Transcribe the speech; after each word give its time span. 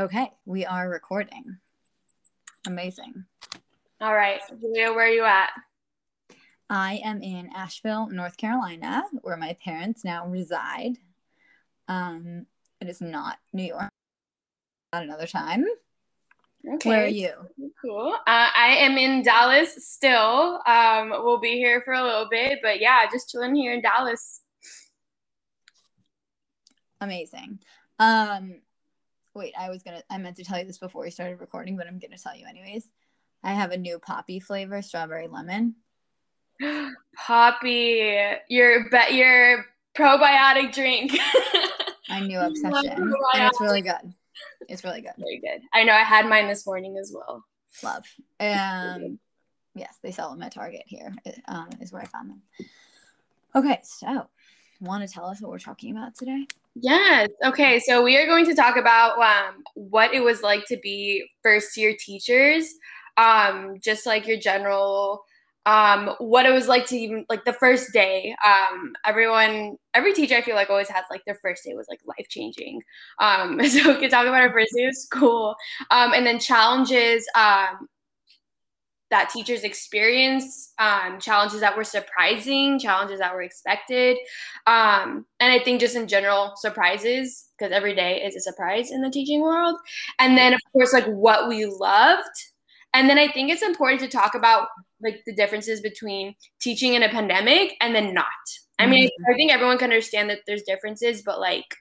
Okay, 0.00 0.30
we 0.44 0.64
are 0.64 0.88
recording. 0.88 1.58
Amazing. 2.68 3.24
All 4.00 4.14
right, 4.14 4.40
Julia, 4.60 4.92
where 4.92 5.06
are 5.06 5.08
you 5.08 5.24
at? 5.24 5.50
I 6.70 7.00
am 7.04 7.20
in 7.20 7.50
Asheville, 7.52 8.08
North 8.08 8.36
Carolina, 8.36 9.02
where 9.22 9.36
my 9.36 9.56
parents 9.64 10.04
now 10.04 10.24
reside. 10.28 10.98
Um, 11.88 12.46
it 12.80 12.88
is 12.88 13.00
not 13.00 13.38
New 13.52 13.64
York. 13.64 13.90
Not 14.92 15.02
another 15.02 15.26
time. 15.26 15.64
Okay. 16.74 16.90
Where 16.90 17.04
are 17.04 17.08
you? 17.08 17.32
Cool. 17.82 18.14
Uh, 18.24 18.50
I 18.56 18.76
am 18.78 18.98
in 18.98 19.24
Dallas 19.24 19.84
still. 19.84 20.60
Um, 20.64 21.10
we'll 21.10 21.40
be 21.40 21.56
here 21.56 21.82
for 21.84 21.94
a 21.94 22.04
little 22.04 22.28
bit, 22.30 22.60
but 22.62 22.80
yeah, 22.80 23.04
just 23.10 23.30
chilling 23.30 23.56
here 23.56 23.72
in 23.72 23.82
Dallas. 23.82 24.42
Amazing. 27.00 27.58
Um, 27.98 28.60
wait, 29.34 29.54
I 29.58 29.70
was 29.70 29.82
gonna, 29.82 30.02
I 30.10 30.18
meant 30.18 30.36
to 30.36 30.44
tell 30.44 30.58
you 30.58 30.64
this 30.64 30.78
before 30.78 31.02
we 31.02 31.10
started 31.10 31.40
recording, 31.40 31.76
but 31.76 31.86
I'm 31.86 31.98
gonna 31.98 32.18
tell 32.18 32.36
you 32.36 32.46
anyways. 32.46 32.88
I 33.42 33.52
have 33.52 33.70
a 33.70 33.76
new 33.76 33.98
Poppi 33.98 34.40
flavor, 34.40 34.82
strawberry 34.82 35.28
lemon. 35.28 35.76
Poppi, 37.16 38.18
your 38.48 38.90
be- 38.90 39.14
your 39.14 39.66
probiotic 39.96 40.72
drink. 40.72 41.16
My 42.08 42.20
new 42.20 42.38
obsession, 42.38 42.90
and 43.34 43.44
it's 43.44 43.60
really 43.60 43.82
good. 43.82 44.14
It's 44.68 44.82
really 44.82 45.00
good. 45.00 45.12
Very 45.18 45.38
good. 45.38 45.62
I 45.72 45.84
know 45.84 45.92
I 45.92 46.02
had 46.02 46.26
mine 46.26 46.48
this 46.48 46.66
morning 46.66 46.96
as 46.96 47.14
well. 47.14 47.44
Love. 47.82 48.04
Um, 48.40 49.18
yes, 49.74 49.98
they 50.02 50.10
sell 50.10 50.30
them 50.30 50.42
at 50.42 50.54
Target 50.54 50.84
here. 50.86 51.12
Um, 51.46 51.68
is 51.80 51.92
where 51.92 52.02
I 52.02 52.06
found 52.06 52.30
them. 52.30 52.42
Okay, 53.54 53.80
so 53.82 54.28
want 54.80 55.06
to 55.06 55.12
tell 55.12 55.26
us 55.26 55.40
what 55.40 55.50
we're 55.50 55.58
talking 55.58 55.96
about 55.96 56.14
today? 56.14 56.46
Yes. 56.80 57.28
Okay. 57.44 57.80
So 57.80 58.02
we 58.02 58.16
are 58.18 58.26
going 58.26 58.44
to 58.46 58.54
talk 58.54 58.76
about 58.76 59.18
um, 59.18 59.62
what 59.74 60.12
it 60.14 60.20
was 60.20 60.42
like 60.42 60.66
to 60.66 60.76
be 60.82 61.24
first 61.42 61.76
year 61.76 61.94
teachers, 61.98 62.68
um, 63.16 63.76
just 63.82 64.06
like 64.06 64.26
your 64.26 64.38
general, 64.38 65.22
um, 65.66 66.14
what 66.18 66.46
it 66.46 66.52
was 66.52 66.68
like 66.68 66.86
to 66.86 66.96
even 66.96 67.24
like 67.28 67.44
the 67.44 67.52
first 67.54 67.92
day. 67.92 68.34
Um, 68.46 68.92
everyone, 69.04 69.76
every 69.94 70.12
teacher 70.12 70.36
I 70.36 70.42
feel 70.42 70.54
like 70.54 70.70
always 70.70 70.88
has 70.90 71.04
like 71.10 71.24
their 71.24 71.38
first 71.42 71.64
day 71.64 71.74
was 71.74 71.86
like 71.88 72.00
life 72.06 72.28
changing. 72.28 72.82
Um, 73.18 73.60
so 73.68 73.92
we 73.94 74.00
can 74.00 74.10
talk 74.10 74.26
about 74.26 74.42
our 74.42 74.52
first 74.52 74.72
day 74.76 74.84
of 74.84 74.94
school, 74.94 75.56
um, 75.90 76.12
and 76.12 76.26
then 76.26 76.38
challenges. 76.38 77.26
That 79.10 79.30
teachers 79.30 79.64
experience, 79.64 80.74
um, 80.78 81.18
challenges 81.18 81.60
that 81.60 81.76
were 81.76 81.84
surprising, 81.84 82.78
challenges 82.78 83.20
that 83.20 83.34
were 83.34 83.40
expected. 83.40 84.18
Um, 84.66 85.24
and 85.40 85.50
I 85.50 85.58
think 85.60 85.80
just 85.80 85.96
in 85.96 86.08
general, 86.08 86.52
surprises, 86.56 87.48
because 87.58 87.72
every 87.72 87.94
day 87.94 88.22
is 88.22 88.36
a 88.36 88.40
surprise 88.40 88.90
in 88.90 89.00
the 89.00 89.10
teaching 89.10 89.40
world. 89.40 89.76
And 90.18 90.36
then, 90.36 90.52
of 90.52 90.60
course, 90.72 90.92
like 90.92 91.06
what 91.06 91.48
we 91.48 91.64
loved. 91.64 92.28
And 92.92 93.08
then 93.08 93.18
I 93.18 93.28
think 93.28 93.50
it's 93.50 93.62
important 93.62 94.00
to 94.02 94.08
talk 94.08 94.34
about 94.34 94.68
like 95.02 95.22
the 95.26 95.34
differences 95.34 95.80
between 95.80 96.34
teaching 96.60 96.94
in 96.94 97.02
a 97.02 97.08
pandemic 97.08 97.76
and 97.80 97.94
then 97.94 98.12
not. 98.12 98.26
I 98.78 98.86
mean, 98.86 99.06
mm-hmm. 99.06 99.32
I 99.32 99.36
think 99.36 99.52
everyone 99.52 99.78
can 99.78 99.90
understand 99.90 100.30
that 100.30 100.40
there's 100.46 100.62
differences, 100.62 101.22
but 101.22 101.40
like, 101.40 101.76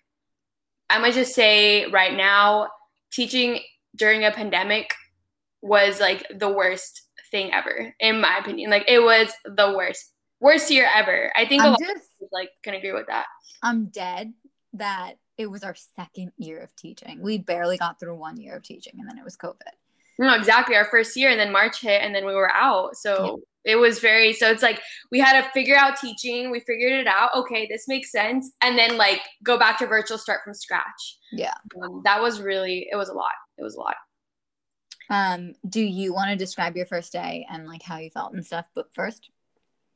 I'm 0.89 1.01
gonna 1.01 1.13
just 1.13 1.35
say 1.35 1.85
right 1.87 2.15
now, 2.15 2.69
teaching 3.11 3.59
during 3.95 4.23
a 4.23 4.31
pandemic 4.31 4.93
was 5.61 5.99
like 5.99 6.25
the 6.33 6.49
worst 6.49 7.03
thing 7.31 7.53
ever, 7.53 7.93
in 7.99 8.21
my 8.21 8.37
opinion. 8.37 8.69
Like 8.69 8.85
it 8.87 8.99
was 8.99 9.31
the 9.45 9.73
worst, 9.75 10.13
worst 10.39 10.71
year 10.71 10.87
ever. 10.93 11.31
I 11.35 11.45
think 11.45 11.63
I'm 11.63 11.69
a 11.69 11.71
lot 11.71 11.79
just, 11.79 12.05
of 12.21 12.29
like 12.31 12.49
can 12.63 12.73
agree 12.73 12.93
with 12.93 13.07
that. 13.07 13.25
I'm 13.63 13.87
dead 13.87 14.33
that 14.73 15.13
it 15.37 15.49
was 15.49 15.63
our 15.63 15.75
second 15.95 16.31
year 16.37 16.59
of 16.59 16.75
teaching. 16.75 17.21
We 17.21 17.37
barely 17.37 17.77
got 17.77 17.99
through 17.99 18.15
one 18.15 18.37
year 18.37 18.55
of 18.55 18.63
teaching, 18.63 18.93
and 18.99 19.07
then 19.07 19.17
it 19.17 19.23
was 19.23 19.37
COVID. 19.37 19.73
No, 20.19 20.33
exactly. 20.33 20.75
Our 20.75 20.85
first 20.85 21.15
year, 21.15 21.29
and 21.29 21.39
then 21.39 21.51
March 21.51 21.81
hit, 21.81 22.01
and 22.01 22.13
then 22.13 22.25
we 22.25 22.33
were 22.33 22.51
out. 22.51 22.95
So 22.95 23.39
yeah. 23.63 23.73
it 23.73 23.75
was 23.75 23.99
very. 23.99 24.33
So 24.33 24.49
it's 24.49 24.63
like 24.63 24.81
we 25.11 25.19
had 25.19 25.39
to 25.39 25.49
figure 25.51 25.75
out 25.75 25.97
teaching. 25.97 26.49
We 26.49 26.59
figured 26.61 26.93
it 26.93 27.07
out. 27.07 27.29
Okay, 27.35 27.67
this 27.69 27.87
makes 27.87 28.11
sense, 28.11 28.51
and 28.61 28.77
then 28.77 28.97
like 28.97 29.21
go 29.43 29.59
back 29.59 29.77
to 29.79 29.87
virtual, 29.87 30.17
start 30.17 30.41
from 30.43 30.55
scratch. 30.55 31.17
Yeah, 31.31 31.53
um, 31.83 32.01
that 32.03 32.21
was 32.21 32.41
really. 32.41 32.87
It 32.91 32.95
was 32.95 33.09
a 33.09 33.13
lot. 33.13 33.33
It 33.57 33.63
was 33.63 33.75
a 33.75 33.79
lot. 33.79 33.95
Um, 35.09 35.53
do 35.67 35.81
you 35.81 36.13
want 36.13 36.31
to 36.31 36.35
describe 36.35 36.75
your 36.75 36.85
first 36.85 37.11
day 37.13 37.45
and 37.49 37.67
like 37.67 37.81
how 37.81 37.97
you 37.97 38.09
felt 38.09 38.33
and 38.33 38.45
stuff? 38.45 38.67
But 38.75 38.93
first, 38.93 39.29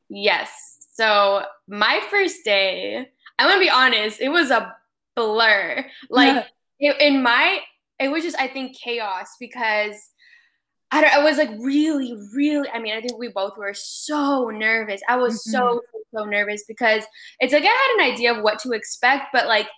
yes. 0.08 0.50
So 0.94 1.42
my 1.68 2.00
first 2.10 2.44
day, 2.44 3.08
I'm 3.38 3.48
gonna 3.48 3.60
be 3.60 3.70
honest, 3.70 4.20
it 4.20 4.28
was 4.28 4.50
a 4.50 4.74
blur. 5.16 5.84
Like 6.10 6.46
it, 6.78 7.00
in 7.00 7.22
my, 7.22 7.60
it 7.98 8.08
was 8.08 8.22
just 8.22 8.38
I 8.38 8.48
think 8.48 8.76
chaos 8.76 9.36
because 9.38 10.10
I 10.90 11.00
don't. 11.00 11.12
I 11.14 11.24
was 11.24 11.38
like 11.38 11.50
really, 11.58 12.14
really. 12.34 12.68
I 12.68 12.78
mean, 12.78 12.94
I 12.94 13.00
think 13.00 13.18
we 13.18 13.28
both 13.28 13.56
were 13.56 13.72
so 13.74 14.50
nervous. 14.50 15.00
I 15.08 15.16
was 15.16 15.34
mm-hmm. 15.34 15.52
so 15.52 15.80
so 16.14 16.24
nervous 16.24 16.64
because 16.68 17.04
it's 17.40 17.52
like 17.52 17.64
I 17.64 17.66
had 17.66 18.06
an 18.06 18.12
idea 18.12 18.34
of 18.34 18.42
what 18.42 18.58
to 18.60 18.72
expect, 18.72 19.26
but 19.32 19.46
like 19.46 19.68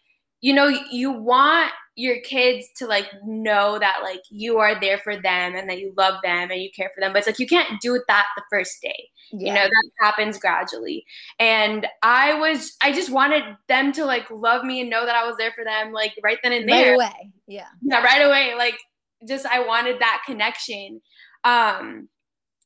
you 0.40 0.52
know, 0.52 0.68
you 0.90 1.10
want 1.10 1.72
your 1.96 2.20
kids 2.20 2.66
to 2.76 2.86
like 2.86 3.06
know 3.24 3.78
that 3.78 4.00
like 4.02 4.22
you 4.28 4.58
are 4.58 4.78
there 4.80 4.98
for 4.98 5.14
them 5.14 5.54
and 5.54 5.68
that 5.68 5.78
you 5.78 5.92
love 5.96 6.14
them 6.24 6.50
and 6.50 6.60
you 6.60 6.68
care 6.74 6.90
for 6.94 7.00
them 7.00 7.12
but 7.12 7.18
it's 7.18 7.26
like 7.26 7.38
you 7.38 7.46
can't 7.46 7.80
do 7.80 8.02
that 8.08 8.26
the 8.36 8.42
first 8.50 8.80
day. 8.82 9.08
Yeah. 9.32 9.48
you 9.48 9.54
know 9.54 9.64
that 9.64 9.90
happens 10.00 10.38
gradually. 10.38 11.04
And 11.38 11.86
i 12.02 12.38
was 12.38 12.76
i 12.82 12.92
just 12.92 13.10
wanted 13.10 13.44
them 13.68 13.92
to 13.92 14.04
like 14.04 14.28
love 14.30 14.64
me 14.64 14.80
and 14.80 14.90
know 14.90 15.06
that 15.06 15.14
i 15.14 15.26
was 15.26 15.36
there 15.36 15.52
for 15.52 15.64
them 15.64 15.92
like 15.92 16.12
right 16.22 16.38
then 16.42 16.52
and 16.52 16.68
there. 16.68 16.96
right 16.96 17.10
away 17.12 17.30
yeah. 17.46 17.66
Yeah 17.82 18.02
right 18.02 18.22
away 18.22 18.54
like 18.56 18.78
just 19.26 19.46
i 19.46 19.64
wanted 19.64 20.00
that 20.00 20.22
connection. 20.26 21.00
Um 21.44 22.08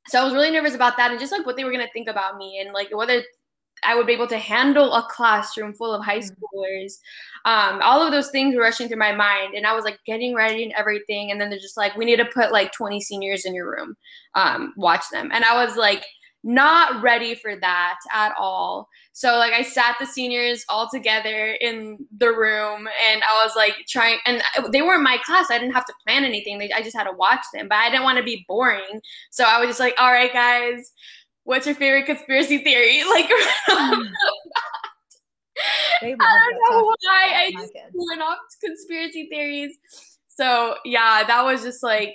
so 0.07 0.21
i 0.21 0.25
was 0.25 0.33
really 0.33 0.51
nervous 0.51 0.75
about 0.75 0.97
that 0.97 1.11
and 1.11 1.21
just 1.21 1.33
like 1.33 1.45
what 1.45 1.57
they 1.57 1.65
were 1.65 1.73
going 1.73 1.85
to 1.85 1.93
think 1.93 2.09
about 2.09 2.39
me 2.39 2.61
and 2.61 2.73
like 2.73 2.89
whether 2.97 3.23
I 3.85 3.95
would 3.95 4.07
be 4.07 4.13
able 4.13 4.27
to 4.29 4.39
handle 4.39 4.93
a 4.95 5.07
classroom 5.11 5.75
full 5.75 5.93
of 5.93 6.05
high 6.05 6.21
mm. 6.21 6.31
schoolers. 6.31 6.95
Um, 7.45 7.81
all 7.83 8.05
of 8.05 8.13
those 8.13 8.31
things 8.31 8.55
were 8.55 8.63
rushing 8.63 8.89
through 8.89 8.99
my 8.99 9.15
mind, 9.15 9.55
and 9.55 9.67
I 9.67 9.75
was 9.75 9.85
like 9.85 9.99
getting 10.07 10.35
ready 10.35 10.65
and 10.65 10.73
everything. 10.73 11.31
And 11.31 11.41
then 11.41 11.51
they're 11.51 11.59
just 11.59 11.77
like, 11.77 11.97
"We 11.97 12.05
need 12.05 12.17
to 12.17 12.25
put 12.27 12.53
like 12.53 12.73
20 12.73 13.01
seniors 13.01 13.45
in 13.45 13.55
your 13.55 13.71
room, 13.71 13.97
um, 14.35 14.75
watch 14.77 15.05
them." 15.11 15.31
And 15.33 15.45
I 15.45 15.65
was 15.65 15.77
like, 15.77 16.05
not 16.45 17.03
ready 17.03 17.35
for 17.35 17.57
that 17.57 17.99
at 18.13 18.33
all. 18.39 18.89
So 19.13 19.37
like 19.37 19.53
I 19.53 19.63
sat 19.63 19.97
the 19.99 20.07
seniors 20.07 20.65
all 20.69 20.89
together 20.89 21.57
in 21.61 21.99
the 22.17 22.29
room, 22.29 22.89
and 23.11 23.23
I 23.23 23.45
was 23.45 23.53
like 23.57 23.75
trying, 23.89 24.19
and 24.25 24.43
they 24.71 24.83
were 24.83 24.95
in 24.95 25.03
my 25.03 25.19
class. 25.25 25.51
I 25.51 25.59
didn't 25.59 25.75
have 25.75 25.87
to 25.87 25.95
plan 26.07 26.25
anything. 26.25 26.61
I 26.75 26.83
just 26.83 26.97
had 26.97 27.05
to 27.05 27.17
watch 27.17 27.45
them, 27.53 27.69
but 27.69 27.79
I 27.79 27.91
didn't 27.91 28.05
want 28.05 28.19
to 28.19 28.25
be 28.25 28.45
boring. 28.49 29.01
So 29.31 29.45
I 29.45 29.59
was 29.61 29.69
just 29.69 29.81
like, 29.81 29.95
"All 29.99 30.13
right, 30.13 30.33
guys." 30.33 30.93
What's 31.49 31.65
your 31.65 31.75
favorite 31.75 32.05
conspiracy 32.05 32.59
theory? 32.59 33.03
Like, 33.09 33.31
I 33.73 33.91
don't 36.01 36.53
know 36.71 36.85
why 36.85 37.33
I 37.35 37.51
just 37.51 37.73
went 37.93 38.23
off 38.23 38.39
conspiracy 38.63 39.29
theories. 39.29 39.77
So 40.29 40.77
yeah, 40.85 41.25
that 41.27 41.45
was 41.45 41.63
just 41.63 41.83
like 41.83 42.15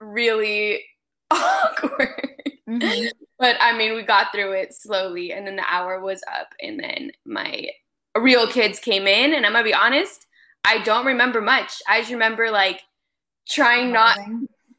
really 0.00 0.84
awkward. 1.30 2.30
Mm-hmm. 2.68 3.06
But 3.38 3.56
I 3.58 3.76
mean, 3.76 3.96
we 3.96 4.02
got 4.02 4.30
through 4.32 4.52
it 4.52 4.74
slowly, 4.74 5.32
and 5.32 5.46
then 5.46 5.56
the 5.56 5.64
hour 5.68 6.00
was 6.00 6.22
up, 6.32 6.48
and 6.60 6.78
then 6.78 7.10
my 7.24 7.68
real 8.16 8.46
kids 8.46 8.78
came 8.78 9.08
in, 9.08 9.34
and 9.34 9.44
I'm 9.44 9.52
gonna 9.52 9.64
be 9.64 9.74
honest, 9.74 10.26
I 10.64 10.78
don't 10.78 11.06
remember 11.06 11.40
much. 11.40 11.82
I 11.88 12.00
just 12.00 12.12
remember 12.12 12.50
like 12.50 12.82
trying 13.48 13.92
not 13.92 14.18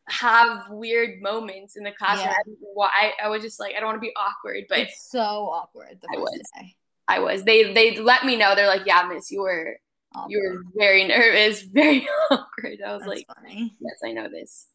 have 0.09 0.69
weird 0.69 1.22
moments 1.22 1.75
in 1.75 1.84
the 1.84 1.91
classroom. 1.91 2.34
Yeah. 2.47 2.56
Well, 2.75 2.90
I, 2.94 3.13
I 3.23 3.29
was 3.29 3.41
just 3.41 3.59
like, 3.59 3.75
I 3.75 3.79
don't 3.79 3.88
want 3.88 3.97
to 3.97 4.07
be 4.07 4.13
awkward, 4.16 4.66
but 4.69 4.79
it's 4.79 5.09
so 5.09 5.19
awkward. 5.19 6.00
I 6.13 6.18
was. 6.18 6.41
Day. 6.59 6.75
I 7.07 7.19
was. 7.19 7.44
They 7.44 7.73
they 7.73 7.97
let 7.97 8.25
me 8.25 8.35
know. 8.35 8.56
They're 8.56 8.68
like, 8.68 8.85
yeah, 8.85 9.07
Miss, 9.12 9.31
you 9.31 9.41
were 9.41 9.78
awkward. 10.16 10.31
you 10.31 10.40
were 10.40 10.63
very 10.75 11.06
nervous, 11.06 11.62
very 11.73 12.07
awkward. 12.31 12.79
I 12.85 12.94
was 12.94 13.01
That's 13.01 13.07
like, 13.07 13.28
funny. 13.35 13.73
yes, 13.79 14.00
I 14.04 14.12
know 14.13 14.30
this. 14.30 14.68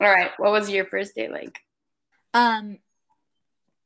All 0.00 0.10
right, 0.10 0.30
what 0.38 0.52
was 0.52 0.70
your 0.70 0.84
first 0.86 1.14
day 1.14 1.28
like? 1.28 1.58
Um, 2.34 2.78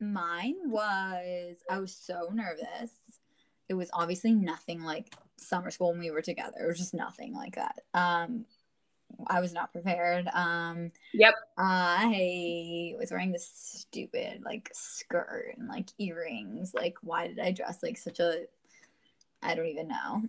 mine 0.00 0.56
was 0.66 1.56
I 1.70 1.78
was 1.78 1.94
so 1.94 2.28
nervous. 2.32 2.93
It 3.69 3.75
was 3.75 3.90
obviously 3.93 4.32
nothing 4.32 4.82
like 4.82 5.12
summer 5.37 5.70
school 5.70 5.90
when 5.90 6.00
we 6.00 6.11
were 6.11 6.23
together. 6.23 6.58
It 6.64 6.66
was 6.66 6.78
just 6.78 6.94
nothing 6.94 7.34
like 7.34 7.56
that. 7.56 7.81
Um, 7.94 8.44
I 9.27 9.41
was 9.41 9.53
not 9.53 9.73
prepared. 9.73 10.29
Um, 10.33 10.91
yep. 11.12 11.35
I 11.59 12.95
was 12.99 13.11
wearing 13.11 13.33
this 13.33 13.51
stupid 13.53 14.43
like 14.45 14.71
skirt 14.73 15.55
and 15.59 15.69
like 15.69 15.91
earrings. 15.99 16.75
Like, 16.75 16.97
why 17.03 17.29
did 17.29 17.41
I 17.41 17.53
dress 17.53 17.83
like 17.83 17.99
such 17.99 18.21
a? 18.21 18.45
I 19.43 19.55
don't 19.55 19.67
even 19.67 19.89
know. 19.89 20.23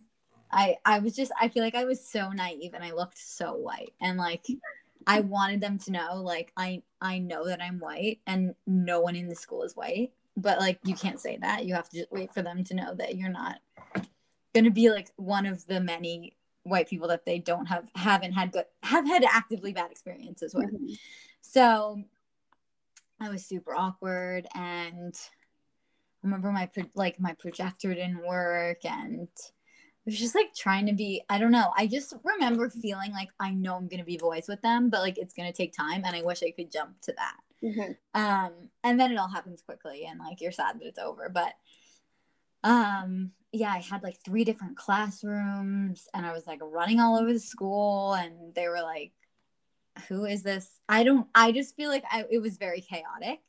I 0.51 0.77
I 0.85 0.99
was 0.99 1.15
just 1.15 1.31
I 1.39 1.47
feel 1.47 1.63
like 1.63 1.75
I 1.75 1.85
was 1.85 2.05
so 2.05 2.29
naive 2.31 2.73
and 2.73 2.83
I 2.83 2.91
looked 2.91 3.17
so 3.17 3.55
white 3.55 3.93
and 4.01 4.17
like 4.17 4.45
I 5.07 5.21
wanted 5.21 5.61
them 5.61 5.77
to 5.79 5.91
know 5.91 6.21
like 6.21 6.51
I 6.57 6.83
I 6.99 7.19
know 7.19 7.47
that 7.47 7.61
I'm 7.61 7.79
white 7.79 8.19
and 8.27 8.55
no 8.67 8.99
one 8.99 9.15
in 9.15 9.29
the 9.29 9.35
school 9.35 9.63
is 9.63 9.75
white. 9.75 10.11
But 10.37 10.59
like 10.59 10.79
you 10.83 10.95
can't 10.95 11.19
say 11.19 11.37
that. 11.41 11.65
You 11.65 11.75
have 11.75 11.89
to 11.89 11.97
just 11.97 12.11
wait 12.11 12.33
for 12.33 12.41
them 12.41 12.63
to 12.65 12.73
know 12.73 12.93
that 12.95 13.15
you're 13.15 13.29
not 13.29 13.59
gonna 14.53 14.71
be 14.71 14.89
like 14.89 15.11
one 15.15 15.45
of 15.45 15.65
the 15.67 15.79
many 15.79 16.35
white 16.63 16.87
people 16.87 17.07
that 17.07 17.25
they 17.25 17.39
don't 17.39 17.65
have 17.65 17.89
haven't 17.95 18.33
had 18.33 18.51
good 18.51 18.65
have 18.83 19.07
had 19.07 19.23
actively 19.23 19.73
bad 19.73 19.91
experiences 19.91 20.53
with. 20.53 20.71
Mhm. 20.71 20.97
So 21.41 22.03
I 23.19 23.29
was 23.29 23.45
super 23.45 23.75
awkward 23.75 24.47
and 24.55 25.15
I 26.23 26.27
remember 26.27 26.51
my 26.51 26.67
pro- 26.67 26.89
like 26.95 27.19
my 27.19 27.33
projector 27.33 27.93
didn't 27.93 28.25
work 28.25 28.85
and 28.85 29.21
it 29.27 30.05
was 30.05 30.19
just 30.19 30.35
like 30.35 30.53
trying 30.55 30.87
to 30.87 30.93
be 30.93 31.23
I 31.29 31.37
don't 31.37 31.51
know. 31.51 31.71
I 31.77 31.87
just 31.87 32.13
remember 32.23 32.69
feeling 32.69 33.11
like 33.11 33.29
I 33.39 33.53
know 33.53 33.75
I'm 33.75 33.87
going 33.87 33.99
to 33.99 34.05
be 34.05 34.17
voice 34.17 34.47
with 34.47 34.61
them, 34.61 34.89
but 34.89 35.01
like 35.01 35.17
it's 35.17 35.33
going 35.33 35.51
to 35.51 35.55
take 35.55 35.73
time 35.73 36.03
and 36.05 36.15
I 36.15 36.21
wish 36.23 36.41
I 36.43 36.51
could 36.51 36.71
jump 36.71 36.99
to 37.01 37.13
that. 37.13 37.37
Mhm. 37.63 37.97
Um 38.15 38.69
and 38.83 38.99
then 38.99 39.11
it 39.11 39.17
all 39.17 39.29
happens 39.29 39.61
quickly 39.61 40.05
and 40.05 40.19
like 40.19 40.41
you're 40.41 40.51
sad 40.51 40.79
that 40.79 40.87
it's 40.87 40.99
over, 40.99 41.29
but 41.29 41.53
um 42.63 43.31
yeah, 43.51 43.71
I 43.71 43.79
had 43.79 44.03
like 44.03 44.17
three 44.23 44.43
different 44.43 44.77
classrooms 44.77 46.07
and 46.13 46.25
I 46.25 46.33
was 46.33 46.47
like 46.47 46.59
running 46.61 46.99
all 46.99 47.17
over 47.17 47.33
the 47.33 47.39
school 47.39 48.13
and 48.13 48.53
they 48.55 48.67
were 48.67 48.81
like 48.81 49.11
who 50.07 50.25
is 50.25 50.41
this? 50.41 50.79
I 50.87 51.03
don't 51.03 51.27
I 51.35 51.51
just 51.51 51.75
feel 51.75 51.89
like 51.89 52.05
I 52.09 52.25
it 52.29 52.41
was 52.41 52.57
very 52.57 52.81
chaotic. 52.81 53.41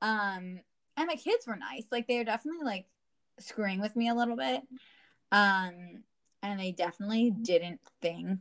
Um 0.00 0.60
and 0.96 1.06
my 1.06 1.16
kids 1.16 1.46
were 1.46 1.56
nice. 1.56 1.86
Like 1.90 2.06
they 2.06 2.18
were 2.18 2.24
definitely 2.24 2.64
like 2.64 2.86
screwing 3.40 3.80
with 3.80 3.96
me 3.96 4.08
a 4.08 4.14
little 4.14 4.36
bit. 4.36 4.62
Um 5.32 6.04
and 6.42 6.60
they 6.60 6.72
definitely 6.72 7.30
didn't 7.30 7.80
think 8.02 8.40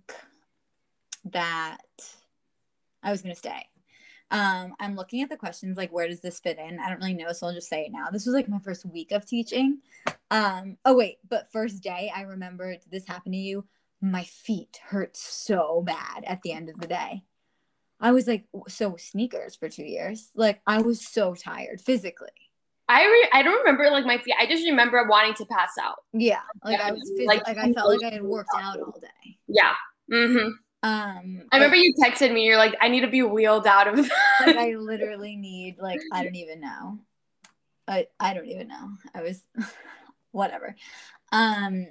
that 1.25 1.77
I 3.01 3.11
was 3.11 3.21
going 3.21 3.33
to 3.33 3.39
stay. 3.39 3.65
Um, 4.33 4.73
I'm 4.79 4.95
looking 4.95 5.21
at 5.21 5.29
the 5.29 5.37
questions 5.37 5.77
like 5.77 5.93
where 5.93 6.07
does 6.07 6.19
this 6.19 6.39
fit 6.39 6.57
in? 6.57 6.79
I 6.79 6.89
don't 6.89 6.99
really 6.99 7.13
know, 7.13 7.31
so 7.31 7.45
I'll 7.45 7.53
just 7.53 7.69
say 7.69 7.85
it 7.85 7.91
now. 7.91 8.09
This 8.11 8.25
was 8.25 8.33
like 8.33 8.49
my 8.49 8.57
first 8.57 8.83
week 8.83 9.11
of 9.11 9.27
teaching. 9.27 9.77
Um, 10.31 10.77
oh 10.85 10.95
wait, 10.95 11.19
but 11.29 11.51
first 11.51 11.83
day 11.83 12.11
I 12.13 12.21
remember 12.23 12.75
this 12.89 13.05
happen 13.05 13.31
to 13.33 13.37
you? 13.37 13.65
My 14.01 14.23
feet 14.23 14.79
hurt 14.83 15.15
so 15.15 15.83
bad 15.85 16.23
at 16.25 16.41
the 16.41 16.51
end 16.51 16.67
of 16.67 16.79
the 16.79 16.87
day. 16.87 17.23
I 18.01 18.11
was 18.11 18.27
like 18.27 18.45
so 18.67 18.95
sneakers 18.97 19.55
for 19.55 19.69
two 19.69 19.85
years. 19.85 20.29
Like 20.35 20.61
I 20.65 20.81
was 20.81 21.07
so 21.07 21.35
tired 21.35 21.79
physically. 21.79 22.29
I 22.89 23.05
re- 23.05 23.29
I 23.33 23.43
don't 23.43 23.59
remember 23.59 23.91
like 23.91 24.05
my 24.05 24.17
feet. 24.17 24.33
I 24.39 24.47
just 24.47 24.65
remember 24.65 25.05
wanting 25.07 25.35
to 25.35 25.45
pass 25.45 25.73
out. 25.79 25.99
Yeah, 26.11 26.41
like 26.63 26.81
I 26.81 26.91
was 26.91 27.09
phys- 27.17 27.27
Like, 27.27 27.47
like, 27.47 27.57
I 27.59 27.71
felt 27.71 27.89
like 27.89 28.11
I 28.11 28.15
had 28.15 28.23
worked 28.23 28.49
out 28.57 28.79
all 28.79 28.99
day. 28.99 29.37
Yeah. 29.47 29.73
Mm-hmm. 30.11 30.49
Um, 30.83 31.43
I 31.51 31.55
remember 31.55 31.77
you 31.77 31.93
texted 31.95 32.33
me. 32.33 32.45
You're 32.45 32.57
like, 32.57 32.75
I 32.81 32.89
need 32.89 33.01
to 33.01 33.07
be 33.07 33.23
wheeled 33.23 33.65
out 33.65 33.87
of 33.87 33.97
like 33.97 34.09
that. 34.09 34.57
I 34.57 34.75
literally 34.75 35.35
need 35.35 35.77
like 35.79 36.01
I 36.11 36.23
don't 36.23 36.35
even 36.35 36.59
know. 36.59 36.99
I 37.87 38.07
I 38.19 38.33
don't 38.33 38.47
even 38.47 38.67
know. 38.67 38.89
I 39.15 39.21
was 39.21 39.41
whatever. 40.31 40.75
Um 41.31 41.87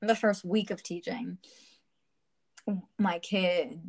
the 0.00 0.14
first 0.14 0.44
week 0.44 0.70
of 0.70 0.82
teaching 0.82 1.38
my 2.98 3.18
kid 3.18 3.80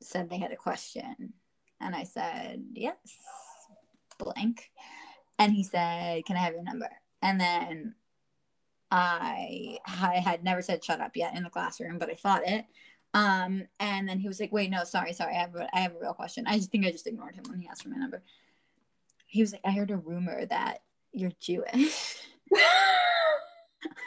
said 0.00 0.30
they 0.30 0.38
had 0.38 0.52
a 0.52 0.56
question 0.56 1.34
and 1.80 1.94
I 1.94 2.04
said, 2.04 2.64
"Yes." 2.72 2.96
blank. 4.18 4.70
And 5.38 5.52
he 5.52 5.62
said, 5.62 6.24
"Can 6.24 6.36
I 6.36 6.40
have 6.40 6.54
your 6.54 6.62
number?" 6.62 6.88
And 7.22 7.40
then 7.40 7.94
I 8.90 9.78
I 9.86 10.16
had 10.24 10.44
never 10.44 10.62
said 10.62 10.84
shut 10.84 11.00
up 11.00 11.16
yet 11.16 11.36
in 11.36 11.42
the 11.42 11.50
classroom, 11.50 11.98
but 11.98 12.10
I 12.10 12.14
thought 12.14 12.46
it. 12.46 12.64
Um, 13.14 13.66
and 13.80 14.08
then 14.08 14.18
he 14.18 14.28
was 14.28 14.40
like, 14.40 14.52
"Wait, 14.52 14.70
no, 14.70 14.84
sorry, 14.84 15.12
sorry, 15.12 15.34
I 15.34 15.40
have 15.40 15.54
a, 15.54 15.68
I 15.74 15.80
have 15.80 15.94
a 15.94 16.00
real 16.00 16.14
question." 16.14 16.46
I 16.46 16.56
just 16.56 16.70
think 16.70 16.86
I 16.86 16.92
just 16.92 17.06
ignored 17.06 17.34
him 17.34 17.44
when 17.48 17.58
he 17.58 17.68
asked 17.68 17.82
for 17.82 17.88
my 17.88 17.96
number. 17.96 18.22
He 19.26 19.40
was 19.40 19.52
like, 19.52 19.62
"I 19.64 19.72
heard 19.72 19.90
a 19.90 19.96
rumor 19.96 20.44
that 20.46 20.82
you're 21.12 21.32
Jewish." 21.40 22.16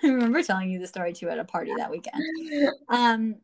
I 0.03 0.07
remember 0.07 0.43
telling 0.43 0.69
you 0.69 0.79
the 0.79 0.87
story 0.87 1.13
too 1.13 1.29
at 1.29 1.39
a 1.39 1.45
party 1.45 1.71
that 1.77 1.91
weekend. 1.91 2.23
Um, 2.89 3.35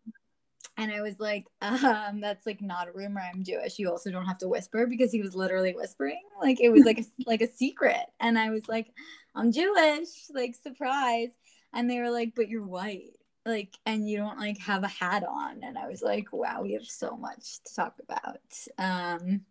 and 0.77 0.91
I 0.91 1.01
was 1.01 1.19
like, 1.19 1.45
um, 1.61 2.19
that's 2.19 2.45
like 2.45 2.61
not 2.61 2.89
a 2.89 2.91
rumor. 2.91 3.21
I'm 3.21 3.43
Jewish. 3.43 3.79
You 3.79 3.89
also 3.89 4.11
don't 4.11 4.25
have 4.25 4.37
to 4.39 4.47
whisper 4.47 4.85
because 4.87 5.11
he 5.11 5.21
was 5.21 5.35
literally 5.35 5.73
whispering. 5.73 6.21
Like 6.41 6.59
it 6.59 6.69
was 6.69 6.83
like 6.83 6.99
a, 6.99 7.05
like 7.25 7.41
a 7.41 7.47
secret. 7.47 8.05
And 8.19 8.37
I 8.37 8.49
was 8.49 8.67
like, 8.67 8.91
I'm 9.35 9.51
Jewish. 9.51 10.09
Like 10.33 10.55
surprise. 10.55 11.29
And 11.73 11.89
they 11.89 11.99
were 11.99 12.09
like, 12.09 12.33
but 12.35 12.49
you're 12.49 12.65
white. 12.65 13.13
Like, 13.45 13.77
and 13.85 14.09
you 14.09 14.17
don't 14.17 14.39
like 14.39 14.57
have 14.59 14.83
a 14.83 14.87
hat 14.87 15.23
on. 15.23 15.63
And 15.63 15.77
I 15.77 15.87
was 15.87 16.01
like, 16.01 16.33
wow, 16.33 16.61
we 16.63 16.73
have 16.73 16.85
so 16.85 17.15
much 17.15 17.59
to 17.65 17.75
talk 17.75 17.95
about. 18.01 18.39
Um, 18.77 19.41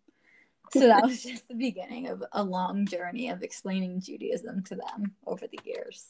so 0.73 0.87
that 0.87 1.03
was 1.03 1.23
just 1.23 1.47
the 1.47 1.55
beginning 1.55 2.07
of 2.07 2.23
a 2.31 2.43
long 2.43 2.85
journey 2.85 3.29
of 3.29 3.41
explaining 3.41 4.01
Judaism 4.01 4.63
to 4.63 4.75
them 4.75 5.15
over 5.25 5.47
the 5.47 5.59
years. 5.63 6.07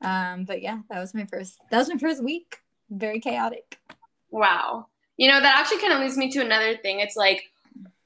Um, 0.00 0.44
but 0.44 0.62
yeah, 0.62 0.80
that 0.90 1.00
was 1.00 1.14
my 1.14 1.26
first. 1.26 1.58
That 1.70 1.78
was 1.78 1.88
my 1.88 1.98
first 1.98 2.22
week. 2.22 2.60
Very 2.90 3.20
chaotic. 3.20 3.78
Wow. 4.30 4.86
You 5.16 5.28
know, 5.28 5.40
that 5.40 5.58
actually 5.58 5.80
kind 5.80 5.92
of 5.92 6.00
leads 6.00 6.16
me 6.16 6.30
to 6.32 6.40
another 6.40 6.76
thing. 6.76 7.00
It's 7.00 7.16
like 7.16 7.50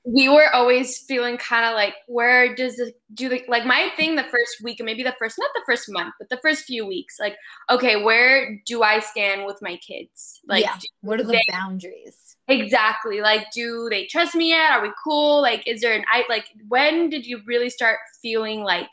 we 0.05 0.29
were 0.29 0.49
always 0.55 0.99
feeling 0.99 1.37
kind 1.37 1.67
of 1.67 1.75
like, 1.75 1.95
where 2.07 2.55
does 2.55 2.77
the 2.77 2.93
do 3.13 3.29
the 3.29 3.43
like 3.49 3.67
my 3.67 3.91
thing 3.97 4.17
the 4.17 4.25
first 4.25 4.57
week 4.63 4.81
and 4.81 4.87
maybe 4.87 5.03
the 5.03 5.15
first 5.19 5.37
not 5.39 5.51
the 5.55 5.63
first 5.67 5.85
month, 5.91 6.15
but 6.19 6.29
the 6.31 6.39
first 6.39 6.65
few 6.65 6.87
weeks, 6.87 7.17
like, 7.21 7.37
okay, 7.69 8.03
where 8.03 8.59
do 8.67 8.83
I 8.83 9.01
stand 9.01 9.45
with 9.45 9.59
my 9.61 9.77
kids? 9.77 10.41
Like 10.47 10.65
yeah. 10.65 10.77
What 11.03 11.21
are 11.21 11.25
the 11.25 11.33
they- 11.33 11.43
boundaries? 11.53 12.37
exactly. 12.49 13.21
Like, 13.21 13.47
do 13.55 13.87
they 13.91 14.07
trust 14.07 14.35
me 14.35 14.49
yet? 14.49 14.73
Are 14.73 14.83
we 14.83 14.91
cool? 15.05 15.41
Like, 15.41 15.67
is 15.67 15.81
there 15.83 15.93
an 15.93 16.05
I 16.13 16.25
like 16.29 16.47
when 16.69 17.11
did 17.11 17.27
you 17.27 17.41
really 17.47 17.71
start 17.71 17.99
feeling 18.23 18.63
like 18.63 18.89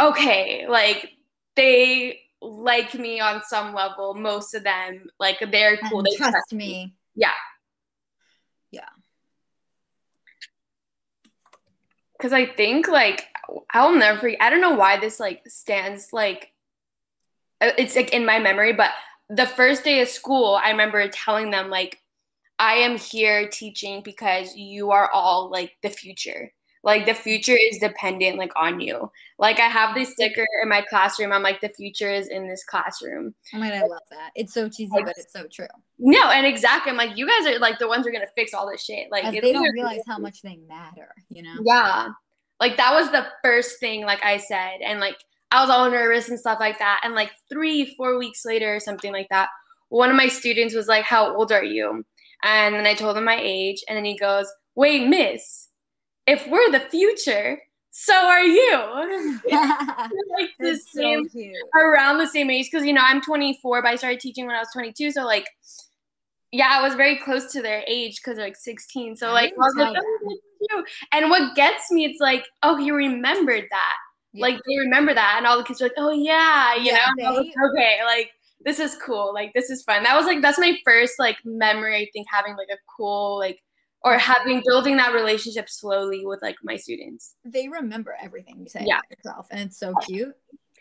okay, 0.00 0.66
like 0.68 1.10
they 1.56 2.20
like 2.40 2.94
me 2.94 3.18
on 3.20 3.42
some 3.42 3.74
level, 3.74 4.14
most 4.14 4.54
of 4.54 4.62
them, 4.62 5.08
like 5.18 5.38
they're 5.50 5.76
cool. 5.90 5.98
And 5.98 6.06
They 6.10 6.16
trust 6.16 6.52
me. 6.52 6.94
Yeah. 7.16 7.28
Yeah. 7.28 7.34
Cause 12.18 12.32
I 12.32 12.46
think 12.46 12.88
like 12.88 13.26
I'll 13.72 13.94
never 13.94 14.18
forget. 14.18 14.42
I 14.42 14.50
don't 14.50 14.60
know 14.60 14.74
why 14.74 14.98
this 14.98 15.20
like 15.20 15.42
stands 15.46 16.12
like 16.12 16.52
uh, 17.60 17.70
it's 17.78 17.96
like 17.96 18.12
in 18.12 18.26
my 18.26 18.38
memory, 18.38 18.72
but 18.72 18.90
the 19.28 19.46
first 19.46 19.84
day 19.84 20.00
of 20.00 20.08
school, 20.08 20.58
I 20.62 20.70
remember 20.70 21.06
telling 21.08 21.50
them 21.50 21.70
like 21.70 22.00
I 22.58 22.74
am 22.74 22.96
here 22.96 23.48
teaching 23.48 24.02
because 24.02 24.56
you 24.56 24.90
are 24.90 25.10
all 25.10 25.50
like 25.50 25.76
the 25.82 25.90
future. 25.90 26.52
Like 26.88 27.04
the 27.04 27.12
future 27.12 27.54
is 27.70 27.76
dependent 27.76 28.38
like 28.38 28.52
on 28.56 28.80
you. 28.80 29.12
Like 29.38 29.60
I 29.60 29.68
have 29.68 29.94
this 29.94 30.12
sticker 30.12 30.46
in 30.62 30.70
my 30.70 30.80
classroom. 30.88 31.32
I'm 31.32 31.42
like 31.42 31.60
the 31.60 31.68
future 31.68 32.10
is 32.10 32.28
in 32.28 32.48
this 32.48 32.64
classroom. 32.64 33.34
Oh 33.52 33.58
my 33.58 33.68
god, 33.68 33.76
I 33.76 33.80
love 33.82 34.00
that. 34.08 34.30
It's 34.34 34.54
so 34.54 34.70
cheesy, 34.70 34.88
but 35.04 35.12
it's 35.18 35.30
so 35.30 35.44
true. 35.52 35.66
No, 35.98 36.30
and 36.30 36.46
exactly. 36.46 36.90
I'm 36.90 36.96
like 36.96 37.14
you 37.14 37.28
guys 37.28 37.46
are 37.46 37.58
like 37.58 37.78
the 37.78 37.88
ones 37.88 38.06
who 38.06 38.08
are 38.08 38.12
gonna 38.12 38.24
fix 38.34 38.54
all 38.54 38.66
this 38.66 38.82
shit. 38.82 39.08
Like 39.10 39.30
they 39.30 39.52
don't 39.52 39.70
realize 39.74 40.00
how 40.06 40.16
much 40.16 40.40
they 40.40 40.56
matter, 40.66 41.14
you 41.28 41.42
know? 41.42 41.56
Yeah. 41.62 42.08
Like 42.58 42.78
that 42.78 42.94
was 42.94 43.10
the 43.10 43.26
first 43.44 43.78
thing, 43.80 44.06
like 44.06 44.24
I 44.24 44.38
said. 44.38 44.78
And 44.82 44.98
like 44.98 45.18
I 45.50 45.60
was 45.60 45.68
all 45.68 45.90
nervous 45.90 46.30
and 46.30 46.40
stuff 46.40 46.58
like 46.58 46.78
that. 46.78 47.02
And 47.04 47.14
like 47.14 47.32
three, 47.50 47.94
four 47.96 48.16
weeks 48.18 48.46
later 48.46 48.74
or 48.74 48.80
something 48.80 49.12
like 49.12 49.28
that, 49.28 49.50
one 49.90 50.08
of 50.08 50.16
my 50.16 50.28
students 50.28 50.74
was 50.74 50.88
like, 50.88 51.04
How 51.04 51.36
old 51.36 51.52
are 51.52 51.62
you? 51.62 52.02
And 52.44 52.74
then 52.76 52.86
I 52.86 52.94
told 52.94 53.18
him 53.18 53.24
my 53.24 53.38
age. 53.38 53.84
And 53.90 53.96
then 53.98 54.06
he 54.06 54.16
goes, 54.16 54.50
Wait, 54.74 55.06
miss, 55.06 55.67
if 56.28 56.46
we're 56.48 56.70
the 56.70 56.80
future, 56.80 57.60
so 57.90 58.14
are 58.14 58.42
you. 58.44 58.72
Like 59.50 60.50
the 60.58 60.70
That's 60.72 60.92
same 60.92 61.28
cute. 61.28 61.54
around 61.74 62.18
the 62.18 62.26
same 62.26 62.50
age 62.50 62.68
because 62.70 62.86
you 62.86 62.92
know 62.92 63.00
I'm 63.04 63.20
24, 63.20 63.82
but 63.82 63.88
I 63.88 63.96
started 63.96 64.20
teaching 64.20 64.46
when 64.46 64.54
I 64.54 64.60
was 64.60 64.68
22. 64.72 65.10
So 65.10 65.24
like, 65.24 65.46
yeah, 66.52 66.68
I 66.70 66.82
was 66.82 66.94
very 66.94 67.16
close 67.16 67.50
to 67.52 67.62
their 67.62 67.82
age 67.86 68.16
because 68.20 68.36
they're 68.36 68.46
like 68.46 68.56
16. 68.56 69.16
So 69.16 69.32
like, 69.32 69.52
like, 69.56 69.96
"Oh, 70.72 70.84
and 71.12 71.30
what 71.30 71.54
gets 71.56 71.90
me, 71.90 72.04
it's 72.04 72.20
like, 72.20 72.44
oh, 72.62 72.78
you 72.78 72.94
remembered 72.94 73.64
that. 73.70 73.94
Yeah. 74.32 74.42
Like 74.46 74.60
they 74.68 74.78
remember 74.78 75.14
that, 75.14 75.34
and 75.38 75.46
all 75.46 75.56
the 75.58 75.64
kids 75.64 75.80
were 75.80 75.86
like, 75.86 75.94
oh 75.96 76.10
yeah, 76.12 76.74
you 76.76 76.84
Yeah, 76.92 76.96
know, 76.96 77.02
And 77.18 77.26
I 77.26 77.30
was 77.30 77.40
they- 77.40 77.46
like, 77.46 77.70
okay, 77.72 77.98
like 78.04 78.30
this 78.64 78.78
is 78.78 78.96
cool, 79.04 79.32
like 79.34 79.52
this 79.54 79.70
is 79.70 79.82
fun. 79.82 80.02
That 80.04 80.16
was 80.16 80.26
like 80.26 80.42
that's 80.42 80.58
my 80.58 80.76
first 80.84 81.14
like 81.18 81.36
memory. 81.44 81.96
I 81.96 82.08
think 82.12 82.26
having 82.30 82.56
like 82.56 82.68
a 82.72 82.78
cool 82.96 83.38
like 83.38 83.58
or 84.04 84.16
having 84.18 84.62
building 84.66 84.96
that 84.96 85.12
relationship 85.12 85.68
slowly 85.68 86.24
with 86.24 86.40
like 86.42 86.56
my 86.62 86.76
students. 86.76 87.34
they 87.44 87.68
remember 87.68 88.16
everything 88.20 88.58
you 88.60 88.68
say 88.68 88.84
Yeah. 88.86 89.00
yourself, 89.10 89.48
and 89.50 89.60
it's 89.60 89.76
so 89.76 89.92
cute. 90.06 90.34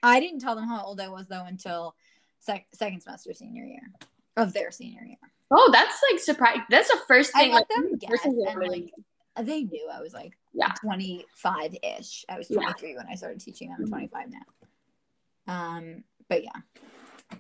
I 0.04 0.20
didn't 0.20 0.40
tell 0.40 0.56
them 0.56 0.68
how 0.68 0.84
old 0.84 1.02
I 1.02 1.10
was 1.10 1.28
though 1.28 1.44
until 1.46 1.96
sec- 2.40 2.68
second 2.74 3.02
semester 3.02 3.34
senior 3.34 3.66
year 3.66 3.92
of 4.36 4.54
their 4.54 4.70
senior 4.72 5.04
year. 5.04 5.18
Oh, 5.50 5.70
that's 5.72 6.00
like 6.12 6.20
surprise. 6.20 6.60
That's 6.70 6.90
the 6.90 7.00
first 7.08 7.34
thing. 7.34 7.52
I 7.52 7.56
let 7.56 7.68
like, 7.70 7.70
them 7.70 7.98
guess, 7.98 8.26
and 8.26 8.58
really- 8.60 8.92
like 9.36 9.46
they 9.48 9.64
knew 9.64 9.88
I 9.92 10.02
was 10.02 10.14
like 10.14 10.38
Yeah. 10.54 10.72
25 10.82 11.76
ish. 11.84 12.26
I 12.30 12.38
was 12.38 12.50
Yeah. 12.50 12.58
23 12.58 12.96
when 12.98 13.08
I 13.08 13.16
started 13.16 13.40
teaching. 13.40 13.72
I'm 13.72 13.86
Mhm. 13.86 13.90
25 13.90 14.28
now. 14.32 15.54
Um, 15.54 16.04
but 16.28 16.44
yeah, 16.44 17.40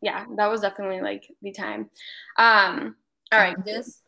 yeah, 0.00 0.24
that 0.36 0.46
was 0.46 0.60
definitely 0.60 1.00
like 1.00 1.30
the 1.42 1.52
time. 1.52 1.90
Um, 2.36 2.96
all 3.32 3.38
right. 3.38 3.56
Challenges. 3.56 4.02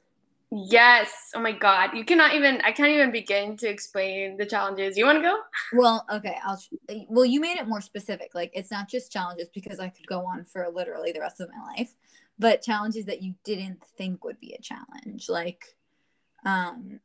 Yes. 0.52 1.30
Oh 1.34 1.40
my 1.40 1.52
god. 1.52 1.90
You 1.94 2.04
cannot 2.04 2.34
even 2.34 2.60
I 2.62 2.72
can't 2.72 2.90
even 2.90 3.12
begin 3.12 3.56
to 3.58 3.68
explain 3.68 4.36
the 4.36 4.44
challenges. 4.46 4.98
You 4.98 5.04
want 5.06 5.18
to 5.18 5.22
go? 5.22 5.38
Well, 5.72 6.04
okay. 6.12 6.38
I'll 6.44 6.60
Well, 7.08 7.24
you 7.24 7.40
made 7.40 7.58
it 7.58 7.68
more 7.68 7.80
specific. 7.80 8.34
Like 8.34 8.50
it's 8.52 8.70
not 8.70 8.88
just 8.88 9.12
challenges 9.12 9.48
because 9.54 9.78
I 9.78 9.88
could 9.88 10.06
go 10.08 10.26
on 10.26 10.44
for 10.44 10.66
literally 10.74 11.12
the 11.12 11.20
rest 11.20 11.40
of 11.40 11.50
my 11.50 11.72
life, 11.76 11.94
but 12.38 12.62
challenges 12.62 13.06
that 13.06 13.22
you 13.22 13.34
didn't 13.44 13.84
think 13.96 14.24
would 14.24 14.40
be 14.40 14.52
a 14.54 14.60
challenge. 14.60 15.28
Like 15.28 15.76
um 16.44 16.98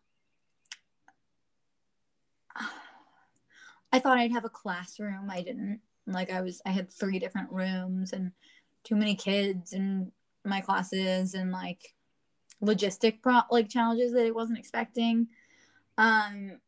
I 3.92 4.00
thought 4.00 4.18
I'd 4.18 4.32
have 4.32 4.46
a 4.46 4.50
classroom. 4.50 5.30
I 5.30 5.42
didn't. 5.42 5.82
Like 6.08 6.32
I 6.32 6.42
was 6.42 6.62
I 6.66 6.72
had 6.72 6.92
three 6.92 7.20
different 7.20 7.52
rooms 7.52 8.14
and 8.14 8.32
too 8.84 8.96
many 8.96 9.16
kids 9.16 9.74
in 9.74 10.12
my 10.44 10.62
classes 10.62 11.34
and 11.34 11.52
like 11.52 11.96
logistic 12.64 13.22
pro- 13.22 13.42
like 13.52 13.70
challenges 13.70 14.14
that 14.14 14.26
I 14.26 14.32
wasn't 14.32 14.60
expecting. 14.60 15.28
Um 15.98 16.60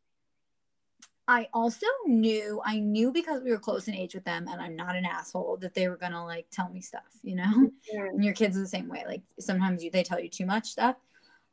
I 1.26 1.48
also 1.52 1.86
knew 2.06 2.60
I 2.64 2.78
knew 2.78 3.12
because 3.12 3.42
we 3.42 3.50
were 3.50 3.58
close 3.58 3.86
in 3.86 3.94
age 3.94 4.14
with 4.14 4.24
them 4.24 4.48
and 4.48 4.62
I'm 4.62 4.76
not 4.76 4.96
an 4.96 5.04
asshole 5.04 5.58
that 5.58 5.74
they 5.74 5.88
were 5.88 5.98
gonna 5.98 6.24
like 6.24 6.46
tell 6.50 6.70
me 6.70 6.80
stuff, 6.80 7.02
you 7.22 7.36
know? 7.36 7.70
Yeah. 7.92 8.06
And 8.12 8.24
your 8.24 8.34
kids 8.34 8.56
are 8.56 8.60
the 8.60 8.66
same 8.66 8.88
way. 8.88 9.04
Like 9.06 9.22
sometimes 9.38 9.84
you, 9.84 9.90
they 9.90 10.02
tell 10.02 10.18
you 10.18 10.30
too 10.30 10.46
much 10.46 10.70
stuff. 10.70 10.96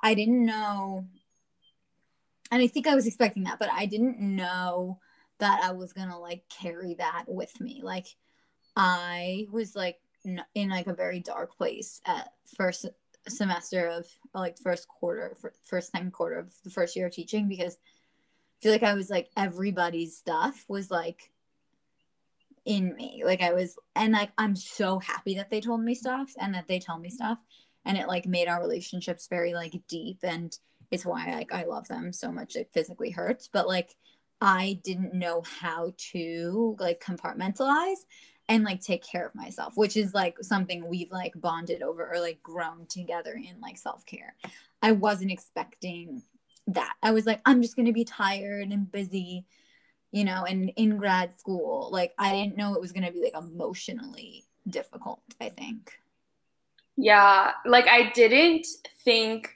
I 0.01 0.13
didn't 0.13 0.45
know 0.45 1.05
and 2.51 2.61
I 2.61 2.67
think 2.67 2.87
I 2.87 2.95
was 2.95 3.07
expecting 3.07 3.43
that, 3.43 3.59
but 3.59 3.69
I 3.71 3.85
didn't 3.85 4.19
know 4.19 4.99
that 5.39 5.61
I 5.63 5.71
was 5.71 5.93
gonna 5.93 6.19
like 6.19 6.43
carry 6.47 6.93
that 6.95 7.25
with 7.27 7.59
me. 7.59 7.81
Like 7.83 8.07
I 8.75 9.47
was 9.51 9.75
like 9.75 9.99
in 10.23 10.69
like 10.69 10.87
a 10.87 10.93
very 10.93 11.19
dark 11.19 11.57
place 11.57 12.01
at 12.05 12.31
first 12.55 12.85
semester 13.27 13.87
of 13.87 14.05
like 14.33 14.57
first 14.57 14.87
quarter, 14.87 15.35
first 15.63 15.93
time 15.93 16.11
quarter 16.11 16.39
of 16.39 16.53
the 16.63 16.69
first 16.69 16.95
year 16.95 17.07
of 17.07 17.13
teaching 17.13 17.47
because 17.47 17.75
I 17.75 18.63
feel 18.63 18.71
like 18.71 18.83
I 18.83 18.93
was 18.93 19.09
like 19.09 19.29
everybody's 19.35 20.17
stuff 20.17 20.65
was 20.67 20.89
like 20.89 21.31
in 22.65 22.95
me. 22.95 23.23
Like 23.25 23.41
I 23.41 23.53
was, 23.53 23.77
and 23.95 24.13
like 24.13 24.31
I'm 24.37 24.55
so 24.55 24.99
happy 24.99 25.35
that 25.35 25.49
they 25.49 25.61
told 25.61 25.81
me 25.81 25.95
stuff 25.95 26.31
and 26.39 26.53
that 26.55 26.67
they 26.67 26.79
tell 26.79 26.99
me 26.99 27.09
stuff, 27.09 27.37
and 27.85 27.97
it 27.97 28.07
like 28.07 28.25
made 28.25 28.47
our 28.47 28.61
relationships 28.61 29.27
very 29.27 29.53
like 29.53 29.79
deep, 29.87 30.19
and 30.23 30.57
it's 30.91 31.05
why 31.05 31.33
like 31.33 31.53
I 31.53 31.65
love 31.65 31.87
them 31.87 32.11
so 32.11 32.31
much. 32.31 32.55
It 32.55 32.71
physically 32.73 33.11
hurts, 33.11 33.47
but 33.51 33.67
like 33.67 33.95
I 34.41 34.79
didn't 34.83 35.13
know 35.13 35.43
how 35.61 35.93
to 36.11 36.75
like 36.79 37.01
compartmentalize 37.01 38.05
and 38.47 38.63
like 38.63 38.81
take 38.81 39.03
care 39.03 39.25
of 39.25 39.33
myself 39.33 39.73
which 39.75 39.97
is 39.97 40.13
like 40.13 40.37
something 40.41 40.87
we've 40.87 41.11
like 41.11 41.33
bonded 41.35 41.81
over 41.81 42.07
or 42.11 42.19
like 42.19 42.41
grown 42.43 42.85
together 42.87 43.33
in 43.33 43.59
like 43.61 43.77
self-care. 43.77 44.35
I 44.81 44.91
wasn't 44.91 45.31
expecting 45.31 46.21
that. 46.67 46.93
I 47.01 47.11
was 47.11 47.25
like 47.25 47.41
i'm 47.45 47.61
just 47.61 47.75
going 47.75 47.85
to 47.87 47.93
be 47.93 48.05
tired 48.05 48.69
and 48.69 48.91
busy 48.91 49.45
you 50.15 50.23
know 50.23 50.45
and 50.45 50.71
in 50.77 50.97
grad 50.97 51.37
school 51.37 51.89
like 51.91 52.13
i 52.17 52.31
didn't 52.31 52.55
know 52.55 52.73
it 52.73 52.81
was 52.81 52.93
going 52.93 53.05
to 53.05 53.11
be 53.11 53.21
like 53.21 53.35
emotionally 53.35 54.45
difficult 54.67 55.19
i 55.41 55.49
think. 55.49 55.91
Yeah 56.95 57.51
like 57.65 57.87
i 57.87 58.11
didn't 58.11 58.65
think 59.03 59.49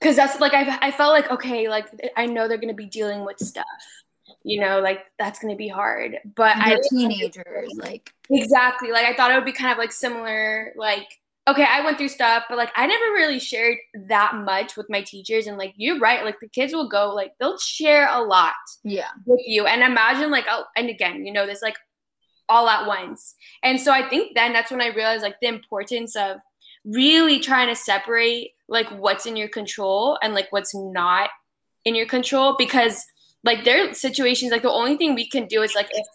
because 0.00 0.16
that's 0.16 0.40
like 0.40 0.54
I, 0.54 0.78
I 0.82 0.90
felt 0.90 1.12
like 1.12 1.30
okay 1.30 1.68
like 1.68 1.86
i 2.16 2.26
know 2.26 2.48
they're 2.48 2.58
going 2.58 2.68
to 2.68 2.74
be 2.74 2.86
dealing 2.86 3.24
with 3.24 3.38
stuff 3.38 3.64
you 4.42 4.60
know, 4.60 4.80
like 4.80 5.00
that's 5.18 5.38
gonna 5.38 5.56
be 5.56 5.68
hard. 5.68 6.18
But 6.34 6.56
I 6.56 6.78
teenagers, 6.90 7.70
like 7.76 8.12
exactly. 8.30 8.90
Like 8.90 9.06
I 9.06 9.14
thought 9.14 9.30
it 9.30 9.34
would 9.34 9.44
be 9.44 9.52
kind 9.52 9.72
of 9.72 9.78
like 9.78 9.92
similar, 9.92 10.72
like 10.76 11.08
okay, 11.48 11.64
I 11.64 11.82
went 11.82 11.96
through 11.96 12.08
stuff, 12.08 12.44
but 12.48 12.58
like 12.58 12.70
I 12.76 12.86
never 12.86 13.12
really 13.14 13.38
shared 13.38 13.78
that 14.08 14.34
much 14.34 14.76
with 14.76 14.90
my 14.90 15.02
teachers. 15.02 15.46
And 15.46 15.56
like 15.56 15.72
you're 15.76 15.98
right, 15.98 16.24
like 16.24 16.40
the 16.40 16.48
kids 16.48 16.74
will 16.74 16.88
go, 16.88 17.14
like 17.14 17.32
they'll 17.40 17.58
share 17.58 18.08
a 18.10 18.20
lot, 18.20 18.54
yeah, 18.84 19.08
with 19.24 19.40
you. 19.46 19.66
And 19.66 19.82
imagine 19.82 20.30
like, 20.30 20.44
oh, 20.48 20.64
and 20.76 20.90
again, 20.90 21.24
you 21.24 21.32
know, 21.32 21.46
this 21.46 21.62
like 21.62 21.76
all 22.48 22.68
at 22.68 22.86
once. 22.86 23.34
And 23.62 23.80
so 23.80 23.92
I 23.92 24.08
think 24.08 24.34
then 24.34 24.52
that's 24.52 24.70
when 24.70 24.80
I 24.80 24.88
realized 24.88 25.22
like 25.22 25.36
the 25.40 25.48
importance 25.48 26.16
of 26.16 26.38
really 26.84 27.40
trying 27.40 27.68
to 27.68 27.76
separate 27.76 28.52
like 28.68 28.88
what's 28.90 29.26
in 29.26 29.36
your 29.36 29.48
control 29.48 30.18
and 30.22 30.34
like 30.34 30.48
what's 30.50 30.74
not 30.74 31.30
in 31.84 31.94
your 31.94 32.06
control 32.06 32.56
because 32.58 33.04
like 33.44 33.64
their 33.64 33.94
situations 33.94 34.50
like 34.50 34.62
the 34.62 34.70
only 34.70 34.96
thing 34.96 35.14
we 35.14 35.28
can 35.28 35.46
do 35.46 35.62
is 35.62 35.74
like 35.74 35.88
if 35.92 36.06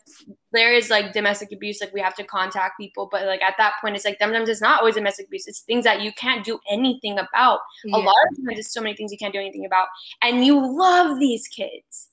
there 0.52 0.74
is 0.74 0.90
like 0.90 1.14
domestic 1.14 1.52
abuse 1.52 1.82
like 1.82 1.94
we 1.94 2.02
have 2.02 2.16
to 2.16 2.24
contact 2.24 2.80
people 2.80 3.08
but 3.12 3.26
like 3.26 3.42
at 3.42 3.56
that 3.58 3.74
point 3.82 3.96
it's 3.96 4.06
like 4.06 4.18
sometimes 4.22 4.50
it's 4.50 4.62
not 4.62 4.80
always 4.80 4.96
domestic 4.96 5.28
abuse. 5.28 5.48
It's 5.48 5.62
things 5.62 5.84
that 5.86 6.02
you 6.02 6.12
can't 6.14 6.46
do 6.46 6.60
anything 6.70 7.18
about. 7.20 7.60
Yeah. 7.86 7.98
a 7.98 8.00
lot 8.00 8.16
of 8.30 8.38
times 8.38 8.48
there's 8.48 8.74
so 8.74 8.82
many 8.82 8.96
things 8.96 9.12
you 9.12 9.18
can't 9.18 9.34
do 9.34 9.40
anything 9.40 9.66
about. 9.66 9.88
And 10.22 10.46
you 10.46 10.60
love 10.60 11.20
these 11.20 11.48
kids. 11.48 12.10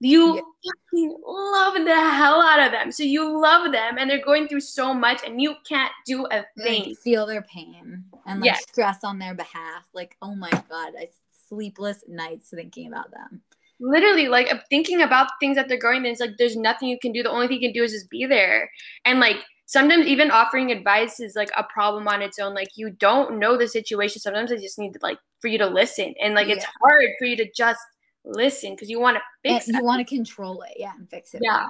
You 0.00 0.36
yeah. 0.92 1.08
love 1.26 1.74
the 1.74 1.94
hell 1.94 2.40
out 2.40 2.60
of 2.60 2.70
them. 2.70 2.92
So 2.92 3.02
you 3.02 3.40
love 3.40 3.72
them 3.72 3.98
and 3.98 4.08
they're 4.08 4.24
going 4.24 4.46
through 4.46 4.60
so 4.60 4.94
much 4.94 5.22
and 5.26 5.40
you 5.40 5.56
can't 5.68 5.90
do 6.06 6.26
a 6.26 6.44
thing 6.62 6.88
like, 6.88 6.98
feel 6.98 7.26
their 7.26 7.42
pain 7.42 8.04
and 8.26 8.40
like 8.40 8.60
stress 8.60 9.02
on 9.02 9.18
their 9.18 9.34
behalf. 9.34 9.88
Like 9.92 10.16
oh 10.22 10.34
my 10.34 10.50
god 10.50 10.92
i 10.98 11.08
sleepless 11.48 12.04
nights 12.06 12.50
thinking 12.50 12.88
about 12.88 13.10
them 13.10 13.40
literally 13.80 14.28
like 14.28 14.50
thinking 14.68 15.02
about 15.02 15.28
things 15.40 15.56
that 15.56 15.68
they're 15.68 15.78
going 15.78 16.02
through 16.02 16.10
it's 16.10 16.20
like 16.20 16.36
there's 16.38 16.56
nothing 16.56 16.88
you 16.88 16.98
can 17.00 17.12
do. 17.12 17.22
The 17.22 17.30
only 17.30 17.46
thing 17.46 17.60
you 17.60 17.68
can 17.68 17.74
do 17.74 17.84
is 17.84 17.92
just 17.92 18.10
be 18.10 18.26
there. 18.26 18.70
And 19.04 19.20
like 19.20 19.36
sometimes 19.66 20.06
even 20.06 20.30
offering 20.30 20.72
advice 20.72 21.20
is 21.20 21.36
like 21.36 21.50
a 21.56 21.62
problem 21.64 22.08
on 22.08 22.22
its 22.22 22.38
own. 22.38 22.54
Like 22.54 22.70
you 22.76 22.90
don't 22.90 23.38
know 23.38 23.56
the 23.56 23.68
situation. 23.68 24.20
Sometimes 24.20 24.50
i 24.50 24.56
just 24.56 24.78
need 24.78 24.92
to 24.94 24.98
like 25.02 25.18
for 25.40 25.48
you 25.48 25.58
to 25.58 25.66
listen. 25.66 26.14
And 26.20 26.34
like 26.34 26.48
yeah. 26.48 26.54
it's 26.54 26.66
hard 26.82 27.06
for 27.18 27.26
you 27.26 27.36
to 27.36 27.50
just 27.54 27.80
listen 28.24 28.74
because 28.74 28.90
you 28.90 29.00
want 29.00 29.16
to 29.16 29.22
fix 29.42 29.68
it 29.68 29.74
you 29.74 29.84
want 29.84 30.06
to 30.06 30.14
control 30.14 30.62
it. 30.62 30.74
Yeah 30.76 30.92
and 30.98 31.08
fix 31.08 31.34
it. 31.34 31.40
Yeah. 31.42 31.66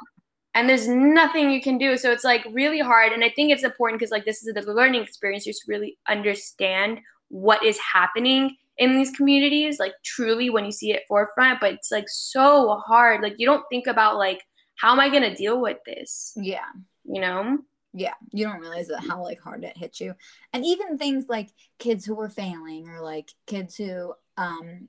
And 0.54 0.68
there's 0.68 0.88
nothing 0.88 1.50
you 1.50 1.60
can 1.60 1.78
do. 1.78 1.96
So 1.96 2.10
it's 2.10 2.24
like 2.24 2.44
really 2.52 2.80
hard. 2.80 3.12
And 3.12 3.22
i 3.22 3.28
think 3.28 3.52
it's 3.52 3.64
important 3.64 4.00
because 4.00 4.10
like 4.10 4.24
this 4.24 4.44
is 4.44 4.54
the 4.54 4.72
learning 4.72 5.02
experience. 5.02 5.46
You 5.46 5.52
just 5.52 5.68
really 5.68 5.98
understand 6.08 7.00
what 7.28 7.62
is 7.62 7.78
happening 7.78 8.56
in 8.78 8.96
these 8.96 9.10
communities 9.10 9.78
like 9.78 9.92
truly 10.04 10.50
when 10.50 10.64
you 10.64 10.72
see 10.72 10.92
it 10.92 11.02
forefront 11.08 11.60
but 11.60 11.72
it's 11.72 11.90
like 11.90 12.08
so 12.08 12.76
hard 12.86 13.22
like 13.22 13.34
you 13.38 13.46
don't 13.46 13.64
think 13.70 13.86
about 13.86 14.16
like 14.16 14.42
how 14.76 14.92
am 14.92 15.00
i 15.00 15.08
going 15.08 15.22
to 15.22 15.34
deal 15.34 15.60
with 15.60 15.78
this 15.86 16.32
yeah 16.36 16.66
you 17.04 17.20
know 17.20 17.58
yeah 17.94 18.14
you 18.32 18.44
don't 18.44 18.60
realize 18.60 18.88
that 18.88 19.02
how 19.02 19.22
like 19.22 19.40
hard 19.40 19.64
it 19.64 19.76
hits 19.76 20.00
you 20.00 20.14
and 20.52 20.64
even 20.64 20.98
things 20.98 21.26
like 21.28 21.48
kids 21.78 22.04
who 22.04 22.14
were 22.14 22.28
failing 22.28 22.88
or 22.88 23.00
like 23.00 23.30
kids 23.46 23.76
who 23.76 24.12
um 24.36 24.88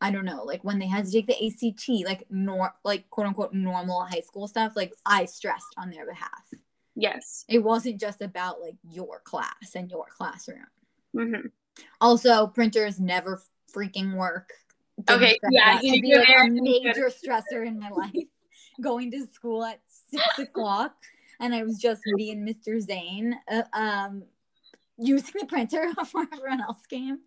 I 0.00 0.10
don't 0.10 0.24
know, 0.24 0.44
like 0.44 0.62
when 0.62 0.78
they 0.78 0.86
had 0.86 1.06
to 1.06 1.10
take 1.10 1.26
the 1.26 1.46
ACT, 1.46 2.06
like 2.06 2.24
nor 2.30 2.72
like 2.84 3.10
quote 3.10 3.26
unquote 3.26 3.52
normal 3.52 4.04
high 4.04 4.20
school 4.20 4.46
stuff, 4.46 4.74
like 4.76 4.92
I 5.04 5.24
stressed 5.24 5.74
on 5.76 5.90
their 5.90 6.06
behalf. 6.06 6.30
Yes. 6.94 7.44
It 7.48 7.60
wasn't 7.60 8.00
just 8.00 8.22
about 8.22 8.60
like 8.60 8.76
your 8.88 9.20
class 9.20 9.74
and 9.74 9.90
your 9.90 10.06
classroom. 10.16 10.66
Mm-hmm. 11.16 11.48
Also, 12.00 12.46
printers 12.46 13.00
never 13.00 13.42
freaking 13.74 14.14
work. 14.14 14.50
Didn't 15.04 15.22
okay, 15.22 15.38
yeah, 15.50 15.80
you 15.80 16.02
be 16.02 16.16
like 16.16 16.28
a 16.28 16.48
major 16.48 17.10
stressor 17.10 17.66
in 17.66 17.78
my 17.78 17.90
life. 17.90 18.12
Going 18.80 19.10
to 19.12 19.26
school 19.26 19.64
at 19.64 19.80
six 20.10 20.24
o'clock, 20.38 20.94
and 21.40 21.54
I 21.54 21.62
was 21.64 21.78
just 21.78 22.02
me 22.06 22.30
and 22.30 22.48
Mr. 22.48 22.80
Zane, 22.80 23.36
uh, 23.50 23.62
um, 23.72 24.24
using 24.98 25.34
the 25.40 25.46
printer 25.46 25.92
before 25.98 26.26
everyone 26.32 26.60
else 26.60 26.84
came. 26.88 27.20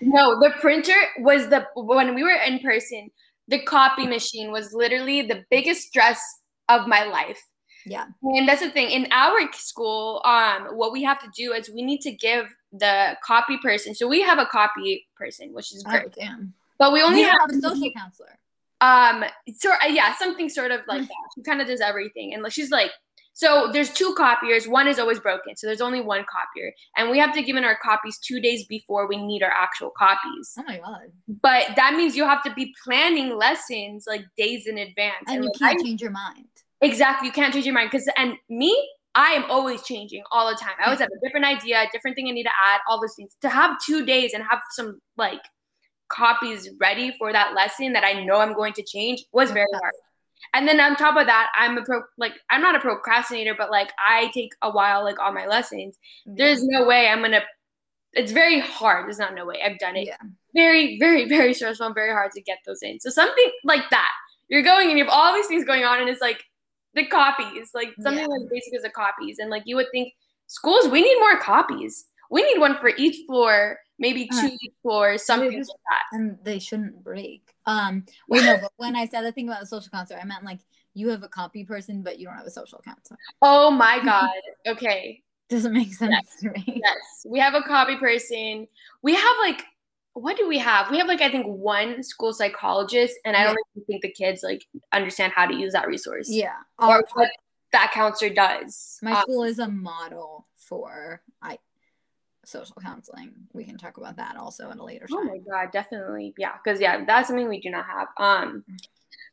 No, 0.00 0.38
the 0.40 0.52
printer 0.60 0.96
was 1.18 1.48
the 1.48 1.66
when 1.74 2.14
we 2.14 2.22
were 2.22 2.40
in 2.46 2.60
person. 2.60 3.10
The 3.48 3.62
copy 3.62 4.06
machine 4.06 4.50
was 4.50 4.72
literally 4.72 5.22
the 5.22 5.44
biggest 5.50 5.82
stress 5.82 6.20
of 6.68 6.88
my 6.88 7.04
life. 7.04 7.40
Yeah. 7.86 8.06
And 8.22 8.48
that's 8.48 8.60
the 8.60 8.70
thing. 8.70 8.90
In 8.90 9.08
our 9.12 9.36
school, 9.52 10.20
um, 10.24 10.76
what 10.76 10.92
we 10.92 11.02
have 11.04 11.20
to 11.20 11.30
do 11.34 11.52
is 11.52 11.70
we 11.70 11.82
need 11.82 12.00
to 12.02 12.10
give 12.10 12.46
the 12.72 13.16
copy 13.22 13.56
person. 13.58 13.94
So 13.94 14.08
we 14.08 14.20
have 14.22 14.38
a 14.38 14.46
copy 14.46 15.06
person, 15.16 15.52
which 15.52 15.72
is 15.72 15.82
great. 15.82 16.04
Oh, 16.06 16.10
damn. 16.18 16.54
But 16.78 16.92
we 16.92 17.02
only 17.02 17.22
have, 17.22 17.38
have, 17.40 17.50
a 17.50 17.60
social 17.60 17.90
counselor. 17.96 18.38
Um, 18.80 19.24
sort 19.56 19.78
uh, 19.82 19.88
yeah, 19.88 20.14
something 20.16 20.48
sort 20.48 20.70
of 20.70 20.80
like 20.86 21.00
that. 21.00 21.14
She 21.34 21.42
kind 21.42 21.62
of 21.62 21.66
does 21.66 21.80
everything, 21.80 22.34
and 22.34 22.42
like 22.42 22.52
she's 22.52 22.70
like, 22.70 22.90
so 23.32 23.70
there's 23.72 23.90
two 23.90 24.14
copiers. 24.16 24.68
One 24.68 24.86
is 24.86 24.98
always 24.98 25.18
broken, 25.18 25.56
so 25.56 25.66
there's 25.66 25.80
only 25.80 26.02
one 26.02 26.26
copier, 26.30 26.72
and 26.96 27.10
we 27.10 27.18
have 27.18 27.32
to 27.34 27.42
give 27.42 27.56
in 27.56 27.64
our 27.64 27.78
copies 27.82 28.18
two 28.18 28.38
days 28.38 28.66
before 28.66 29.08
we 29.08 29.16
need 29.16 29.42
our 29.42 29.50
actual 29.50 29.90
copies. 29.96 30.54
Oh 30.58 30.64
my 30.66 30.78
god! 30.78 31.12
But 31.26 31.68
that 31.76 31.94
means 31.94 32.16
you 32.16 32.24
have 32.24 32.42
to 32.42 32.52
be 32.52 32.74
planning 32.84 33.36
lessons 33.36 34.04
like 34.06 34.24
days 34.36 34.66
in 34.66 34.76
advance, 34.76 35.24
and, 35.26 35.36
and 35.36 35.44
you 35.44 35.50
like, 35.50 35.58
can't 35.58 35.80
I, 35.80 35.82
change 35.82 36.02
your 36.02 36.10
mind. 36.10 36.48
Exactly, 36.80 37.28
you 37.28 37.32
can't 37.32 37.52
change 37.52 37.66
your 37.66 37.74
mind 37.74 37.90
because 37.90 38.08
and 38.16 38.34
me, 38.48 38.76
I 39.14 39.30
am 39.30 39.50
always 39.50 39.82
changing 39.82 40.22
all 40.30 40.48
the 40.48 40.56
time. 40.56 40.74
I 40.78 40.84
always 40.84 41.00
have 41.00 41.08
a 41.08 41.26
different 41.26 41.46
idea, 41.46 41.82
a 41.82 41.88
different 41.90 42.16
thing 42.16 42.28
I 42.28 42.32
need 42.32 42.44
to 42.44 42.50
add, 42.50 42.80
all 42.88 43.00
those 43.00 43.14
things. 43.16 43.34
To 43.40 43.48
have 43.48 43.76
two 43.84 44.04
days 44.04 44.34
and 44.34 44.44
have 44.44 44.60
some 44.72 45.00
like 45.16 45.40
copies 46.08 46.68
ready 46.78 47.14
for 47.18 47.32
that 47.32 47.54
lesson 47.54 47.94
that 47.94 48.04
I 48.04 48.24
know 48.24 48.36
I'm 48.36 48.54
going 48.54 48.74
to 48.74 48.82
change 48.82 49.24
was 49.32 49.50
very 49.50 49.66
hard. 49.72 49.92
And 50.54 50.68
then 50.68 50.78
on 50.80 50.96
top 50.96 51.16
of 51.16 51.26
that, 51.26 51.48
I'm 51.54 51.78
a 51.78 51.82
pro 51.82 52.02
like 52.18 52.34
I'm 52.50 52.60
not 52.60 52.74
a 52.76 52.80
procrastinator, 52.80 53.54
but 53.56 53.70
like 53.70 53.90
I 53.98 54.30
take 54.34 54.50
a 54.62 54.70
while 54.70 55.02
like 55.02 55.20
on 55.20 55.34
my 55.34 55.46
lessons. 55.46 55.96
Mm-hmm. 56.28 56.36
There's 56.36 56.62
no 56.62 56.84
way 56.84 57.08
I'm 57.08 57.22
gonna 57.22 57.42
it's 58.12 58.32
very 58.32 58.60
hard. 58.60 59.06
There's 59.06 59.18
not 59.18 59.34
no 59.34 59.44
way. 59.44 59.56
I've 59.64 59.78
done 59.78 59.96
it. 59.96 60.06
Yeah. 60.06 60.16
Very, 60.54 60.98
very, 60.98 61.28
very 61.28 61.52
stressful 61.52 61.86
and 61.86 61.94
very 61.94 62.12
hard 62.12 62.32
to 62.32 62.40
get 62.40 62.58
those 62.66 62.82
in. 62.82 62.98
So 62.98 63.10
something 63.10 63.50
like 63.62 63.90
that. 63.90 64.10
You're 64.48 64.62
going 64.62 64.88
and 64.88 64.98
you 64.98 65.04
have 65.04 65.12
all 65.12 65.34
these 65.34 65.46
things 65.46 65.64
going 65.64 65.84
on, 65.84 66.00
and 66.00 66.08
it's 66.08 66.20
like 66.20 66.42
the 66.96 67.06
copies, 67.06 67.70
like 67.74 67.94
something 68.00 68.22
Yeah. 68.24 68.26
like 68.26 68.50
basic 68.50 68.74
as 68.74 68.82
the 68.82 68.90
copies. 68.90 69.38
And 69.38 69.50
like 69.50 69.62
you 69.66 69.76
would 69.76 69.86
think 69.92 70.12
schools, 70.48 70.88
we 70.88 71.02
need 71.02 71.18
more 71.20 71.38
copies. 71.38 72.06
We 72.30 72.42
need 72.42 72.58
one 72.58 72.76
for 72.78 72.88
each 72.96 73.24
floor, 73.26 73.78
maybe 74.00 74.26
two 74.26 74.46
Uh, 74.46 74.58
each 74.60 74.72
floor, 74.82 75.16
something 75.18 75.52
just- 75.52 75.70
like 75.70 75.78
that. 75.90 76.18
and 76.18 76.38
they 76.42 76.58
shouldn't 76.58 77.04
break. 77.04 77.42
Um, 77.66 78.04
wait, 78.28 78.44
no, 78.44 78.56
but 78.60 78.72
when 78.76 78.96
I 78.96 79.06
said 79.06 79.22
the 79.22 79.30
thing 79.32 79.48
about 79.48 79.60
the 79.60 79.66
social 79.66 79.90
counselor, 79.90 80.18
I 80.20 80.24
meant 80.24 80.42
like 80.44 80.60
you 80.94 81.10
have 81.10 81.22
a 81.22 81.28
copy 81.28 81.62
person, 81.64 82.02
but 82.02 82.18
you 82.18 82.26
don't 82.26 82.36
have 82.36 82.46
a 82.46 82.50
social 82.50 82.80
counselor. 82.84 83.18
Oh 83.42 83.70
my 83.70 84.02
god. 84.02 84.30
Okay. 84.66 85.22
Doesn't 85.48 85.72
make 85.74 85.92
sense 85.94 86.26
to 86.40 86.50
me. 86.50 86.64
Yes. 86.84 86.96
We 87.24 87.38
have 87.38 87.54
a 87.54 87.62
copy 87.62 87.96
person. 87.96 88.66
We 89.02 89.14
have 89.14 89.36
like 89.40 89.62
what 90.20 90.36
do 90.38 90.48
we 90.48 90.58
have? 90.58 90.90
We 90.90 90.98
have 90.98 91.08
like 91.08 91.20
I 91.20 91.30
think 91.30 91.46
one 91.46 92.02
school 92.02 92.32
psychologist, 92.32 93.14
and 93.24 93.36
I 93.36 93.44
don't 93.44 93.56
even 93.74 93.84
think 93.86 94.02
the 94.02 94.10
kids 94.12 94.42
like 94.42 94.64
understand 94.92 95.32
how 95.34 95.46
to 95.46 95.54
use 95.54 95.72
that 95.74 95.86
resource. 95.86 96.28
Yeah. 96.30 96.54
Or 96.78 96.86
Our- 96.86 97.04
what 97.14 97.30
that 97.72 97.90
counselor 97.92 98.32
does. 98.32 98.98
my 99.02 99.12
Um, 99.12 99.22
school 99.22 99.42
is 99.44 99.58
a 99.58 99.68
model 99.68 100.46
for 100.56 101.20
I 101.42 101.58
social 102.44 102.76
counseling. 102.80 103.34
We 103.52 103.64
can 103.64 103.76
talk 103.76 103.98
about 103.98 104.16
that 104.16 104.36
also 104.36 104.70
at 104.70 104.78
a 104.78 104.82
later 104.84 105.06
Oh 105.12 105.16
time. 105.16 105.26
my 105.26 105.38
god, 105.38 105.70
definitely. 105.72 106.32
Yeah, 106.38 106.52
because 106.62 106.80
yeah, 106.80 107.04
that's 107.04 107.28
something 107.28 107.48
we 107.48 107.60
do 107.60 107.70
not 107.70 107.84
have. 107.86 108.08
Um 108.16 108.64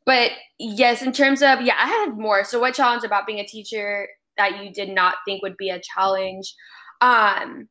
but 0.05 0.31
yes, 0.59 1.01
in 1.01 1.13
terms 1.13 1.41
of 1.41 1.61
yeah, 1.61 1.75
I 1.79 1.87
had 1.87 2.17
more. 2.17 2.43
So 2.43 2.59
what 2.59 2.73
challenge 2.73 3.03
about 3.05 3.25
being 3.25 3.39
a 3.39 3.45
teacher 3.47 4.09
that 4.35 4.61
you 4.61 4.73
did 4.73 4.89
not 4.89 5.15
think 5.25 5.41
would 5.43 5.55
be 5.55 5.69
a 5.69 5.79
challenge? 5.79 6.53
Um 6.99 7.69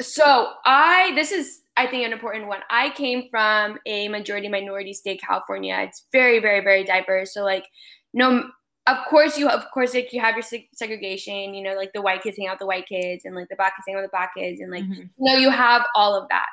so 0.00 0.54
I 0.64 1.12
this 1.14 1.30
is 1.30 1.59
I 1.76 1.86
think 1.86 2.04
an 2.04 2.12
important 2.12 2.46
one. 2.46 2.60
I 2.68 2.90
came 2.90 3.28
from 3.30 3.78
a 3.86 4.08
majority 4.08 4.48
minority 4.48 4.92
state, 4.92 5.20
California. 5.26 5.76
It's 5.80 6.04
very, 6.12 6.38
very, 6.38 6.60
very 6.60 6.84
diverse. 6.84 7.32
So 7.34 7.42
like 7.44 7.64
no 8.12 8.50
of 8.86 8.96
course 9.08 9.38
you 9.38 9.46
of 9.48 9.62
course 9.72 9.94
like 9.94 10.12
you 10.12 10.20
have 10.20 10.34
your 10.34 10.42
seg- 10.42 10.68
segregation, 10.74 11.54
you 11.54 11.62
know, 11.62 11.74
like 11.74 11.92
the 11.92 12.00
white 12.02 12.22
kids 12.22 12.36
hang 12.38 12.48
out 12.48 12.54
with 12.54 12.60
the 12.60 12.66
white 12.66 12.88
kids 12.88 13.24
and 13.24 13.34
like 13.36 13.46
the 13.48 13.54
black 13.56 13.76
kids 13.76 13.84
hang 13.86 13.94
out 13.94 14.00
with 14.02 14.10
the 14.10 14.16
black 14.16 14.34
kids 14.34 14.60
and 14.60 14.70
like 14.70 14.84
Mhm. 14.84 15.08
no 15.18 15.34
you 15.34 15.50
have 15.50 15.84
all 15.94 16.14
of 16.20 16.28
that 16.30 16.46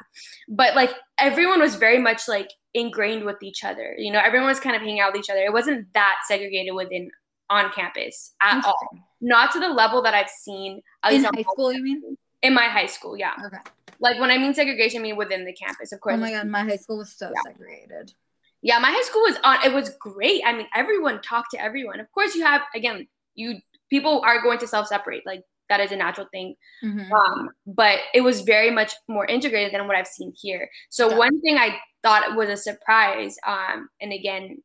but 0.50 0.76
like 0.76 0.92
everyone 1.18 1.60
was 1.62 1.76
very 1.76 1.98
much 1.98 2.28
like 2.28 2.50
ingrained 2.74 3.24
with 3.24 3.42
each 3.42 3.64
other 3.64 3.96
you 3.98 4.12
know 4.12 4.20
everyone 4.20 4.48
was 4.48 4.60
kind 4.60 4.76
of 4.76 4.82
hanging 4.82 5.00
out 5.00 5.14
with 5.14 5.22
each 5.24 5.30
other 5.30 5.40
it 5.40 5.54
wasn't 5.54 5.92
that 5.94 6.16
segregated 6.28 6.76
within 6.76 7.10
on 7.50 7.72
campus 7.72 8.34
at 8.44 8.64
all 8.66 8.78
not 9.22 9.52
to 9.54 9.60
the 9.60 9.70
level 9.70 10.02
that 10.04 10.14
i've 10.14 10.30
seen 10.30 10.82
In 11.10 11.24
high 11.24 11.42
school, 11.42 11.72
you 11.74 11.82
mean? 11.82 12.18
in 12.44 12.54
my 12.54 12.66
high 12.68 12.86
school 12.88 13.18
yeah 13.18 13.34
Okay. 13.48 13.58
Like 14.00 14.20
when 14.20 14.30
i 14.32 14.38
mean 14.38 14.54
segregation 14.54 15.00
i 15.00 15.04
mean 15.04 15.16
within 15.18 15.46
the 15.46 15.54
campus 15.54 15.92
of 15.92 16.00
course 16.02 16.16
Oh 16.16 16.18
my 16.18 16.32
god, 16.32 16.48
my 16.48 16.64
high 16.64 16.76
school 16.78 16.98
was 17.00 17.12
so 17.18 17.28
Yeah. 17.34 17.42
segregated. 17.52 18.14
yeah 18.62 18.80
my 18.80 18.92
high 18.92 19.02
school 19.04 19.22
was 19.22 19.38
on 19.44 19.58
it 19.66 19.74
was 19.74 19.90
great 20.00 20.42
i 20.46 20.54
mean 20.54 20.68
everyone 20.76 21.22
talked 21.22 21.52
to 21.52 21.62
everyone 21.62 22.00
of 22.00 22.12
course 22.12 22.36
you 22.36 22.44
have 22.44 22.62
again 22.76 23.08
you 23.36 23.60
people 23.90 24.22
are 24.26 24.42
going 24.42 24.60
to 24.60 24.68
self-separate 24.68 25.24
like 25.26 25.42
that 25.70 25.80
is 25.82 25.92
a 25.92 25.96
natural 25.96 26.28
thing 26.32 26.56
Mhm. 26.84 27.12
um, 27.12 27.50
but 27.66 28.00
it 28.14 28.22
was 28.22 28.42
very 28.42 28.72
much 28.72 28.94
more 29.10 29.26
integrated 29.26 29.74
than 29.74 29.86
what 29.88 29.96
I've 29.98 30.08
seen 30.08 30.32
here. 30.36 30.70
So 30.90 31.10
Yeah. 31.10 31.18
one 31.18 31.42
thing 31.42 31.58
I 31.58 31.78
thought 32.04 32.36
was 32.36 32.48
a 32.50 32.56
surprise, 32.56 33.36
um, 33.46 33.90
and 34.00 34.14
again 34.14 34.64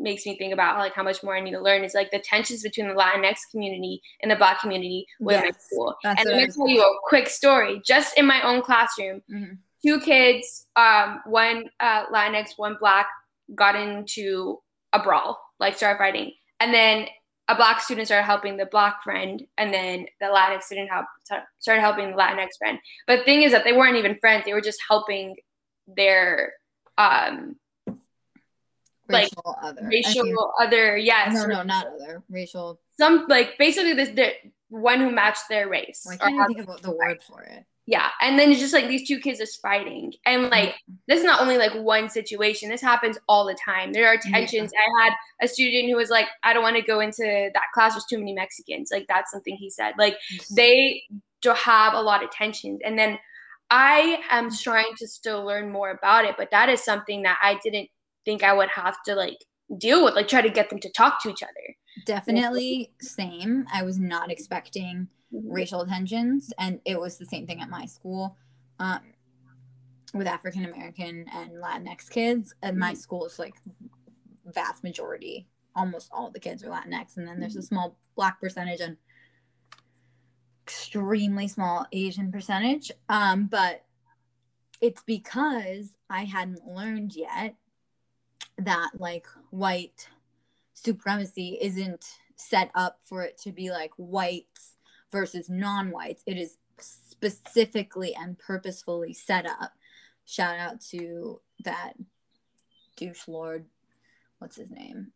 makes 0.00 0.24
me 0.26 0.36
think 0.38 0.52
about 0.52 0.78
like 0.78 0.92
how 0.94 1.02
much 1.02 1.22
more 1.22 1.36
I 1.36 1.40
need 1.40 1.52
to 1.52 1.60
learn 1.60 1.84
is 1.84 1.94
like 1.94 2.10
the 2.10 2.18
tensions 2.20 2.62
between 2.62 2.88
the 2.88 2.94
Latinx 2.94 3.36
community 3.50 4.00
and 4.22 4.30
the 4.30 4.36
Black 4.36 4.60
community 4.60 5.06
within 5.20 5.42
my 5.44 5.50
school. 5.58 5.94
And 6.04 6.18
let 6.28 6.36
me 6.36 6.46
tell 6.54 6.68
you 6.68 6.82
a 6.82 6.98
quick 7.08 7.28
story. 7.28 7.80
Just 7.84 8.16
in 8.18 8.26
my 8.26 8.42
own 8.42 8.62
classroom, 8.62 9.22
Mhm. 9.30 9.58
two 9.84 10.00
kids, 10.00 10.66
um, 10.76 11.20
one 11.26 11.68
uh, 11.80 12.06
Latinx, 12.06 12.50
one 12.56 12.76
Black, 12.80 13.08
got 13.54 13.74
into 13.76 14.60
a 14.92 15.02
brawl, 15.02 15.40
like 15.58 15.76
started 15.76 15.98
fighting, 15.98 16.32
and 16.60 16.72
then 16.74 17.06
a 17.48 17.54
black 17.54 17.80
student 17.80 18.08
started 18.08 18.24
helping 18.24 18.56
the 18.56 18.66
black 18.66 19.02
friend, 19.04 19.46
and 19.56 19.72
then 19.72 20.04
the 20.20 20.26
Latinx 20.26 20.64
student 20.64 20.90
help, 20.90 21.06
started 21.60 21.80
helping 21.80 22.10
the 22.10 22.16
Latinx 22.16 22.58
friend. 22.58 22.78
But 23.06 23.18
the 23.18 23.24
thing 23.24 23.42
is 23.42 23.52
that 23.52 23.62
they 23.62 23.72
weren't 23.72 23.96
even 23.96 24.18
friends; 24.18 24.44
they 24.44 24.52
were 24.52 24.60
just 24.60 24.80
helping 24.88 25.36
their 25.86 26.54
um, 26.98 27.54
like, 29.08 29.24
Racial 29.24 29.56
other. 29.62 29.88
Racial 29.88 30.52
other. 30.60 30.96
Yes, 30.96 31.34
No, 31.34 31.46
no, 31.46 31.62
not 31.62 31.86
other. 31.86 32.22
Racial. 32.28 32.80
some 32.98 33.26
like 33.28 33.58
basically 33.58 33.92
this 33.92 34.10
the 34.10 34.32
one 34.68 35.00
who 35.00 35.10
matched 35.10 35.48
their 35.48 35.68
race. 35.68 36.06
Or 36.06 36.16
can't 36.16 36.54
think 36.54 36.68
what 36.68 36.82
the 36.82 36.92
word 36.92 37.22
for 37.22 37.42
it? 37.42 37.64
yeah, 37.88 38.08
and 38.20 38.36
then 38.36 38.50
it's 38.50 38.60
just 38.60 38.74
like 38.74 38.88
these 38.88 39.06
two 39.06 39.20
kids 39.20 39.38
just 39.38 39.62
fighting, 39.62 40.12
and 40.24 40.42
mm-hmm. 40.42 40.52
like 40.52 40.74
this 41.06 41.20
is 41.20 41.24
not 41.24 41.40
only 41.40 41.56
like 41.56 41.72
one 41.74 42.10
situation 42.10 42.68
this 42.68 42.82
happens 42.82 43.16
all 43.28 43.46
the 43.46 43.56
time 43.64 43.92
there 43.92 44.08
are 44.08 44.16
tensions 44.16 44.72
i 44.74 45.04
had 45.04 45.12
a 45.40 45.48
student 45.48 45.88
who 45.88 45.96
was 45.96 46.10
like 46.10 46.26
i 46.42 46.52
don't 46.52 46.62
want 46.62 46.76
to 46.76 46.82
go 46.82 47.00
into 47.00 47.50
that 47.54 47.62
class 47.72 47.92
there's 47.92 48.04
too 48.06 48.18
many 48.18 48.32
mexicans 48.32 48.90
like 48.92 49.06
that's 49.08 49.30
something 49.30 49.54
he 49.56 49.70
said 49.70 49.94
like 49.98 50.16
they 50.54 51.02
do 51.42 51.50
have 51.50 51.94
a 51.94 52.00
lot 52.00 52.24
of 52.24 52.30
tensions 52.30 52.80
and 52.84 52.98
then 52.98 53.18
i 53.70 54.20
am 54.30 54.50
trying 54.54 54.92
to 54.96 55.06
still 55.06 55.44
learn 55.44 55.70
more 55.70 55.90
about 55.90 56.24
it 56.24 56.34
but 56.36 56.50
that 56.50 56.68
is 56.68 56.82
something 56.82 57.22
that 57.22 57.38
i 57.42 57.58
didn't 57.62 57.88
think 58.26 58.42
i 58.42 58.52
would 58.52 58.68
have 58.68 59.02
to 59.04 59.14
like 59.14 59.38
deal 59.78 60.04
with 60.04 60.14
like 60.14 60.28
try 60.28 60.42
to 60.42 60.50
get 60.50 60.68
them 60.68 60.78
to 60.78 60.90
talk 60.92 61.22
to 61.22 61.30
each 61.30 61.42
other 61.42 61.74
Definitely 62.04 62.92
same. 63.00 63.66
I 63.72 63.82
was 63.82 63.98
not 63.98 64.30
expecting 64.30 65.08
racial 65.32 65.86
tensions, 65.86 66.52
and 66.58 66.78
it 66.84 67.00
was 67.00 67.16
the 67.16 67.24
same 67.24 67.46
thing 67.46 67.62
at 67.62 67.70
my 67.70 67.86
school. 67.86 68.36
Um, 68.78 69.00
with 70.12 70.26
African 70.26 70.66
American 70.66 71.24
and 71.32 71.52
Latinx 71.52 72.10
kids, 72.10 72.54
and 72.62 72.76
my 72.76 72.92
Mhm. 72.92 72.98
school 72.98 73.24
is 73.24 73.38
like 73.38 73.54
vast 74.44 74.84
majority, 74.84 75.48
almost 75.74 76.10
all 76.12 76.30
the 76.30 76.38
kids 76.38 76.62
are 76.62 76.68
Latinx, 76.70 77.16
and 77.16 77.26
then 77.26 77.40
there's 77.40 77.56
a 77.56 77.62
small 77.62 77.96
Black 78.14 78.38
percentage 78.40 78.80
and 78.80 78.98
extremely 80.62 81.48
small 81.48 81.86
Asian 81.92 82.30
percentage. 82.30 82.92
Um, 83.08 83.46
but 83.46 83.84
it's 84.82 85.02
because 85.02 85.96
I 86.10 86.24
hadn't 86.24 86.66
learned 86.66 87.14
yet 87.16 87.56
that 88.58 88.90
like 88.98 89.26
white 89.50 90.08
supremacy 90.74 91.58
isn't 91.60 92.04
set 92.36 92.70
up 92.74 92.98
for 93.02 93.22
it 93.22 93.38
to 93.38 93.52
be 93.52 93.70
like 93.70 93.92
whites 93.96 94.76
versus 95.10 95.48
non-whites. 95.48 96.22
It 96.26 96.36
is 96.36 96.56
specifically 96.78 98.14
and 98.14 98.38
purposefully 98.38 99.12
set 99.14 99.46
up. 99.46 99.72
Shout 100.24 100.58
out 100.58 100.80
to 100.90 101.40
that 101.64 101.94
douche 102.96 103.28
lord. 103.28 103.66
What's 104.38 104.56
his 104.56 104.70
name? 104.70 105.12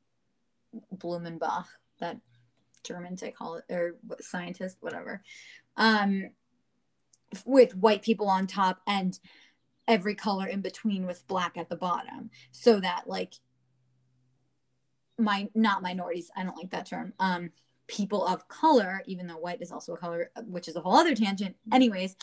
Blumenbach, 0.94 1.66
that 1.98 2.18
German 2.84 3.16
psychologist 3.16 3.70
or 3.70 3.96
scientist, 4.20 4.76
whatever. 4.80 5.22
Um, 5.76 6.30
with 7.44 7.76
white 7.76 8.02
people 8.02 8.28
on 8.28 8.46
top 8.46 8.80
and 8.86 9.18
every 9.90 10.14
color 10.14 10.46
in 10.46 10.62
between 10.62 11.04
with 11.04 11.26
black 11.26 11.58
at 11.58 11.68
the 11.68 11.76
bottom, 11.76 12.30
so 12.52 12.80
that 12.80 13.02
like 13.06 13.34
my 15.18 15.46
not 15.54 15.82
minorities 15.82 16.30
i 16.34 16.42
don't 16.42 16.56
like 16.56 16.70
that 16.70 16.86
term 16.86 17.12
um 17.20 17.50
people 17.90 18.24
of 18.26 18.46
color 18.48 19.02
even 19.06 19.26
though 19.26 19.36
white 19.36 19.60
is 19.60 19.72
also 19.72 19.94
a 19.94 19.96
color 19.96 20.30
which 20.46 20.68
is 20.68 20.76
a 20.76 20.80
whole 20.80 20.94
other 20.94 21.14
tangent. 21.14 21.56
Anyways 21.72 22.16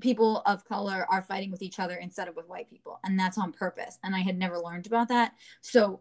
people 0.00 0.42
of 0.46 0.64
color 0.64 1.06
are 1.08 1.22
fighting 1.22 1.52
with 1.52 1.62
each 1.62 1.78
other 1.78 1.94
instead 1.94 2.26
of 2.26 2.34
with 2.34 2.48
white 2.48 2.68
people 2.68 2.98
and 3.04 3.18
that's 3.18 3.38
on 3.38 3.52
purpose 3.52 3.98
and 4.02 4.16
i 4.16 4.18
had 4.18 4.36
never 4.36 4.58
learned 4.58 4.86
about 4.86 5.08
that. 5.08 5.32
So 5.60 6.00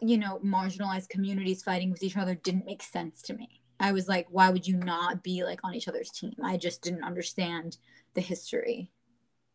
you 0.00 0.18
know 0.18 0.40
marginalized 0.44 1.08
communities 1.08 1.62
fighting 1.62 1.90
with 1.90 2.02
each 2.02 2.16
other 2.16 2.34
didn't 2.34 2.66
make 2.66 2.82
sense 2.82 3.22
to 3.22 3.34
me. 3.34 3.62
I 3.78 3.92
was 3.92 4.08
like 4.08 4.26
why 4.30 4.50
would 4.50 4.66
you 4.66 4.76
not 4.78 5.22
be 5.22 5.44
like 5.44 5.60
on 5.62 5.74
each 5.74 5.86
other's 5.86 6.10
team? 6.10 6.34
I 6.42 6.56
just 6.56 6.82
didn't 6.82 7.04
understand 7.04 7.78
the 8.14 8.20
history 8.20 8.90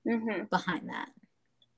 mm-hmm. 0.07 0.43
behind 0.49 0.89
that. 0.89 1.09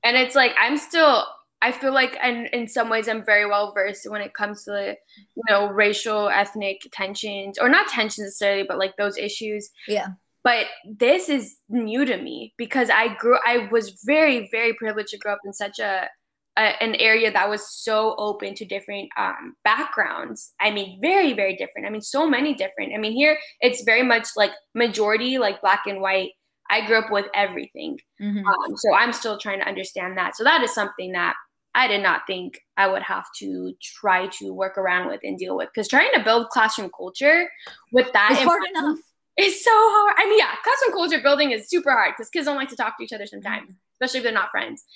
And 0.04 0.16
it's 0.16 0.34
like 0.34 0.52
i'm 0.60 0.76
still 0.76 1.26
i 1.62 1.72
feel 1.72 1.92
like 1.92 2.16
and 2.22 2.46
in 2.52 2.68
some 2.68 2.88
ways 2.88 3.08
i'm 3.08 3.24
very 3.24 3.46
well 3.46 3.72
versed 3.72 4.08
when 4.08 4.20
it 4.20 4.34
comes 4.34 4.64
to 4.64 4.70
the, 4.70 4.96
you 5.34 5.42
know 5.48 5.68
racial 5.68 6.28
ethnic 6.28 6.78
tensions 6.92 7.58
or 7.58 7.68
not 7.68 7.88
tensions 7.88 8.26
necessarily 8.26 8.64
but 8.66 8.78
like 8.78 8.96
those 8.96 9.18
issues. 9.18 9.70
Yeah. 9.88 10.08
But 10.44 10.66
this 10.88 11.28
is 11.28 11.56
new 11.68 12.04
to 12.04 12.16
me 12.18 12.54
because 12.56 12.88
i 12.88 13.14
grew 13.16 13.36
i 13.44 13.68
was 13.72 14.00
very 14.04 14.48
very 14.52 14.74
privileged 14.74 15.10
to 15.10 15.18
grow 15.18 15.32
up 15.32 15.40
in 15.44 15.52
such 15.52 15.80
a, 15.80 16.08
a 16.56 16.60
an 16.60 16.94
area 16.96 17.32
that 17.32 17.48
was 17.48 17.68
so 17.68 18.14
open 18.16 18.54
to 18.54 18.64
different 18.64 19.08
um, 19.18 19.56
backgrounds. 19.64 20.54
I 20.60 20.70
mean 20.70 21.00
very 21.00 21.32
very 21.32 21.56
different. 21.56 21.88
I 21.88 21.90
mean 21.90 22.00
so 22.00 22.28
many 22.28 22.54
different. 22.54 22.94
I 22.94 22.98
mean 22.98 23.12
here 23.12 23.36
it's 23.60 23.82
very 23.82 24.04
much 24.04 24.28
like 24.36 24.52
majority 24.72 25.38
like 25.38 25.60
black 25.60 25.82
and 25.86 26.00
white 26.00 26.30
i 26.70 26.84
grew 26.86 26.98
up 26.98 27.10
with 27.10 27.26
everything 27.34 27.98
Mhm. 28.20 28.44
um, 28.44 28.76
so 28.76 28.94
I'm 28.94 29.12
still 29.12 29.38
trying 29.38 29.60
to 29.60 29.68
understand 29.68 30.16
that. 30.18 30.36
So 30.36 30.44
that 30.44 30.62
is 30.62 30.72
something 30.72 31.12
that 31.12 31.34
I 31.74 31.86
did 31.88 32.02
not 32.02 32.22
think 32.26 32.58
I 32.78 32.86
would 32.88 33.02
have 33.02 33.26
to 33.40 33.74
try 33.82 34.28
to 34.38 34.54
work 34.54 34.78
around 34.78 35.08
with 35.08 35.20
and 35.22 35.36
deal 35.38 35.54
with. 35.54 35.68
Because 35.68 35.88
trying 35.88 36.10
to 36.14 36.24
build 36.24 36.48
classroom 36.48 36.90
culture 36.96 37.50
with 37.92 38.10
that, 38.14 38.30
it's 38.32 38.42
hard 38.42 38.62
enough 38.70 38.98
It's 39.36 39.62
so 39.62 39.70
hard. 39.74 40.14
I 40.16 40.24
mean, 40.30 40.38
yeah, 40.38 40.54
classroom 40.64 40.92
culture 40.94 41.20
building 41.22 41.50
is 41.50 41.68
super 41.68 41.90
hard 41.90 42.14
because 42.16 42.30
kids 42.30 42.46
don't 42.46 42.56
like 42.56 42.70
to 42.70 42.76
talk 42.76 42.96
to 42.96 43.04
each 43.04 43.12
other 43.12 43.26
sometimes, 43.26 43.74
especially 43.94 44.18
if 44.20 44.24
they're 44.24 44.32
not 44.32 44.50
friends. 44.50 44.86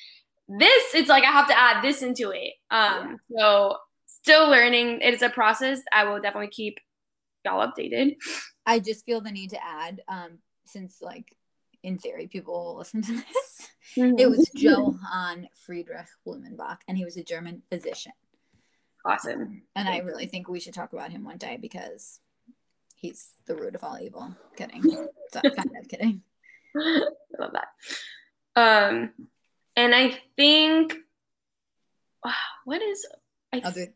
This, 0.49 0.95
it's 0.95 1.11
like 1.11 1.25
I 1.25 1.31
have 1.31 1.49
to 1.49 1.59
add 1.59 1.85
this 1.85 2.01
into 2.01 2.31
it. 2.31 2.55
Um, 2.71 3.19
so 3.37 3.77
still 4.07 4.49
learning. 4.49 5.03
It 5.03 5.13
is 5.13 5.21
a 5.21 5.29
process. 5.29 5.81
I 5.93 6.05
will 6.05 6.23
definitely 6.23 6.49
keep 6.49 6.79
y'all 7.45 7.67
updated. 7.67 8.17
I 8.65 8.79
just 8.79 9.05
feel 9.05 9.21
the 9.21 9.31
need 9.31 9.51
to 9.51 9.63
add, 9.63 10.01
um, 10.09 10.39
since 10.65 11.03
like 11.03 11.37
in 11.83 11.99
theory 11.99 12.27
people 12.27 12.55
will 12.55 12.79
listen 12.79 13.03
to 13.03 13.13
this. 13.13 13.69
Mm-hmm. 13.97 14.19
It 14.19 14.31
was 14.31 14.51
Johann 14.55 15.49
Friedrich 15.67 16.07
Blumenbach, 16.27 16.79
and 16.87 16.97
he 16.97 17.05
was 17.05 17.17
a 17.17 17.25
German 17.25 17.63
physician. 17.71 18.13
Awesome. 19.05 19.63
And 19.75 19.89
I 19.89 19.99
really 19.99 20.27
think 20.27 20.49
we 20.49 20.61
should 20.61 20.75
talk 20.75 20.93
about 20.93 21.11
him 21.11 21.25
one 21.25 21.39
day 21.39 21.59
because 21.61 22.21
he's 22.97 23.31
the 23.47 23.57
root 23.57 23.75
of 23.75 23.83
all 23.83 23.99
evil. 24.01 24.37
Kidding. 24.57 24.83
So, 25.33 25.41
kind 25.43 25.71
of 25.81 25.89
kidding. 25.89 26.23
I 26.77 27.03
love 27.39 27.53
that. 27.53 27.69
Um, 28.57 29.13
and 29.77 29.95
I 29.95 30.19
think, 30.37 30.95
what 32.65 32.83
is 32.83 33.07
I, 33.53 33.63
other 33.65 33.87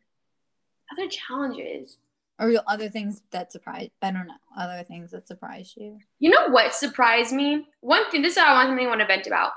other 0.92 1.08
challenges? 1.08 1.98
Or 2.38 2.48
real 2.48 2.62
other 2.66 2.88
things 2.88 3.22
that 3.30 3.52
surprise? 3.52 3.90
I 4.02 4.10
don't 4.10 4.26
know. 4.26 4.34
Other 4.58 4.82
things 4.82 5.12
that 5.12 5.28
surprise 5.28 5.72
you? 5.76 5.98
You 6.18 6.30
know 6.30 6.48
what 6.48 6.74
surprised 6.74 7.32
me? 7.32 7.66
One 7.80 8.10
thing. 8.10 8.22
This 8.22 8.32
is 8.32 8.38
I 8.38 8.64
want 8.64 8.76
want 8.86 9.00
to 9.00 9.06
vent 9.06 9.26
about. 9.26 9.52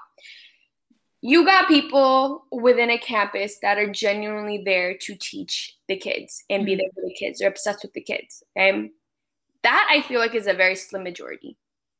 You 1.22 1.44
got 1.44 1.68
people 1.68 2.46
within 2.52 2.92
a 2.92 2.98
campus 3.00 3.58
that 3.64 3.80
are 3.80 3.92
genuinely 3.92 4.62
there 4.64 4.96
to 5.02 5.16
teach 5.16 5.76
the 5.88 5.98
kids 5.98 6.44
and 6.50 6.66
be 6.66 6.74
mm-hmm. 6.74 6.80
there 6.82 6.90
for 6.94 7.02
the 7.02 7.16
kids. 7.16 7.40
They're 7.40 7.50
obsessed 7.50 7.82
with 7.82 7.94
the 7.94 8.02
kids. 8.02 8.44
Okay, 8.56 8.92
that 9.64 9.88
I 9.90 10.02
feel 10.02 10.20
like 10.20 10.36
is 10.36 10.48
a 10.48 10.54
very 10.54 10.76
slim 10.76 11.04
majority. 11.04 11.58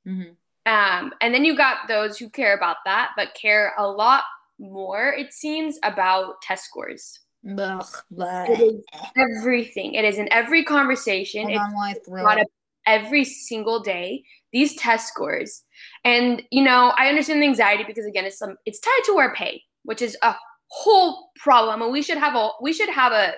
Mm-hmm. 0.08 0.32
Um, 0.72 1.14
and 1.22 1.34
then 1.34 1.46
you 1.46 1.56
got 1.56 1.88
those 1.88 2.18
who 2.18 2.30
care 2.30 2.56
about 2.56 2.78
that, 2.86 3.12
but 3.18 3.34
care 3.34 3.74
a 3.78 3.88
lot 3.88 4.24
more, 4.60 5.14
it 5.14 5.34
seems, 5.34 5.80
about 5.84 6.42
test 6.42 6.66
scores. 6.66 7.20
Ugh, 7.50 7.86
it 8.12 8.60
is 8.60 8.84
everything. 9.18 9.94
It 9.94 10.06
is 10.06 10.18
in 10.18 10.32
every 10.32 10.64
conversation. 10.64 11.50
It's 11.50 12.10
brought 12.10 12.40
up 12.40 12.48
every 12.86 13.24
single 13.24 13.82
day. 13.82 14.24
These 14.52 14.76
test 14.76 15.08
scores, 15.08 15.64
and 16.04 16.42
you 16.52 16.64
know, 16.64 16.94
I 16.98 17.10
understand 17.10 17.42
the 17.42 17.48
anxiety 17.48 17.84
because 17.86 18.06
again, 18.06 18.26
it's 18.26 18.38
some 18.38 18.58
it's 18.66 18.80
tied 18.80 19.02
to 19.06 19.18
our 19.18 19.34
pay, 19.34 19.64
which 19.84 20.02
is 20.02 20.18
a 20.24 20.36
whole 20.68 21.32
problem. 21.36 21.82
And 21.82 21.92
we 21.92 22.02
should 22.02 22.18
have 22.18 22.36
a 22.36 22.50
we 22.62 22.74
should 22.74 22.90
have 22.90 23.12
a 23.12 23.34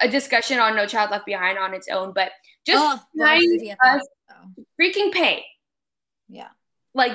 a 0.00 0.08
discussion 0.08 0.58
on 0.58 0.76
No 0.76 0.86
Child 0.86 1.10
Left 1.10 1.26
Behind 1.26 1.58
on 1.58 1.74
its 1.74 1.88
own. 1.88 2.12
But 2.14 2.32
just 2.66 2.82
oh, 2.82 3.22
us 3.84 4.02
freaking 4.80 5.12
pay. 5.12 5.44
Yeah. 6.28 6.48
Like 6.94 7.12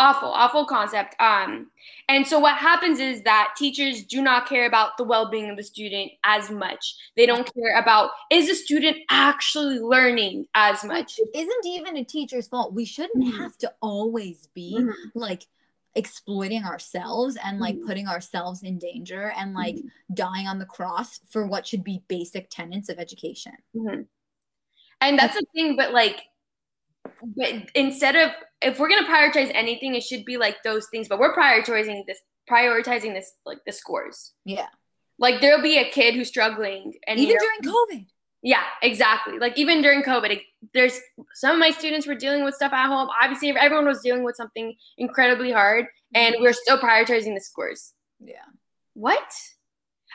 awful 0.00 0.30
awful 0.30 0.64
concept 0.64 1.14
um 1.20 1.70
and 2.08 2.26
so 2.26 2.38
what 2.38 2.56
happens 2.56 2.98
is 2.98 3.22
that 3.22 3.52
teachers 3.56 4.02
do 4.02 4.22
not 4.22 4.48
care 4.48 4.66
about 4.66 4.96
the 4.96 5.04
well-being 5.04 5.50
of 5.50 5.58
the 5.58 5.62
student 5.62 6.10
as 6.24 6.50
much 6.50 6.96
they 7.16 7.26
don't 7.26 7.52
care 7.54 7.78
about 7.78 8.10
is 8.32 8.48
the 8.48 8.54
student 8.54 8.96
actually 9.10 9.78
learning 9.78 10.46
as 10.54 10.82
much 10.84 11.18
Which 11.18 11.28
isn't 11.34 11.66
even 11.66 11.98
a 11.98 12.04
teacher's 12.04 12.48
fault 12.48 12.72
we 12.72 12.86
shouldn't 12.86 13.22
mm-hmm. 13.22 13.42
have 13.42 13.58
to 13.58 13.70
always 13.82 14.48
be 14.54 14.74
mm-hmm. 14.78 14.90
like 15.14 15.46
exploiting 15.94 16.64
ourselves 16.64 17.36
and 17.44 17.58
like 17.58 17.74
mm-hmm. 17.74 17.86
putting 17.86 18.08
ourselves 18.08 18.62
in 18.62 18.78
danger 18.78 19.32
and 19.36 19.52
like 19.52 19.74
mm-hmm. 19.74 20.14
dying 20.14 20.46
on 20.46 20.58
the 20.58 20.64
cross 20.64 21.20
for 21.28 21.46
what 21.46 21.66
should 21.66 21.84
be 21.84 22.02
basic 22.08 22.48
tenets 22.48 22.88
of 22.88 22.98
education 22.98 23.52
mm-hmm. 23.76 24.02
and 25.02 25.18
that's 25.18 25.34
the 25.34 25.44
thing 25.54 25.76
but 25.76 25.92
like 25.92 26.22
but 27.04 27.70
instead 27.74 28.16
of 28.16 28.30
if 28.62 28.78
we're 28.78 28.88
gonna 28.88 29.06
prioritize 29.06 29.50
anything, 29.54 29.94
it 29.94 30.02
should 30.02 30.24
be 30.24 30.36
like 30.36 30.62
those 30.62 30.88
things. 30.90 31.08
But 31.08 31.18
we're 31.18 31.34
prioritizing 31.34 32.04
this, 32.06 32.18
prioritizing 32.50 33.14
this 33.14 33.32
like 33.44 33.58
the 33.66 33.72
scores. 33.72 34.32
Yeah. 34.44 34.66
Like 35.18 35.40
there'll 35.40 35.62
be 35.62 35.78
a 35.78 35.90
kid 35.90 36.14
who's 36.14 36.28
struggling, 36.28 36.94
and 37.06 37.18
even 37.20 37.36
during 37.38 37.74
COVID. 37.74 38.06
Yeah, 38.42 38.62
exactly. 38.82 39.38
Like 39.38 39.58
even 39.58 39.82
during 39.82 40.02
COVID, 40.02 40.30
it, 40.30 40.42
there's 40.72 40.98
some 41.34 41.52
of 41.52 41.58
my 41.58 41.70
students 41.70 42.06
were 42.06 42.14
dealing 42.14 42.42
with 42.42 42.54
stuff 42.54 42.72
at 42.72 42.86
home. 42.86 43.10
Obviously, 43.22 43.50
everyone 43.50 43.86
was 43.86 44.00
dealing 44.00 44.24
with 44.24 44.36
something 44.36 44.74
incredibly 44.96 45.52
hard, 45.52 45.86
and 46.14 46.34
mm-hmm. 46.34 46.42
we're 46.42 46.54
still 46.54 46.78
prioritizing 46.78 47.34
the 47.34 47.40
scores. 47.40 47.92
Yeah. 48.18 48.36
What? 48.94 49.30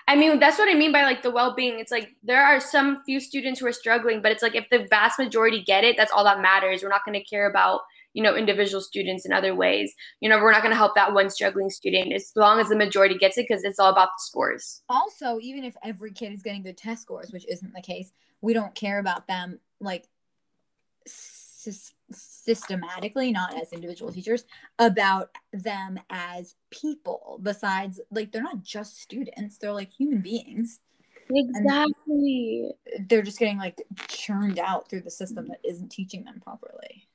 I 0.07 0.15
mean, 0.15 0.39
that's 0.39 0.59
what 0.59 0.69
I 0.69 0.77
mean 0.77 0.91
by 0.91 1.03
like 1.03 1.23
the 1.23 1.31
well 1.31 1.55
being. 1.55 1.79
It's 1.79 1.91
like 1.91 2.15
there 2.23 2.43
are 2.43 2.59
some 2.59 3.03
few 3.05 3.19
students 3.19 3.59
who 3.59 3.65
are 3.65 3.71
struggling, 3.71 4.21
but 4.21 4.31
it's 4.31 4.43
like 4.43 4.55
if 4.55 4.69
the 4.69 4.85
vast 4.89 5.17
majority 5.17 5.63
get 5.63 5.83
it, 5.83 5.97
that's 5.97 6.11
all 6.11 6.23
that 6.25 6.41
matters. 6.41 6.83
We're 6.83 6.89
not 6.89 7.05
going 7.05 7.19
to 7.19 7.25
care 7.25 7.49
about, 7.49 7.81
you 8.13 8.21
know, 8.21 8.35
individual 8.35 8.81
students 8.81 9.25
in 9.25 9.33
other 9.33 9.55
ways. 9.55 9.95
You 10.19 10.29
know, 10.29 10.37
we're 10.37 10.51
not 10.51 10.61
going 10.61 10.73
to 10.73 10.77
help 10.77 10.93
that 10.93 11.13
one 11.13 11.31
struggling 11.31 11.71
student 11.71 12.13
as 12.13 12.31
long 12.35 12.59
as 12.59 12.69
the 12.69 12.75
majority 12.75 13.17
gets 13.17 13.37
it 13.39 13.47
because 13.47 13.63
it's 13.63 13.79
all 13.79 13.91
about 13.91 14.09
the 14.09 14.21
scores. 14.21 14.83
Also, 14.89 15.39
even 15.41 15.63
if 15.63 15.75
every 15.83 16.11
kid 16.11 16.33
is 16.33 16.43
getting 16.43 16.61
good 16.61 16.77
test 16.77 17.01
scores, 17.01 17.31
which 17.31 17.45
isn't 17.47 17.73
the 17.73 17.81
case, 17.81 18.11
we 18.41 18.53
don't 18.53 18.75
care 18.75 18.99
about 18.99 19.27
them 19.27 19.59
like 19.79 20.07
systematically 22.11 23.31
not 23.31 23.59
as 23.59 23.73
individual 23.73 24.11
teachers 24.11 24.45
about 24.79 25.29
them 25.53 25.99
as 26.09 26.55
people. 26.69 27.39
Besides 27.41 27.99
like 28.11 28.31
they're 28.31 28.43
not 28.43 28.63
just 28.63 29.01
students 29.01 29.57
they're 29.57 29.73
like 29.73 29.91
human 29.91 30.21
beings. 30.21 30.79
Exactly. 31.27 32.71
and 32.85 33.09
they're 33.09 33.23
just 33.23 33.39
getting 33.39 33.57
like 33.57 33.81
churned 34.07 34.59
out 34.59 34.89
through 34.89 35.01
the 35.01 35.09
system 35.09 35.47
that 35.47 35.59
isn't 35.63 35.91
teaching 35.91 36.23
them 36.23 36.39
properly. 36.43 37.07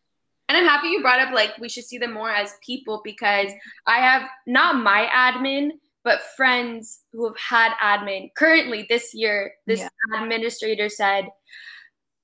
And 0.49 0.59
i'm 0.59 0.65
happy 0.65 0.89
you 0.89 1.01
brought 1.01 1.21
up 1.21 1.33
like 1.33 1.57
we 1.59 1.69
should 1.69 1.85
see 1.85 1.99
them 1.99 2.13
more 2.13 2.31
as 2.31 2.55
people 2.61 3.03
because 3.05 3.53
i 3.87 3.99
have 3.99 4.23
not 4.49 4.83
my 4.83 5.09
admin 5.15 5.71
but 6.03 6.23
friends 6.37 7.03
who 7.13 7.27
have 7.27 7.37
had 7.37 7.73
admin. 7.83 8.31
Currently 8.35 8.87
this 8.89 9.15
year 9.15 9.53
this 9.67 9.81
yeah. 9.81 10.23
administrator 10.23 10.89
said 10.89 11.29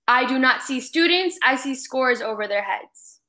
I 0.09 0.25
do 0.25 0.39
not 0.39 0.63
see 0.63 0.81
students, 0.81 1.39
I 1.45 1.57
see 1.57 1.75
scores 1.75 2.21
over 2.21 2.47
their 2.47 2.63
heads. 2.63 3.21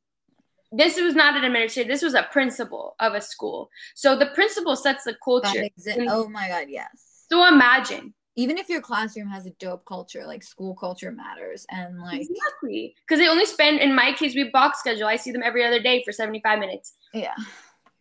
This 0.71 0.99
was 0.99 1.15
not 1.15 1.35
an 1.35 1.43
administrator, 1.43 1.87
this 1.87 2.01
was 2.01 2.13
a 2.13 2.27
principal 2.31 2.95
of 2.99 3.13
a 3.13 3.21
school. 3.21 3.69
So 3.95 4.15
the 4.15 4.27
principal 4.27 4.75
sets 4.75 5.05
the 5.05 5.15
culture. 5.23 5.63
Exi- 5.63 6.07
oh 6.09 6.27
my 6.27 6.49
God, 6.49 6.67
yes. 6.69 7.25
So 7.31 7.47
imagine. 7.47 8.13
Even 8.35 8.59
if 8.59 8.69
your 8.69 8.81
classroom 8.81 9.29
has 9.29 9.47
a 9.47 9.49
dope 9.51 9.83
culture, 9.85 10.23
like 10.27 10.43
school 10.43 10.75
culture 10.75 11.11
matters. 11.11 11.65
And 11.71 11.99
like. 11.99 12.21
Exactly. 12.21 12.93
Because 13.01 13.19
they 13.19 13.27
only 13.27 13.47
spend, 13.47 13.79
in 13.79 13.95
my 13.95 14.13
case, 14.13 14.35
we 14.35 14.51
box 14.51 14.79
schedule. 14.79 15.07
I 15.07 15.15
see 15.15 15.31
them 15.31 15.41
every 15.43 15.65
other 15.65 15.81
day 15.81 16.03
for 16.05 16.11
75 16.11 16.59
minutes. 16.59 16.93
Yeah. 17.15 17.33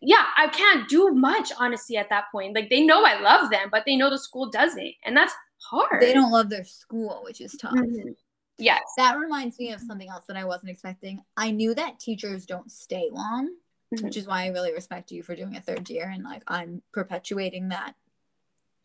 Yeah, 0.03 0.27
I 0.37 0.49
can't 0.49 0.87
do 0.91 1.11
much, 1.13 1.53
honestly, 1.59 1.97
at 1.97 2.11
that 2.11 2.25
point. 2.31 2.55
Like 2.55 2.69
they 2.69 2.85
know 2.85 3.03
I 3.03 3.19
love 3.21 3.51
them, 3.51 3.69
but 3.71 3.85
they 3.87 3.97
know 3.97 4.11
the 4.11 4.19
school 4.19 4.51
doesn't. 4.51 4.93
And 5.07 5.17
that's 5.17 5.33
hard. 5.63 6.03
They 6.03 6.13
don't 6.13 6.31
love 6.31 6.51
their 6.51 6.65
school, 6.65 7.23
which 7.25 7.41
is 7.41 7.57
tough. 7.59 7.73
Mm-hmm. 7.73 8.11
Yes. 8.59 8.83
That 8.97 9.19
reminds 9.19 9.59
me 9.59 9.73
of 9.73 9.81
something 9.81 10.09
else 10.09 10.25
that 10.27 10.37
I 10.37 10.45
wasn't 10.45 10.71
expecting. 10.71 11.23
I 11.37 11.51
knew 11.51 11.75
that 11.75 12.01
teachers 12.01 12.47
don't 12.47 12.71
stay 12.71 13.09
long, 13.13 13.49
mm-hmm. 13.95 14.05
which 14.05 14.17
is 14.17 14.27
why 14.27 14.45
I 14.45 14.49
really 14.49 14.73
respect 14.73 15.11
you 15.11 15.23
for 15.23 15.37
doing 15.37 15.57
a 15.57 15.61
third 15.61 15.89
year 15.91 16.09
and 16.09 16.25
like 16.25 16.43
I'm 16.47 16.83
perpetuating 16.93 17.69
that 17.69 17.95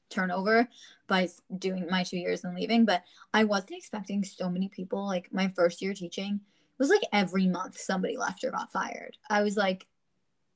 turnover 0.10 0.68
by 1.08 1.30
doing 1.58 1.88
my 1.90 2.04
two 2.04 2.18
years 2.18 2.44
and 2.44 2.56
leaving. 2.56 2.86
But 2.86 3.04
I 3.34 3.46
wasn't 3.46 3.78
expecting 3.78 4.24
so 4.24 4.50
many 4.50 4.68
people. 4.68 5.06
Like 5.06 5.32
my 5.32 5.52
first 5.56 5.82
year 5.82 5.94
teaching 5.94 6.42
was 6.78 6.90
like 6.90 7.02
every 7.14 7.48
month 7.48 7.80
somebody 7.80 8.18
left 8.18 8.44
or 8.44 8.52
got 8.52 8.72
fired. 8.72 9.18
I 9.30 9.42
was 9.42 9.56
like, 9.56 9.88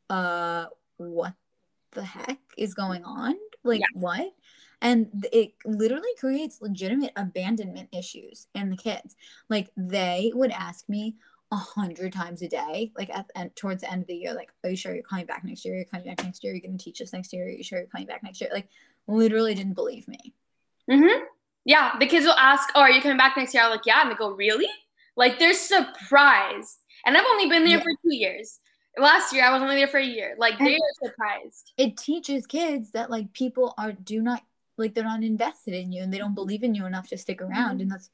uh, 0.10 0.66
what 0.98 1.34
the 1.92 2.04
heck 2.04 2.40
is 2.58 2.74
going 2.74 3.04
on? 3.04 3.36
Like, 3.64 3.80
yeah. 3.80 3.88
what? 3.94 4.34
And 4.82 5.28
it 5.32 5.54
literally 5.66 6.10
creates 6.20 6.62
legitimate 6.62 7.12
abandonment 7.16 7.90
issues 7.92 8.48
in 8.54 8.70
the 8.70 8.78
kids. 8.78 9.16
Like 9.50 9.70
they 9.76 10.32
would 10.34 10.52
ask 10.52 10.88
me 10.90 11.16
a 11.52 11.56
hundred 11.56 12.12
times 12.12 12.42
a 12.42 12.48
day 12.48 12.92
like 12.98 13.10
at 13.10 13.30
and 13.36 13.56
towards 13.56 13.82
the 13.82 13.92
end 13.92 14.02
of 14.02 14.08
the 14.08 14.16
year 14.16 14.34
like 14.34 14.52
are 14.64 14.72
you 14.72 14.76
sure 14.76 14.94
you're 14.94 15.04
coming 15.04 15.26
back 15.26 15.44
next 15.44 15.64
year? 15.64 15.76
You're 15.76 15.86
coming 15.86 16.08
back 16.08 16.24
next 16.24 16.44
year? 16.44 16.54
You're 16.54 16.62
going 16.62 16.78
to 16.78 16.84
teach 16.84 17.02
us 17.02 17.14
next 17.14 17.32
year? 17.34 17.46
Are 17.46 17.50
you 17.50 17.64
sure 17.64 17.80
you're 17.80 17.88
coming 17.88 18.08
back 18.08 18.24
next 18.24 18.42
year? 18.42 18.50
Like 18.52 18.68
literally 19.08 19.54
didn't 19.54 19.74
believe 19.74 20.08
me. 20.08 20.34
Mm-hmm. 20.90 21.24
Yeah 21.64 21.98
the 22.00 22.08
kids 22.08 22.26
will 22.26 22.34
ask 22.34 22.70
oh 22.76 22.82
are 22.82 22.92
you 22.92 23.02
coming 23.02 23.18
back 23.18 23.38
next 23.38 23.54
year? 23.54 23.64
I'm 23.64 23.72
like 23.72 23.86
yeah. 23.86 24.02
And 24.02 24.12
they 24.12 24.16
go 24.16 24.32
really? 24.32 24.70
Like 25.16 25.40
they're 25.40 25.54
surprised. 25.54 26.80
And 27.06 27.16
i've 27.16 27.26
only 27.30 27.48
been 27.48 27.64
there 27.64 27.78
yeah. 27.78 27.84
for 27.84 27.92
two 28.04 28.16
years. 28.16 28.60
Last 28.98 29.34
year 29.34 29.46
i 29.46 29.52
was 29.52 29.62
only 29.62 29.76
there 29.76 29.88
for 29.88 30.00
a 30.00 30.06
year. 30.06 30.36
Like 30.38 30.58
they're 30.58 30.78
surprised. 31.04 31.74
it 31.78 31.96
teaches 31.96 32.48
kids 32.48 32.92
that 32.92 33.12
like 33.12 33.34
people 33.34 33.76
are 33.78 33.92
do 33.92 34.22
not 34.22 34.42
like 34.78 34.94
they're 34.94 35.04
not 35.04 35.24
invested 35.24 35.74
in 35.74 35.92
you 35.92 36.04
and 36.04 36.14
they 36.14 36.18
don't 36.18 36.36
believe 36.36 36.64
in 36.64 36.76
you 36.76 36.86
enough 36.86 37.08
to 37.08 37.18
stick 37.18 37.42
around 37.42 37.74
mm-hmm. 37.74 37.82
and 37.82 37.92
that's 37.92 38.10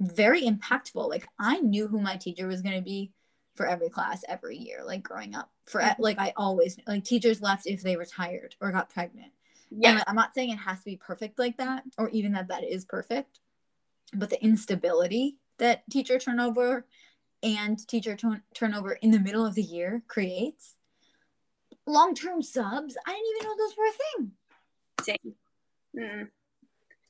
very 0.00 0.42
impactful 0.42 1.08
like 1.08 1.26
i 1.38 1.58
knew 1.58 1.88
who 1.88 2.00
my 2.00 2.16
teacher 2.16 2.46
was 2.46 2.62
going 2.62 2.74
to 2.74 2.82
be 2.82 3.12
for 3.54 3.66
every 3.66 3.88
class 3.88 4.22
every 4.28 4.56
year 4.56 4.82
like 4.84 5.02
growing 5.02 5.34
up 5.34 5.50
for 5.64 5.80
mm-hmm. 5.80 6.02
like 6.02 6.18
i 6.18 6.32
always 6.36 6.76
like 6.86 7.04
teachers 7.04 7.40
left 7.40 7.66
if 7.66 7.82
they 7.82 7.96
retired 7.96 8.54
or 8.60 8.70
got 8.70 8.90
pregnant 8.90 9.32
yeah 9.70 10.02
i'm 10.06 10.14
not 10.14 10.34
saying 10.34 10.50
it 10.50 10.56
has 10.56 10.78
to 10.78 10.84
be 10.84 10.96
perfect 10.96 11.38
like 11.38 11.56
that 11.56 11.82
or 11.98 12.08
even 12.10 12.32
that 12.32 12.48
that 12.48 12.62
is 12.62 12.84
perfect 12.84 13.40
but 14.12 14.30
the 14.30 14.42
instability 14.44 15.36
that 15.58 15.82
teacher 15.90 16.18
turnover 16.18 16.86
and 17.42 17.86
teacher 17.88 18.16
turn- 18.16 18.42
turnover 18.54 18.92
in 18.92 19.10
the 19.10 19.18
middle 19.18 19.44
of 19.44 19.54
the 19.54 19.62
year 19.62 20.02
creates 20.06 20.74
long-term 21.86 22.42
subs 22.42 22.96
i 23.06 23.12
didn't 23.12 23.26
even 23.36 23.48
know 23.48 23.56
those 23.56 23.76
were 23.76 23.86
a 23.86 23.92
thing 23.92 24.32
Same. 25.00 25.34
Mm. 25.96 26.28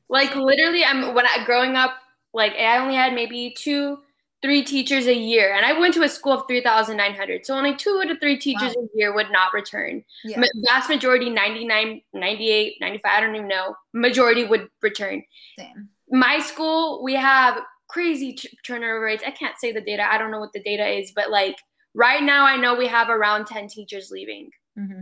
Like 0.09 0.35
literally, 0.37 0.85
I'm 0.85 1.15
when 1.15 1.27
I 1.27 1.45
growing 1.45 1.75
up, 1.77 1.95
like 2.33 2.53
I 2.53 2.79
only 2.79 2.95
had 2.95 3.13
maybe 3.15 3.55
two, 3.59 3.99
three 4.43 4.63
teachers 4.63 5.07
a 5.07 5.15
year, 5.15 5.53
and 5.55 5.67
I 5.67 5.79
went 5.79 5.95
to 5.95 6.03
a 6.03 6.09
school 6.09 6.33
of 6.35 6.47
three 6.47 6.63
thousand 6.63 6.97
nine 6.97 7.15
hundred. 7.15 7.45
So 7.45 7.57
only 7.57 7.75
two 7.75 8.03
to 8.07 8.17
three 8.19 8.39
teachers 8.39 8.75
Wow. 8.77 8.85
a 8.85 8.99
year 8.99 9.15
would 9.15 9.31
not 9.33 9.53
return. 9.53 10.05
yeah 10.25 10.41
Ma- 10.41 10.47
Vast 10.69 10.89
majority, 10.89 11.29
99, 11.31 12.01
98, 12.13 12.75
95, 12.81 13.11
I 13.13 13.21
don't 13.21 13.35
even 13.35 13.49
know. 13.49 13.75
Majority 13.93 14.45
would 14.45 14.69
return. 14.83 15.25
same 15.59 15.89
My 16.11 16.39
school, 16.39 17.03
we 17.03 17.15
have 17.15 17.59
crazy 17.89 18.35
t- 18.35 18.57
turnover 18.65 19.01
rates. 19.01 19.25
I 19.27 19.31
can't 19.33 19.59
say 19.59 19.73
the 19.73 19.81
data. 19.81 20.05
I 20.09 20.19
don't 20.19 20.31
know 20.31 20.39
what 20.41 20.53
the 20.53 20.63
data 20.63 20.87
is, 20.87 21.11
but 21.17 21.31
like 21.31 21.57
right 21.95 22.23
now, 22.23 22.45
I 22.47 22.57
know 22.57 22.77
we 22.77 22.87
have 22.87 23.09
around 23.09 23.47
ten 23.47 23.67
teachers 23.67 24.11
leaving, 24.13 24.51
hmm 24.77 25.01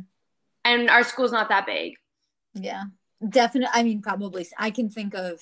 and 0.67 0.89
our 0.89 1.05
school's 1.05 1.31
not 1.33 1.51
that 1.51 1.67
big. 1.67 1.93
yeah 2.55 2.85
definitely 3.29 3.71
i 3.73 3.83
mean 3.83 4.03
probably 4.03 4.47
i 4.59 4.71
can 4.71 4.89
think 4.91 5.15
of 5.15 5.41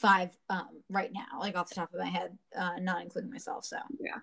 five 0.00 0.30
um 0.50 0.68
right 0.90 1.12
now 1.12 1.38
like 1.40 1.56
off 1.56 1.68
the 1.68 1.74
top 1.74 1.92
of 1.92 2.00
my 2.00 2.06
head 2.06 2.36
uh 2.56 2.76
not 2.80 3.02
including 3.02 3.30
myself 3.30 3.64
so 3.64 3.76
yeah. 4.00 4.18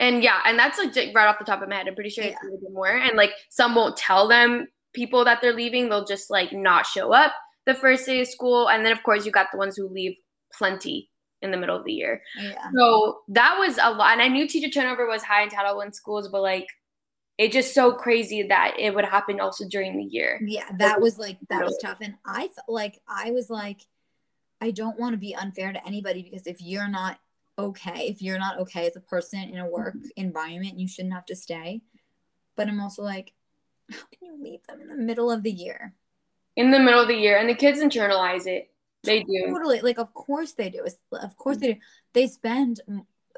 And 0.00 0.22
yeah, 0.22 0.38
and 0.46 0.56
that's 0.56 0.78
like 0.78 0.94
right 1.12 1.26
off 1.26 1.40
the 1.40 1.44
top 1.44 1.60
of 1.60 1.68
my 1.68 1.74
head. 1.74 1.88
I'm 1.88 1.96
pretty 1.96 2.10
sure 2.10 2.22
it's 2.22 2.36
Yeah. 2.40 2.44
a 2.44 2.52
little 2.52 2.60
bit 2.60 2.72
more. 2.72 2.96
And 2.96 3.16
like 3.16 3.32
some 3.50 3.74
won't 3.74 3.96
tell 3.96 4.28
them 4.28 4.68
people 4.94 5.24
that 5.24 5.40
they're 5.42 5.52
leaving. 5.52 5.88
They'll 5.88 6.04
just 6.04 6.30
like 6.30 6.52
not 6.52 6.86
show 6.86 7.12
up 7.12 7.32
the 7.66 7.74
first 7.74 8.06
day 8.06 8.20
of 8.20 8.28
school. 8.28 8.68
And 8.68 8.86
then 8.86 8.92
of 8.92 9.02
course 9.02 9.26
you 9.26 9.32
got 9.32 9.48
the 9.50 9.58
ones 9.58 9.76
who 9.76 9.88
leave 9.88 10.14
plenty 10.54 11.10
in 11.42 11.50
the 11.50 11.56
middle 11.56 11.76
of 11.76 11.84
the 11.84 11.92
year. 11.92 12.22
yeah 12.40 12.70
So 12.78 13.22
that 13.30 13.58
was 13.58 13.76
a 13.82 13.90
lot. 13.90 14.12
And 14.12 14.22
I 14.22 14.28
knew 14.28 14.46
teacher 14.46 14.70
turnover 14.70 15.08
was 15.08 15.24
high 15.24 15.42
in 15.42 15.48
Title 15.48 15.76
One 15.76 15.92
schools, 15.92 16.28
but 16.28 16.42
like 16.42 16.68
it's 17.38 17.54
just 17.54 17.72
so 17.72 17.92
crazy 17.92 18.42
that 18.42 18.74
it 18.78 18.92
would 18.94 19.04
happen 19.04 19.38
also 19.40 19.66
during 19.68 19.96
the 19.96 20.04
year. 20.04 20.40
yeah 20.44 20.68
that 20.76 21.00
was 21.00 21.18
like 21.18 21.38
that 21.48 21.64
was 21.64 21.78
tough 21.80 21.98
and 22.00 22.14
i 22.26 22.48
felt 22.48 22.68
like 22.68 23.00
i 23.08 23.30
was 23.30 23.48
like 23.48 23.86
i 24.60 24.70
don't 24.70 24.98
want 24.98 25.12
to 25.12 25.18
be 25.18 25.34
unfair 25.34 25.72
to 25.72 25.86
anybody 25.86 26.22
because 26.22 26.46
if 26.46 26.60
you're 26.60 26.88
not 26.88 27.18
okay 27.58 28.08
if 28.08 28.20
you're 28.20 28.38
not 28.38 28.58
okay 28.58 28.86
as 28.86 28.96
a 28.96 29.00
person 29.00 29.40
in 29.40 29.58
a 29.58 29.66
work 29.66 29.96
mm-hmm. 29.96 30.08
environment 30.16 30.78
you 30.78 30.88
shouldn't 30.88 31.14
have 31.14 31.26
to 31.26 31.36
stay 31.36 31.80
but 32.56 32.68
i'm 32.68 32.80
also 32.80 33.02
like 33.02 33.32
how 33.90 33.98
can 34.12 34.26
you 34.26 34.42
leave 34.42 34.64
them 34.66 34.80
in 34.80 34.88
the 34.88 34.96
middle 34.96 35.30
of 35.30 35.42
the 35.42 35.52
year 35.52 35.94
In 36.56 36.70
the 36.72 36.80
middle 36.80 37.00
of 37.00 37.08
the 37.08 37.14
year. 37.16 37.38
And 37.38 37.48
the 37.48 37.54
kids 37.54 37.78
internalize 37.78 38.46
it. 38.46 38.70
They 39.04 39.22
do. 39.22 39.46
totally 39.46 39.80
like 39.80 39.98
of 39.98 40.12
course 40.12 40.52
they 40.52 40.70
do 40.70 40.84
of 41.12 41.36
course 41.36 41.56
mm-hmm. 41.58 41.66
they 41.66 41.72
do 41.74 41.80
they 42.14 42.26
spend 42.26 42.80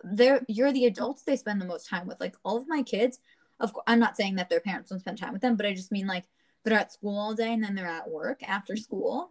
they're 0.02 0.40
you're 0.48 0.72
the 0.72 0.86
adults 0.86 1.22
they 1.22 1.36
spend 1.36 1.60
the 1.60 1.66
most 1.66 1.86
time 1.86 2.06
with 2.06 2.18
like 2.18 2.34
all 2.44 2.56
of 2.56 2.66
my 2.66 2.82
kids 2.82 3.18
of 3.60 3.72
course 3.72 3.84
i'm 3.86 4.00
not 4.00 4.16
saying 4.16 4.34
that 4.36 4.48
their 4.50 4.60
parents 4.60 4.90
don't 4.90 5.00
spend 5.00 5.18
time 5.18 5.32
with 5.32 5.42
them 5.42 5.56
but 5.56 5.66
i 5.66 5.72
just 5.72 5.92
mean 5.92 6.06
like 6.06 6.24
they're 6.64 6.78
at 6.78 6.92
school 6.92 7.18
all 7.18 7.34
day 7.34 7.52
and 7.52 7.62
then 7.62 7.74
they're 7.74 7.86
at 7.86 8.10
work 8.10 8.42
after 8.42 8.76
school 8.76 9.30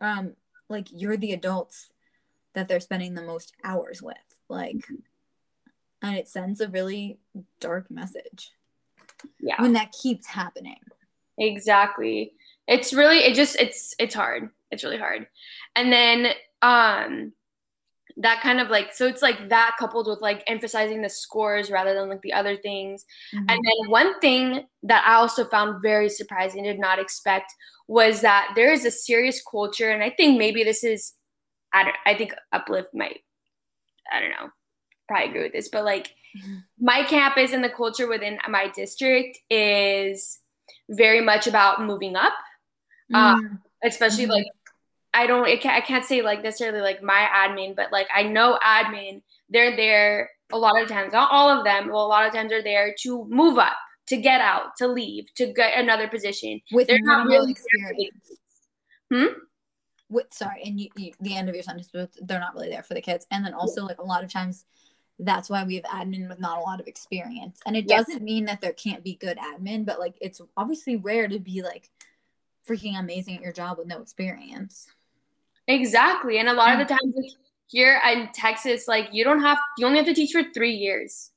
um 0.00 0.32
like 0.68 0.88
you're 0.92 1.16
the 1.16 1.32
adults 1.32 1.90
that 2.54 2.68
they're 2.68 2.80
spending 2.80 3.14
the 3.14 3.22
most 3.22 3.52
hours 3.64 4.00
with 4.02 4.16
like 4.48 4.86
and 6.02 6.16
it 6.16 6.28
sends 6.28 6.60
a 6.60 6.68
really 6.68 7.18
dark 7.60 7.90
message 7.90 8.50
Yeah. 9.40 9.60
when 9.62 9.72
that 9.74 9.92
keeps 9.92 10.26
happening 10.26 10.78
Exactly. 11.38 12.34
It's 12.68 12.92
really 12.92 13.18
it 13.20 13.34
just 13.34 13.56
it's 13.56 13.94
it's 13.98 14.14
hard. 14.14 14.50
It's 14.70 14.84
really 14.84 14.98
hard. 14.98 15.26
And 15.74 15.90
then 15.90 16.26
um 16.60 17.32
that 18.16 18.40
kind 18.42 18.60
of 18.60 18.68
like 18.68 18.92
so 18.92 19.06
it's 19.06 19.22
like 19.22 19.48
that 19.48 19.76
coupled 19.78 20.06
with 20.06 20.20
like 20.20 20.42
emphasizing 20.46 21.02
the 21.02 21.08
scores 21.08 21.70
rather 21.70 21.94
than 21.94 22.08
like 22.08 22.22
the 22.22 22.32
other 22.32 22.56
things. 22.56 23.04
And 23.32 23.48
then 23.48 23.90
one 23.90 24.18
thing 24.20 24.66
that 24.84 25.04
I 25.06 25.14
also 25.14 25.44
found 25.44 25.82
very 25.82 26.08
surprising, 26.08 26.64
did 26.64 26.78
not 26.78 26.98
expect, 26.98 27.52
was 27.88 28.20
that 28.22 28.52
there 28.54 28.72
is 28.72 28.84
a 28.84 28.90
serious 28.90 29.42
culture, 29.42 29.90
and 29.90 30.02
I 30.02 30.10
think 30.10 30.38
maybe 30.38 30.64
this 30.64 30.84
is, 30.84 31.14
I 31.72 31.84
don't, 31.84 31.96
I 32.06 32.14
think 32.14 32.34
Uplift 32.52 32.90
might, 32.94 33.20
I 34.12 34.20
don't 34.20 34.30
know, 34.30 34.50
probably 35.08 35.28
agree 35.28 35.42
with 35.42 35.52
this, 35.52 35.68
but 35.68 35.84
like 35.84 36.14
Mhm. 36.36 36.62
my 36.78 37.04
campus 37.04 37.52
and 37.52 37.62
the 37.62 37.68
culture 37.68 38.08
within 38.08 38.38
my 38.48 38.68
district 38.74 39.38
is 39.50 40.40
very 40.88 41.20
much 41.20 41.46
about 41.46 41.82
moving 41.82 42.16
up, 42.16 42.32
uh, 43.14 43.34
Mm. 43.36 43.58
especially 43.84 44.26
like 44.26 44.46
I 45.14 45.26
don't, 45.26 45.44
I 45.46 45.56
can't, 45.56 45.76
I 45.76 45.86
can't 45.86 46.04
say 46.04 46.22
like 46.22 46.42
necessarily 46.42 46.80
like 46.80 47.02
my 47.02 47.28
admin, 47.34 47.76
but 47.76 47.92
like 47.92 48.08
I 48.14 48.22
know 48.22 48.58
admin, 48.64 49.22
they're 49.50 49.76
there 49.76 50.30
a 50.52 50.58
lot 50.58 50.80
of 50.80 50.88
times, 50.88 51.12
not 51.12 51.30
all 51.30 51.48
of 51.50 51.64
them, 51.64 51.88
well, 51.88 52.04
a 52.04 52.08
lot 52.08 52.26
of 52.26 52.32
times 52.32 52.50
they're 52.50 52.62
there 52.62 52.94
to 53.02 53.26
move 53.28 53.58
up, 53.58 53.76
to 54.08 54.16
get 54.16 54.40
out, 54.40 54.76
to 54.78 54.86
leave, 54.88 55.26
to 55.36 55.52
get 55.52 55.78
another 55.78 56.08
position. 56.08 56.60
with 56.72 56.86
they're 56.88 56.98
not 57.02 57.26
really 57.26 57.54
there 57.54 57.88
for 57.88 57.94
the 57.96 58.04
experience 58.06 58.38
Hmm? 59.10 59.38
with 60.08 60.32
sorry 60.32 60.62
and 60.64 60.80
you, 60.80 60.88
you 60.96 61.12
the 61.20 61.36
end 61.36 61.48
of 61.48 61.54
your 61.54 61.62
sentence 61.62 61.90
but 61.92 62.10
they're 62.22 62.40
not 62.40 62.54
really 62.54 62.68
there 62.70 62.82
for 62.82 62.94
the 62.94 63.00
kids 63.00 63.26
and 63.30 63.44
then 63.44 63.52
also 63.54 63.84
like 63.84 63.98
a 63.98 64.02
lot 64.04 64.22
of 64.24 64.32
times 64.32 64.64
that's 65.18 65.48
why 65.50 65.64
we 65.64 65.74
have 65.76 65.84
admin 65.84 66.28
with 66.28 66.40
not 66.40 66.58
a 66.58 66.60
lot 66.62 66.80
of 66.80 66.86
experience 66.86 67.60
and 67.66 67.76
it 67.76 67.86
Yeah. 67.88 67.98
doesn't 67.98 68.22
mean 68.22 68.44
that 68.46 68.60
there 68.62 68.72
can't 68.72 69.04
be 69.04 69.14
good 69.14 69.38
admin 69.38 69.84
but 69.86 69.98
like 69.98 70.14
it's 70.20 70.40
obviously 70.56 70.96
rare 70.96 71.28
to 71.28 71.38
be 71.38 71.62
like 71.62 71.90
freaking 72.68 72.98
amazing 72.98 73.36
at 73.36 73.42
your 73.42 73.52
job 73.52 73.76
with 73.78 73.86
no 73.86 74.00
experience 74.00 74.86
Exactly. 75.68 76.38
And 76.38 76.48
a 76.48 76.54
lot 76.54 76.72
of 76.72 76.78
the 76.78 76.92
mm. 76.92 76.98
times 76.98 77.14
like, 77.16 77.30
here 77.66 78.00
in 78.10 78.28
Texas, 78.34 78.86
like 78.88 79.08
you 79.12 79.24
don't 79.24 79.40
have, 79.40 79.58
you 79.78 79.86
only 79.86 79.98
have 79.98 80.06
to 80.06 80.14
teach 80.14 80.32
for 80.32 80.44
three 80.54 80.74
years. 80.74 81.30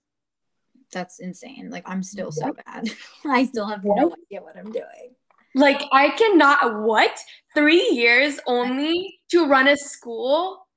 that's 0.92 1.20
insane 1.20 1.70
like 1.70 1.84
i'm 1.88 2.04
still 2.04 2.32
so 2.32 2.54
bad 2.54 2.88
i 3.26 3.44
still 3.46 3.68
have 3.68 3.84
no 3.84 4.14
idea 4.24 4.42
what 4.42 4.56
i'm 4.56 4.72
doing 4.72 5.16
Like 5.56 5.82
I 5.94 6.10
cannot, 6.10 6.84
what? 6.84 7.18
Three 7.56 7.90
years 7.92 8.40
only 8.46 9.22
to 9.32 9.48
run 9.48 9.70
a 9.70 9.78
school? 9.78 10.68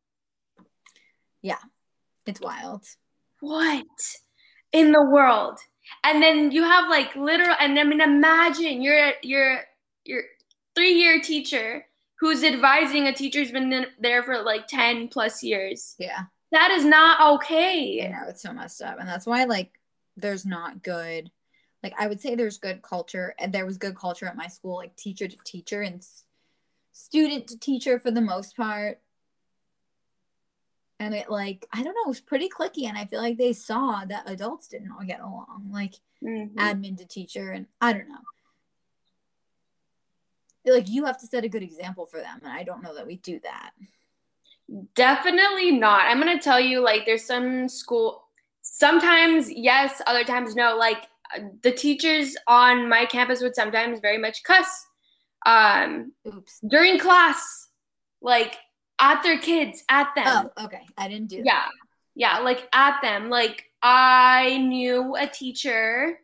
Yeah. 1.42 1.58
It's 2.26 2.40
wild 2.40 2.84
What 3.40 3.86
in 4.70 4.92
the 4.92 5.02
world? 5.02 5.58
And 6.04 6.22
then 6.22 6.52
you 6.52 6.62
have 6.62 6.88
like 6.88 7.16
literal, 7.16 7.56
and 7.58 7.76
I 7.76 7.82
mean, 7.82 8.00
imagine 8.00 8.80
you're 8.80 9.14
you're 9.22 9.64
you're 10.04 10.24
three 10.76 10.94
year 10.94 11.20
teacher 11.20 11.87
who's 12.20 12.42
advising 12.42 13.06
a 13.06 13.12
teacher 13.12 13.40
who's 13.40 13.52
been 13.52 13.86
there 14.00 14.22
for 14.22 14.42
like 14.42 14.66
ten 14.66 15.08
plus 15.08 15.42
years. 15.42 15.94
yeah 15.98 16.24
That 16.52 16.70
is 16.70 16.84
not 16.84 17.34
okay. 17.36 18.08
know 18.08 18.28
it's 18.28 18.42
so 18.42 18.52
messed 18.52 18.82
up, 18.82 18.98
and 18.98 19.08
that's 19.08 19.26
why 19.26 19.44
like 19.44 19.78
there's 20.16 20.44
not 20.46 20.82
good. 20.82 21.30
Like 21.82 21.94
I 21.98 22.08
would 22.08 22.20
say 22.20 22.34
there's 22.34 22.58
good 22.58 22.82
culture, 22.82 23.34
and 23.38 23.52
there 23.52 23.66
was 23.66 23.78
good 23.78 23.96
culture 23.96 24.26
at 24.26 24.36
my 24.36 24.48
school, 24.48 24.76
like 24.76 24.96
teacher 24.96 25.28
to 25.28 25.36
teacher 25.44 25.82
and 25.82 26.04
student 26.92 27.46
to 27.48 27.58
teacher 27.58 27.98
for 27.98 28.10
the 28.10 28.20
most 28.20 28.56
part. 28.56 29.00
And 31.00 31.14
it 31.14 31.30
like 31.30 31.66
I 31.72 31.82
don't 31.82 31.94
know, 31.94 32.06
it 32.06 32.08
was 32.08 32.20
pretty 32.20 32.48
clicky, 32.48 32.88
and 32.88 32.98
I 32.98 33.04
feel 33.06 33.20
like 33.20 33.38
they 33.38 33.52
saw 33.52 34.04
that 34.06 34.28
adults 34.28 34.66
didn't 34.68 34.90
all 34.90 35.04
get 35.06 35.20
along, 35.20 35.70
like 35.72 35.94
Mhm. 36.22 36.56
admin 36.56 36.98
to 36.98 37.06
teacher, 37.06 37.52
and 37.52 37.66
I 37.80 37.92
don't 37.92 38.08
know. 38.08 38.18
Like 40.72 40.88
you 40.88 41.04
have 41.04 41.18
to 41.18 41.26
set 41.26 41.44
a 41.44 41.48
good 41.48 41.62
example 41.62 42.06
for 42.06 42.18
them, 42.18 42.40
and 42.42 42.52
I 42.52 42.62
don't 42.62 42.82
know 42.82 42.94
that 42.94 43.06
we 43.06 43.16
do 43.16 43.40
that. 43.40 43.70
Definitely 44.94 45.72
not. 45.72 46.06
I'm 46.06 46.18
gonna 46.18 46.38
tell 46.38 46.60
you, 46.60 46.80
like, 46.80 47.06
there's 47.06 47.24
some 47.24 47.68
school. 47.68 48.24
Sometimes 48.62 49.50
yes, 49.50 50.02
other 50.06 50.24
times 50.24 50.54
no. 50.54 50.76
Like 50.76 51.06
the 51.62 51.72
teachers 51.72 52.36
on 52.46 52.88
my 52.88 53.06
campus 53.06 53.40
would 53.42 53.54
sometimes 53.54 54.00
very 54.00 54.18
much 54.18 54.42
cuss 54.42 54.86
um, 55.46 56.12
Oops. 56.26 56.60
during 56.66 56.98
class, 56.98 57.68
like 58.20 58.56
at 58.98 59.22
their 59.22 59.38
kids, 59.38 59.84
at 59.88 60.08
them. 60.14 60.50
Oh, 60.56 60.64
okay. 60.66 60.82
I 60.96 61.08
didn't 61.08 61.28
do 61.28 61.38
that. 61.38 61.46
Yeah, 61.46 61.66
yeah, 62.14 62.38
like 62.40 62.68
at 62.72 63.00
them. 63.02 63.30
Like 63.30 63.64
I 63.82 64.58
knew 64.58 65.16
a 65.16 65.26
teacher 65.26 66.18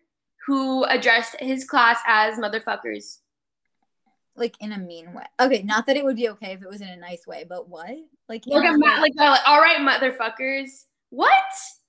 who 0.46 0.84
addressed 0.84 1.36
his 1.40 1.64
class 1.64 1.98
as 2.06 2.38
motherfuckers. 2.38 3.18
Like 4.36 4.56
in 4.60 4.72
a 4.72 4.78
mean 4.78 5.12
way. 5.12 5.24
Okay, 5.40 5.62
not 5.62 5.86
that 5.86 5.96
it 5.96 6.04
would 6.04 6.16
be 6.16 6.28
okay 6.30 6.52
if 6.52 6.62
it 6.62 6.68
was 6.68 6.80
in 6.80 6.88
a 6.88 6.96
nice 6.96 7.26
way, 7.26 7.44
but 7.48 7.68
what? 7.68 7.90
Like, 8.28 8.46
Like, 8.46 8.64
a 8.64 8.68
I'm 8.68 8.78
not, 8.78 9.00
like, 9.00 9.12
like, 9.16 9.40
all 9.46 9.60
right, 9.60 9.78
motherfuckers. 9.78 10.84
What? 11.10 11.32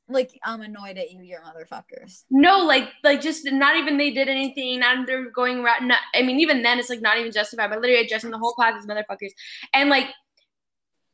like 0.07 0.39
I'm 0.43 0.61
annoyed 0.61 0.97
at 0.97 1.11
you, 1.11 1.21
you're 1.21 1.41
motherfuckers. 1.41 2.23
No, 2.29 2.59
like 2.59 2.89
like 3.03 3.21
just 3.21 3.45
not 3.51 3.75
even 3.75 3.97
they 3.97 4.11
did 4.11 4.27
anything. 4.27 4.79
Not 4.79 5.07
they're 5.07 5.29
going 5.31 5.63
right. 5.63 5.81
Not, 5.81 5.99
I 6.13 6.21
mean, 6.21 6.39
even 6.39 6.61
then 6.61 6.79
it's 6.79 6.89
like 6.89 7.01
not 7.01 7.17
even 7.17 7.31
justified. 7.31 7.69
But 7.69 7.81
literally 7.81 8.03
addressing 8.03 8.31
the 8.31 8.37
whole 8.37 8.53
class 8.53 8.73
as 8.77 8.85
motherfuckers, 8.85 9.31
and 9.73 9.89
like, 9.89 10.07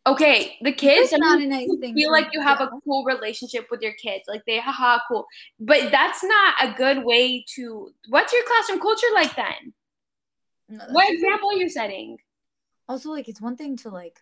okay, 0.06 0.58
the 0.62 0.74
kids. 0.74 1.14
Not 1.14 1.42
a 1.42 1.46
nice 1.46 1.70
thing. 1.80 1.94
feel 1.94 2.12
like 2.12 2.30
you 2.34 2.42
have 2.42 2.60
a 2.60 2.70
cool 2.84 3.06
relationship 3.06 3.68
with 3.72 3.82
your 3.82 3.94
kids. 3.94 4.26
Like 4.28 4.44
they, 4.46 4.60
haha, 4.60 5.00
cool. 5.08 5.26
But 5.60 5.92
that's 5.92 6.24
not 6.24 6.56
a 6.62 6.74
good 6.74 7.06
way 7.06 7.46
to. 7.56 7.92
What's 8.10 8.34
your 8.34 8.44
classroom 8.44 8.82
culture 8.82 9.08
like 9.14 9.36
then? 9.36 9.74
No, 10.72 10.86
What 10.92 11.06
true. 11.08 11.16
example 11.16 11.50
are 11.50 11.56
you 11.58 11.70
setting? 11.70 12.18
Also, 12.88 13.10
like 13.12 13.28
it's 13.30 13.42
one 13.42 13.58
thing 13.58 13.76
to 13.78 13.90
like 13.90 14.20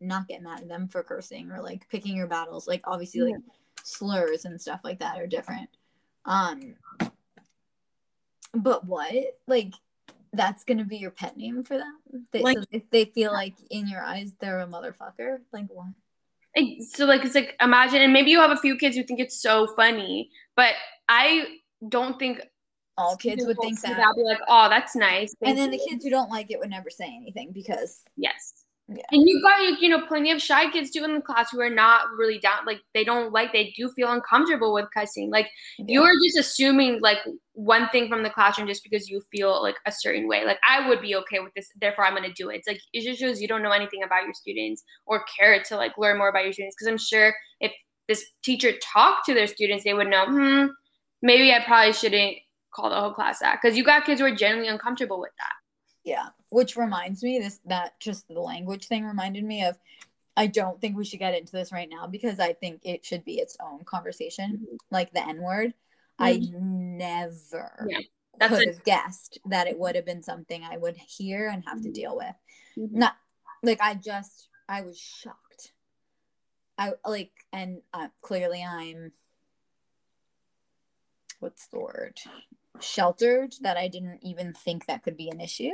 not 0.00 0.26
get 0.28 0.42
mad 0.42 0.60
at 0.60 0.68
them 0.68 0.88
for 0.88 1.02
cursing 1.02 1.50
or 1.50 1.60
like 1.60 1.88
picking 1.88 2.16
your 2.16 2.26
battles. 2.28 2.66
Like 2.68 2.82
obviously, 2.84 3.20
like 3.32 3.42
slurs 3.82 4.44
and 4.44 4.60
stuff 4.60 4.80
like 4.84 5.00
that 5.00 5.18
are 5.20 5.26
different. 5.26 5.68
Um, 6.24 6.74
but 8.54 8.84
what 8.86 9.12
like 9.46 9.74
that's 10.32 10.64
gonna 10.64 10.84
be 10.84 10.96
your 10.98 11.10
pet 11.10 11.36
name 11.36 11.64
for 11.64 11.76
them? 11.76 11.98
They, 12.32 12.42
Like- 12.42 12.58
so 12.58 12.64
if 12.70 12.88
they 12.90 13.04
feel 13.06 13.32
like 13.32 13.54
in 13.70 13.88
your 13.88 14.02
eyes 14.02 14.32
they're 14.40 14.60
a 14.60 14.66
motherfucker, 14.66 15.40
like 15.52 15.66
what? 15.68 15.86
Like, 16.56 16.78
So 16.88 17.04
like 17.04 17.24
it's 17.24 17.34
like 17.34 17.56
imagine 17.60 18.00
and 18.02 18.12
maybe 18.12 18.30
you 18.30 18.40
have 18.40 18.50
a 18.50 18.56
few 18.56 18.76
kids 18.76 18.96
who 18.96 19.02
think 19.02 19.20
it's 19.20 19.40
so 19.40 19.66
funny, 19.76 20.30
but 20.56 20.74
I 21.08 21.58
don't 21.88 22.18
think 22.18 22.40
All 23.00 23.16
kids 23.16 23.44
would 23.46 23.58
think 23.60 23.80
that. 23.82 24.14
Be 24.16 24.22
like, 24.22 24.40
oh, 24.48 24.68
that's 24.68 24.94
nice. 24.94 25.34
And 25.40 25.56
Thank 25.56 25.58
then 25.58 25.70
the 25.70 25.80
kids 25.88 26.04
who 26.04 26.10
don't 26.10 26.30
like 26.30 26.50
it 26.50 26.58
would 26.58 26.70
never 26.70 26.90
say 26.90 27.06
anything 27.06 27.50
because 27.52 28.02
Yes. 28.16 28.64
Yeah. 28.92 29.04
And 29.12 29.22
you've 29.28 29.42
got 29.42 29.80
you 29.80 29.88
know 29.88 30.04
plenty 30.06 30.32
of 30.32 30.42
shy 30.42 30.68
kids 30.68 30.90
too 30.90 31.04
in 31.04 31.14
the 31.14 31.20
class 31.20 31.50
who 31.52 31.60
are 31.60 31.70
not 31.70 32.06
really 32.18 32.40
down 32.40 32.66
like 32.66 32.80
they 32.92 33.04
don't 33.04 33.32
like 33.32 33.52
they 33.52 33.72
do 33.76 33.88
feel 33.90 34.10
uncomfortable 34.10 34.74
with 34.74 34.86
cussing. 34.92 35.30
Like 35.30 35.48
you're 35.78 36.12
just 36.24 36.36
assuming 36.36 36.98
like 37.00 37.18
one 37.52 37.88
thing 37.90 38.08
from 38.08 38.24
the 38.24 38.30
classroom 38.30 38.66
just 38.66 38.82
because 38.82 39.08
you 39.08 39.22
feel 39.30 39.62
like 39.62 39.76
a 39.86 39.92
certain 39.92 40.26
way. 40.26 40.44
Like 40.44 40.58
I 40.68 40.88
would 40.88 41.00
be 41.00 41.14
okay 41.14 41.38
with 41.38 41.54
this, 41.54 41.68
therefore 41.80 42.04
I'm 42.04 42.14
gonna 42.14 42.32
do 42.32 42.50
it. 42.50 42.56
It's 42.56 42.68
like 42.68 42.80
it 42.92 43.04
just 43.04 43.20
shows 43.20 43.40
you 43.40 43.46
don't 43.46 43.62
know 43.62 43.70
anything 43.70 44.02
about 44.02 44.24
your 44.24 44.34
students 44.34 44.82
or 45.06 45.24
care 45.38 45.62
to 45.62 45.76
like 45.76 45.96
learn 45.96 46.18
more 46.18 46.28
about 46.28 46.42
your 46.42 46.52
students. 46.52 46.74
Because 46.74 46.90
I'm 46.90 46.98
sure 46.98 47.32
if 47.60 47.70
this 48.08 48.24
teacher 48.42 48.72
talked 48.82 49.24
to 49.26 49.34
their 49.34 49.46
students, 49.46 49.84
they 49.84 49.94
would 49.94 50.08
know, 50.08 50.26
hmm, 50.26 50.66
maybe 51.22 51.52
I 51.52 51.62
probably 51.64 51.92
shouldn't 51.92 52.38
call 52.70 52.90
the 52.90 52.96
whole 53.00 53.12
class 53.12 53.40
that. 53.40 53.58
Because 53.60 53.76
you 53.76 53.84
got 53.84 54.04
kids 54.04 54.20
who 54.20 54.26
are 54.26 54.34
genuinely 54.34 54.68
uncomfortable 54.68 55.20
with 55.20 55.32
that. 55.38 55.54
Yeah, 56.04 56.28
which 56.48 56.76
reminds 56.76 57.22
me 57.22 57.38
this 57.38 57.60
that 57.66 57.98
just 58.00 58.26
the 58.28 58.40
language 58.40 58.86
thing 58.86 59.04
reminded 59.04 59.44
me 59.44 59.64
of 59.64 59.78
I 60.36 60.46
don't 60.46 60.80
think 60.80 60.96
we 60.96 61.04
should 61.04 61.18
get 61.18 61.34
into 61.34 61.52
this 61.52 61.72
right 61.72 61.88
now 61.90 62.06
because 62.06 62.40
I 62.40 62.54
think 62.54 62.80
it 62.84 63.04
should 63.04 63.24
be 63.24 63.34
its 63.34 63.56
own 63.62 63.84
conversation, 63.84 64.66
like 64.90 65.12
the 65.12 65.26
N 65.26 65.42
word. 65.42 65.74
I 66.18 66.48
never 66.52 67.86
Yeah, 67.88 67.98
That's 68.38 68.54
could 68.54 68.68
a, 68.68 68.72
have 68.72 68.84
guessed 68.84 69.38
that 69.46 69.66
it 69.66 69.78
would 69.78 69.96
have 69.96 70.06
been 70.06 70.22
something 70.22 70.62
I 70.64 70.76
would 70.76 70.96
hear 70.96 71.48
and 71.48 71.64
have 71.66 71.82
to 71.82 71.88
Mhm. 71.88 71.94
deal 71.94 72.16
with. 72.16 72.34
Mhm. 72.76 72.92
Not 72.92 73.16
like 73.62 73.80
I 73.82 73.94
just 73.94 74.48
I 74.68 74.82
was 74.82 74.98
shocked. 74.98 75.72
I 76.78 76.92
like 77.04 77.32
and 77.52 77.82
uh, 77.92 78.08
clearly 78.22 78.64
I'm 78.64 79.12
what's 81.40 81.66
the 81.68 81.78
word 81.78 82.20
sheltered 82.82 83.54
that 83.62 83.76
I 83.76 83.88
didn't 83.88 84.20
even 84.22 84.52
think 84.52 84.86
that 84.86 85.02
could 85.02 85.16
be 85.16 85.28
an 85.28 85.40
issue. 85.40 85.72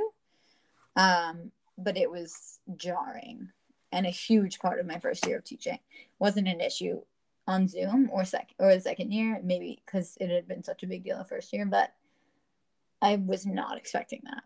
Um, 0.96 1.52
but 1.78 1.96
it 1.96 2.10
was 2.10 2.58
jarring 2.76 3.50
and 3.92 4.06
a 4.06 4.10
huge 4.10 4.58
part 4.58 4.80
of 4.80 4.86
my 4.86 4.98
first 4.98 5.26
year 5.26 5.38
of 5.38 5.44
teaching 5.44 5.78
wasn't 6.18 6.48
an 6.48 6.60
issue 6.60 7.02
on 7.46 7.68
Zoom 7.68 8.08
or 8.12 8.24
sec 8.24 8.50
or 8.58 8.74
the 8.74 8.80
second 8.80 9.12
year, 9.12 9.40
maybe 9.44 9.80
because 9.84 10.16
it 10.20 10.30
had 10.30 10.48
been 10.48 10.64
such 10.64 10.82
a 10.82 10.86
big 10.86 11.04
deal 11.04 11.18
the 11.18 11.24
first 11.24 11.52
year, 11.52 11.64
but 11.66 11.92
I 13.00 13.16
was 13.16 13.46
not 13.46 13.76
expecting 13.78 14.22
that. 14.24 14.42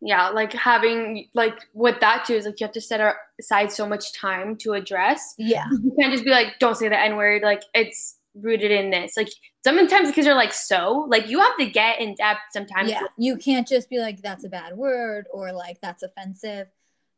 yeah, 0.00 0.30
like 0.30 0.52
having 0.52 1.28
like 1.34 1.58
what 1.72 2.00
that 2.00 2.24
too 2.24 2.34
is 2.34 2.46
like 2.46 2.58
you 2.60 2.64
have 2.64 2.72
to 2.72 2.80
set 2.80 3.00
aside 3.38 3.70
so 3.70 3.86
much 3.86 4.14
time 4.14 4.56
to 4.56 4.72
address. 4.72 5.34
Yeah. 5.36 5.66
You 5.70 5.92
can't 5.98 6.12
just 6.12 6.24
be 6.24 6.30
like, 6.30 6.58
don't 6.58 6.76
say 6.76 6.88
the 6.88 6.98
N 6.98 7.16
word. 7.16 7.42
Like 7.42 7.62
it's 7.74 8.16
rooted 8.34 8.70
in 8.70 8.90
this. 8.90 9.16
Like 9.16 9.28
sometimes 9.64 10.08
the 10.08 10.14
kids 10.14 10.26
are 10.26 10.34
like 10.34 10.52
so 10.52 11.06
like 11.08 11.28
you 11.28 11.40
have 11.40 11.56
to 11.58 11.66
get 11.66 12.00
in 12.00 12.14
depth 12.14 12.40
sometimes. 12.52 12.90
Yeah. 12.90 13.02
You 13.18 13.36
can't 13.36 13.66
just 13.66 13.88
be 13.90 13.98
like 13.98 14.22
that's 14.22 14.44
a 14.44 14.48
bad 14.48 14.76
word 14.76 15.26
or 15.32 15.52
like 15.52 15.80
that's 15.80 16.02
offensive. 16.02 16.68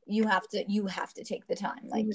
You 0.07 0.27
have 0.27 0.49
to 0.49 0.65
you 0.69 0.87
have 0.87 1.13
to 1.15 1.25
take 1.25 1.47
the 1.47 1.55
time. 1.55 1.81
Like 1.85 2.07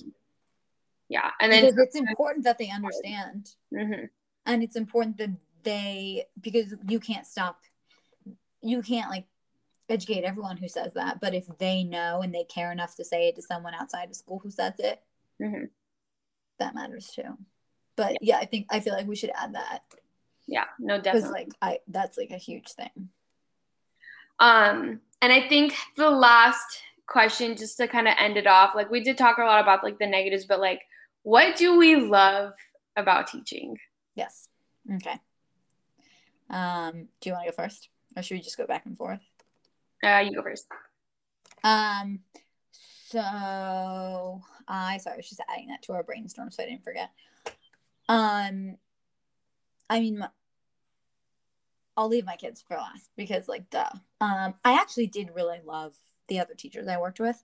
Yeah, 1.10 1.32
and 1.40 1.52
then 1.52 1.64
because 1.66 1.78
it's 1.78 1.96
important 1.96 2.44
that 2.46 2.58
they 2.58 2.70
understand. 2.70 3.54
mhm. 3.74 4.10
and 4.46 4.64
it's 4.64 4.76
important 4.76 5.18
that 5.18 5.30
they 5.64 6.26
because 6.42 6.74
you 6.88 7.00
can't 7.00 7.26
stop 7.26 7.60
you 8.62 8.82
can't 8.82 9.10
like 9.10 9.26
educate 9.90 10.24
everyone 10.24 10.58
who 10.58 10.68
says 10.68 10.94
that 10.94 11.20
but 11.22 11.34
if 11.34 11.46
they 11.60 11.84
know 11.84 12.22
and 12.22 12.34
they 12.34 12.44
care 12.44 12.72
enough 12.72 12.96
to 12.96 13.04
say 13.06 13.28
it 13.30 13.36
to 13.36 13.42
someone 13.42 13.74
outside 13.74 14.10
of 14.10 14.16
school 14.16 14.40
who 14.40 14.50
says 14.50 14.74
it 14.80 15.02
Mhm. 15.42 15.70
that 16.60 16.74
matters 16.76 17.08
too 17.12 17.38
but 17.98 18.16
yeah 18.22 18.38
i 18.38 18.46
think 18.46 18.66
i 18.72 18.80
feel 18.80 18.94
like 18.94 19.08
we 19.08 19.16
should 19.16 19.32
add 19.36 19.54
that 19.54 19.82
yeah, 20.50 20.64
no, 20.80 21.02
definitely. 21.02 21.32
like 21.32 21.50
i 21.62 21.80
that's 21.90 22.18
like 22.18 22.32
a 22.32 22.38
huge 22.38 22.70
thing 22.70 23.10
Um, 24.40 25.02
and 25.22 25.34
I 25.34 25.48
think 25.50 25.74
the 25.98 26.10
last 26.12 26.80
question, 27.08 27.58
just 27.58 27.76
to 27.78 27.88
kind 27.88 28.08
of 28.08 28.14
end 28.20 28.38
it 28.38 28.46
off, 28.48 28.76
like 28.76 28.90
we 28.92 29.02
did 29.04 29.18
talk 29.18 29.40
a 29.40 29.44
lot 29.44 29.60
about 29.62 29.84
like 29.84 29.98
the 29.98 30.06
negatives, 30.06 30.46
but 30.46 30.60
like, 30.60 30.82
what 31.24 31.56
do 31.58 31.78
we 31.78 31.96
love 31.96 32.54
about 32.96 33.28
teaching? 33.28 33.78
yes 34.16 34.48
okay 34.96 35.20
um 36.50 37.08
do 37.20 37.30
you 37.30 37.34
want 37.34 37.46
to 37.46 37.52
go 37.52 37.56
first 37.64 37.90
or 38.16 38.24
should 38.24 38.36
we 38.36 38.42
just 38.42 38.58
go 38.58 38.66
back 38.66 38.86
and 38.86 38.96
forth 38.98 39.20
Uh, 40.04 40.20
you 40.26 40.34
go 40.36 40.44
first. 40.44 40.66
Um, 41.64 42.20
so 42.72 44.42
I 44.68 44.98
sorry, 44.98 45.16
I 45.16 45.18
was 45.18 45.30
just 45.30 45.42
adding 45.50 45.68
that 45.70 45.82
to 45.84 45.94
our 45.94 46.04
brainstorm 46.04 46.52
so 46.52 46.64
I 46.64 46.68
didn't 46.68 46.84
forget. 46.84 47.10
Um, 48.10 48.78
I 49.90 50.00
mean, 50.00 50.20
my, 50.20 50.30
I'll 51.96 52.08
leave 52.08 52.26
my 52.26 52.36
kids 52.36 52.64
for 52.68 52.78
last 52.78 53.10
because, 53.18 53.48
like, 53.48 53.70
duh. 53.70 53.90
Um, 54.22 54.54
I 54.64 54.74
actually 54.74 55.08
did 55.08 55.32
really 55.36 55.60
love 55.66 55.96
the 56.28 56.40
other 56.40 56.54
teachers 56.54 56.88
I 56.88 57.00
worked 57.00 57.20
with. 57.20 57.44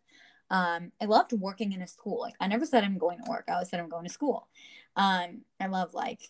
Um, 0.50 0.92
I 1.02 1.06
loved 1.06 1.34
working 1.34 1.74
in 1.74 1.82
a 1.82 1.88
school. 1.88 2.20
Like, 2.20 2.36
I 2.40 2.48
never 2.48 2.66
said 2.66 2.84
I'm 2.84 2.98
going 2.98 3.18
to 3.18 3.30
work. 3.30 3.46
I 3.48 3.54
always 3.54 3.70
said 3.70 3.80
I'm 3.80 3.90
going 3.90 4.06
to 4.06 4.14
school. 4.14 4.48
Um, 4.96 5.42
I 5.60 5.68
love 5.68 5.94
like 5.94 6.30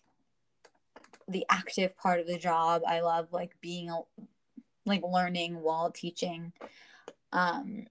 the 1.27 1.45
active 1.49 1.97
part 1.97 2.19
of 2.19 2.27
the 2.27 2.37
job. 2.37 2.83
I 2.87 3.01
love 3.01 3.33
like 3.33 3.59
being 3.59 3.89
a, 3.89 3.99
like 4.85 5.01
learning 5.03 5.61
while 5.61 5.91
teaching. 5.91 6.53
Um, 7.33 7.87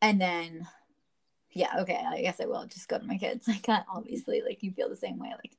and 0.00 0.20
then, 0.20 0.68
yeah, 1.52 1.80
okay, 1.80 2.00
I 2.06 2.22
guess 2.22 2.40
I 2.40 2.46
will 2.46 2.66
just 2.66 2.88
go 2.88 2.98
to 2.98 3.04
my 3.04 3.18
kids. 3.18 3.48
Like, 3.48 3.68
I- 3.68 3.84
obviously, 3.92 4.42
like 4.42 4.62
you 4.62 4.72
feel 4.72 4.88
the 4.88 4.96
same 4.96 5.18
way. 5.18 5.30
Like, 5.30 5.56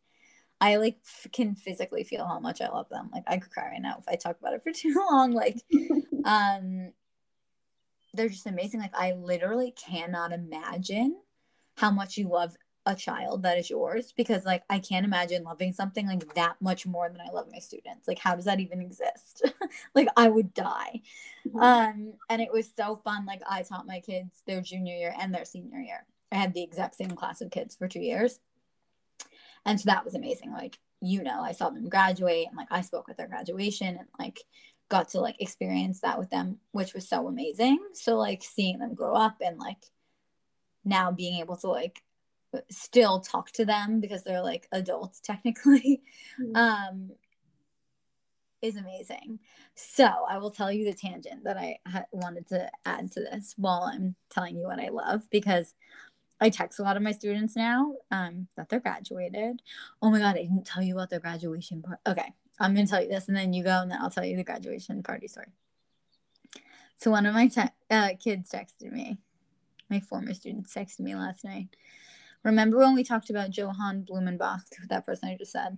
I 0.61 0.77
like 0.77 0.97
f- 1.05 1.31
can 1.31 1.55
physically 1.55 2.03
feel 2.03 2.25
how 2.27 2.39
much 2.39 2.61
I 2.61 2.69
love 2.69 2.89
them. 2.89 3.09
Like, 3.13 3.23
I 3.27 3.37
could 3.37 3.51
cry 3.51 3.69
right 3.69 3.81
now 3.81 3.97
if 3.99 4.07
I 4.07 4.15
talk 4.15 4.39
about 4.39 4.53
it 4.53 4.63
for 4.63 4.71
too 4.73 4.93
long. 4.95 5.33
Like, 5.33 5.61
um, 6.25 6.93
they're 8.13 8.29
just 8.29 8.47
amazing. 8.47 8.79
Like, 8.79 8.95
I 8.95 9.13
literally 9.13 9.71
cannot 9.71 10.33
imagine 10.33 11.17
how 11.77 11.91
much 11.91 12.17
you 12.17 12.27
love 12.29 12.55
a 12.85 12.95
child 12.95 13.43
that 13.43 13.57
is 13.59 13.69
yours 13.69 14.11
because 14.17 14.43
like 14.43 14.63
I 14.69 14.79
can't 14.79 15.05
imagine 15.05 15.43
loving 15.43 15.71
something 15.71 16.07
like 16.07 16.33
that 16.33 16.55
much 16.61 16.87
more 16.87 17.09
than 17.09 17.21
I 17.21 17.31
love 17.31 17.47
my 17.51 17.59
students. 17.59 18.07
Like 18.07 18.17
how 18.17 18.35
does 18.35 18.45
that 18.45 18.59
even 18.59 18.81
exist? 18.81 19.45
like 19.95 20.07
I 20.17 20.29
would 20.29 20.53
die. 20.53 21.01
Um 21.59 22.13
and 22.29 22.41
it 22.41 22.51
was 22.51 22.69
so 22.75 22.95
fun 22.95 23.25
like 23.25 23.41
I 23.47 23.61
taught 23.61 23.85
my 23.85 23.99
kids 23.99 24.41
their 24.47 24.61
junior 24.61 24.95
year 24.95 25.13
and 25.19 25.33
their 25.33 25.45
senior 25.45 25.79
year. 25.79 26.05
I 26.31 26.35
had 26.35 26.53
the 26.53 26.63
exact 26.63 26.95
same 26.95 27.11
class 27.11 27.41
of 27.41 27.51
kids 27.51 27.75
for 27.75 27.87
2 27.87 27.99
years. 27.99 28.39
And 29.65 29.79
so 29.79 29.85
that 29.85 30.03
was 30.03 30.15
amazing. 30.15 30.51
Like 30.51 30.79
you 31.01 31.23
know, 31.23 31.41
I 31.41 31.51
saw 31.51 31.69
them 31.69 31.89
graduate 31.89 32.47
and 32.47 32.57
like 32.57 32.71
I 32.71 32.81
spoke 32.81 33.09
at 33.09 33.17
their 33.17 33.27
graduation 33.27 33.97
and 33.97 34.07
like 34.17 34.39
got 34.89 35.09
to 35.09 35.21
like 35.21 35.39
experience 35.39 36.01
that 36.01 36.19
with 36.19 36.29
them, 36.31 36.59
which 36.71 36.93
was 36.93 37.07
so 37.07 37.27
amazing. 37.27 37.79
So 37.93 38.17
like 38.17 38.43
seeing 38.43 38.79
them 38.79 38.95
grow 38.95 39.15
up 39.15 39.37
and 39.43 39.57
like 39.57 39.85
now 40.83 41.11
being 41.11 41.39
able 41.39 41.57
to 41.57 41.67
like 41.67 42.01
still 42.69 43.19
talk 43.19 43.51
to 43.51 43.65
them 43.65 43.99
because 43.99 44.23
they're 44.23 44.41
like 44.43 44.67
adults 44.71 45.19
technically 45.21 46.01
Mhm. 46.39 46.55
um 46.55 47.11
is 48.61 48.75
amazing. 48.75 49.39
So 49.73 50.05
i 50.29 50.37
will 50.37 50.51
tell 50.51 50.71
you 50.71 50.85
the 50.85 50.93
tangent 50.93 51.43
that 51.45 51.57
i 51.57 51.79
ha- 51.87 52.05
wanted 52.11 52.47
to 52.49 52.69
add 52.85 53.11
to 53.13 53.21
this 53.21 53.55
while 53.57 53.83
i'm 53.83 54.15
telling 54.29 54.55
you 54.55 54.63
what 54.67 54.79
i 54.79 54.89
love 54.89 55.27
because 55.31 55.73
i 56.39 56.49
text 56.49 56.79
a 56.79 56.83
lot 56.83 56.95
of 56.97 57.01
my 57.01 57.11
students 57.11 57.55
now 57.55 57.95
um 58.11 58.47
that 58.55 58.69
they're 58.69 58.79
graduated. 58.79 59.61
Oh 60.01 60.11
my 60.11 60.19
god 60.19 60.35
i 60.35 60.43
didn't 60.43 60.65
tell 60.65 60.83
you 60.83 60.93
about 60.95 61.09
their 61.09 61.19
graduation 61.19 61.81
part 61.81 61.99
okay 62.05 62.33
i'm 62.59 62.75
gonna 62.75 62.85
tell 62.85 63.01
you 63.01 63.09
this 63.09 63.27
and 63.27 63.35
then 63.37 63.53
you 63.53 63.63
go 63.63 63.81
and 63.81 63.89
then 63.89 63.99
i'll 64.01 64.11
tell 64.11 64.25
you 64.25 64.35
the 64.37 64.43
graduation 64.43 65.01
party 65.01 65.27
story. 65.27 65.47
So 66.97 67.09
one 67.09 67.25
of 67.25 67.33
my 67.33 67.47
te- 67.47 67.73
uh, 67.89 68.09
kids 68.19 68.51
texted 68.51 68.91
me 68.91 69.17
my 69.89 69.99
former 70.01 70.33
students 70.35 70.73
texted 70.75 70.99
me 70.99 71.15
last 71.15 71.43
night 71.43 71.69
Remember 72.43 72.77
when 72.77 72.95
we 72.95 73.03
talked 73.03 73.29
about 73.29 73.55
Johann 73.55 74.05
Blumenbach, 74.09 74.61
that 74.89 75.05
person 75.05 75.29
I 75.29 75.37
just 75.37 75.51
said? 75.51 75.77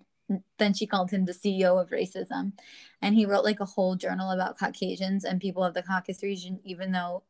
Then 0.57 0.73
she 0.73 0.87
called 0.87 1.11
him 1.11 1.25
the 1.25 1.33
CEO 1.33 1.81
of 1.81 1.89
racism. 1.89 2.53
And 3.01 3.15
he 3.15 3.25
wrote 3.25 3.43
like 3.43 3.59
a 3.59 3.65
whole 3.65 3.95
journal 3.95 4.31
about 4.31 4.57
Caucasians 4.57 5.25
and 5.25 5.41
people 5.41 5.63
of 5.63 5.73
the 5.73 5.83
Caucasus 5.83 6.23
region, 6.23 6.59
even 6.63 6.91
though 6.93 7.23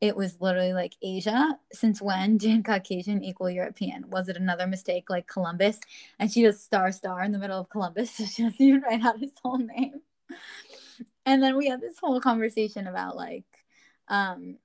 it 0.00 0.14
was 0.14 0.40
literally 0.40 0.74
like 0.74 0.94
Asia. 1.00 1.58
Since 1.72 2.02
when 2.02 2.36
did 2.36 2.64
Caucasian 2.64 3.24
equal 3.24 3.48
European? 3.48 4.10
Was 4.10 4.28
it 4.28 4.36
another 4.36 4.66
mistake 4.66 5.08
like 5.08 5.26
Columbus? 5.26 5.80
And 6.18 6.30
she 6.30 6.42
does 6.42 6.60
star 6.60 6.92
star 6.92 7.22
in 7.22 7.32
the 7.32 7.38
middle 7.38 7.58
of 7.58 7.70
Columbus. 7.70 8.10
So 8.10 8.24
she 8.30 8.42
doesn't 8.42 8.60
even 8.60 8.82
write 8.82 9.02
out 9.02 9.18
his 9.18 9.32
whole 9.42 9.58
name. 9.58 10.02
And 11.24 11.42
then 11.42 11.56
we 11.56 11.68
had 11.68 11.80
this 11.80 11.98
whole 11.98 12.20
conversation 12.20 12.86
about 12.86 13.16
like, 13.16 13.44
um, 14.08 14.58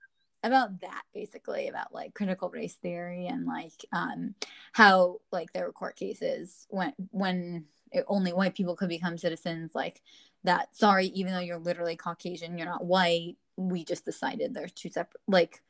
about 0.44 0.82
that 0.82 1.04
basically 1.14 1.68
about 1.68 1.94
like 1.94 2.14
critical 2.14 2.50
race 2.50 2.76
theory 2.76 3.28
and 3.28 3.46
like 3.46 3.86
um 3.92 4.34
how 4.72 5.20
like 5.32 5.52
there 5.52 5.66
were 5.66 5.72
court 5.74 5.96
cases 5.96 6.66
when 6.70 6.94
when 7.12 7.66
it, 7.92 8.06
only 8.08 8.32
white 8.32 8.56
people 8.56 8.76
could 8.76 8.88
become 8.88 9.18
citizens 9.18 9.72
like 9.76 10.02
that 10.46 10.74
sorry 10.76 11.08
even 11.08 11.34
though 11.34 11.40
you're 11.40 11.58
literally 11.58 11.98
caucasian 11.98 12.58
you're 12.58 12.68
not 12.68 12.86
white 12.86 13.36
we 13.58 13.84
just 13.84 14.06
decided 14.06 14.54
there's 14.54 14.72
two 14.72 14.90
separate 14.90 15.22
like 15.28 15.62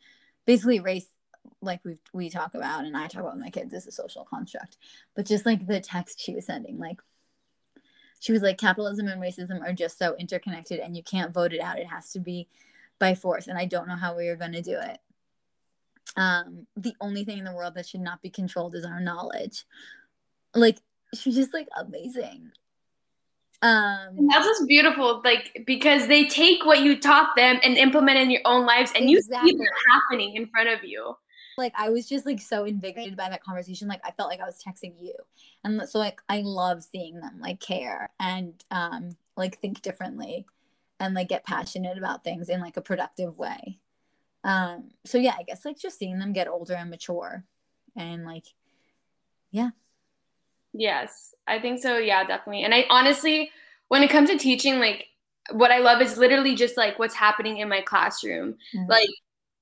basically 0.45 0.80
race 0.80 1.07
like 1.61 1.84
we 1.84 1.97
we 2.13 2.30
talk 2.30 2.53
about 2.53 2.86
and 2.86 2.95
I 2.95 3.07
talk 3.07 3.22
about 3.22 3.34
with 3.36 3.43
my 3.43 3.49
kids 3.49 3.74
is 3.74 3.88
a 3.88 3.91
social 3.91 4.26
construct. 4.26 4.78
But 5.15 5.26
just 5.26 5.45
like 5.45 5.65
the 5.65 5.80
text 5.80 6.22
she 6.22 6.34
was 6.34 6.45
sending 6.45 6.78
like 6.78 7.01
she 8.20 8.32
was 8.32 8.41
like 8.41 8.57
capitalism 8.57 9.07
and 9.07 9.22
racism 9.22 9.61
are 9.61 9.74
just 9.74 9.97
so 9.97 10.15
interconnected 10.17 10.80
and 10.80 10.95
you 10.95 11.03
can't 11.03 11.34
vote 11.34 11.53
it 11.53 11.61
out. 11.61 11.80
It 11.80 11.88
has 11.88 12.11
to 12.11 12.20
be 12.20 12.47
by 13.00 13.16
force 13.16 13.47
and 13.47 13.58
i 13.58 13.66
don't 13.66 13.88
know 13.88 13.95
how 13.95 14.16
we 14.16 14.28
are 14.28 14.36
going 14.36 14.52
to 14.52 14.62
do 14.62 14.78
it 14.80 15.00
um 16.18 16.68
the 16.76 16.93
only 17.02 17.24
thing 17.24 17.38
in 17.38 17.45
the 17.45 17.54
world 17.54 17.76
that 17.76 17.88
should 17.88 18.02
not 18.02 18.22
be 18.22 18.30
controlled 18.30 18.76
is 18.76 18.86
our 18.86 19.00
knowledge 19.00 19.66
like 20.56 20.80
she's 21.14 21.36
just 21.36 21.54
like 21.54 21.68
amazing 21.80 22.52
um 23.62 24.28
that's 24.30 24.45
just 24.45 24.68
beautiful 24.68 25.22
like 25.24 25.64
because 25.66 26.08
they 26.08 26.26
take 26.26 26.66
what 26.66 26.80
you 26.80 26.97
taught 26.97 27.36
them 27.36 27.60
and 27.64 27.78
implement 27.78 28.18
in 28.18 28.32
your 28.32 28.41
own 28.45 28.66
lives 28.66 28.91
and 28.95 29.10
exactly. 29.10 29.52
you 29.52 29.58
see 29.58 29.64
it 29.64 29.70
happening 29.91 30.36
in 30.36 30.47
front 30.47 30.70
of 30.70 30.84
you 30.84 31.16
like 31.60 31.74
I 31.78 31.89
was 31.89 32.08
just 32.08 32.26
like 32.26 32.41
so 32.41 32.64
invigorated 32.64 33.16
by 33.16 33.30
that 33.30 33.43
conversation. 33.43 33.88
Like 33.88 34.02
I 34.04 34.12
felt 34.12 34.30
like 34.30 34.39
I 34.39 34.45
was 34.45 34.64
texting 34.66 34.93
you. 34.97 35.14
And 35.64 35.88
so 35.88 36.00
like 36.00 36.22
I 36.30 36.41
love 36.41 36.84
seeing 36.84 37.20
them 37.20 37.39
like 37.39 37.60
care 37.60 38.10
and 38.20 38.54
um 38.72 39.12
like 39.38 39.60
think 39.60 39.84
differently 39.84 40.47
and 41.00 41.14
like 41.14 41.30
get 41.30 41.45
passionate 41.45 41.97
about 41.97 42.24
things 42.24 42.50
in 42.50 42.62
like 42.62 42.78
a 42.78 42.82
productive 42.82 43.38
way. 43.38 43.80
Um 44.43 44.91
so 45.06 45.18
yeah, 45.18 45.36
I 45.38 45.43
guess 45.43 45.66
like 45.66 45.78
just 45.78 46.00
seeing 46.00 46.20
them 46.20 46.34
get 46.34 46.47
older 46.47 46.76
and 46.76 46.89
mature 46.89 47.43
and 47.95 48.26
like 48.26 48.45
yeah. 49.52 49.70
Yes, 50.74 51.34
I 51.47 51.60
think 51.60 51.82
so. 51.82 51.97
Yeah, 51.97 52.24
definitely. 52.24 52.64
And 52.64 52.74
I 52.74 52.86
honestly 52.89 53.52
when 53.88 54.04
it 54.04 54.10
comes 54.10 54.30
to 54.30 54.38
teaching 54.38 54.80
like 54.80 55.08
what 55.52 55.72
I 55.72 55.80
love 55.80 56.02
is 56.02 56.18
literally 56.18 56.56
just 56.56 56.78
like 56.78 57.00
what's 57.00 57.16
happening 57.16 57.58
in 57.58 57.70
my 57.70 57.82
classroom. 57.82 58.56
Mm-hmm. 58.76 58.89
Like 58.89 59.10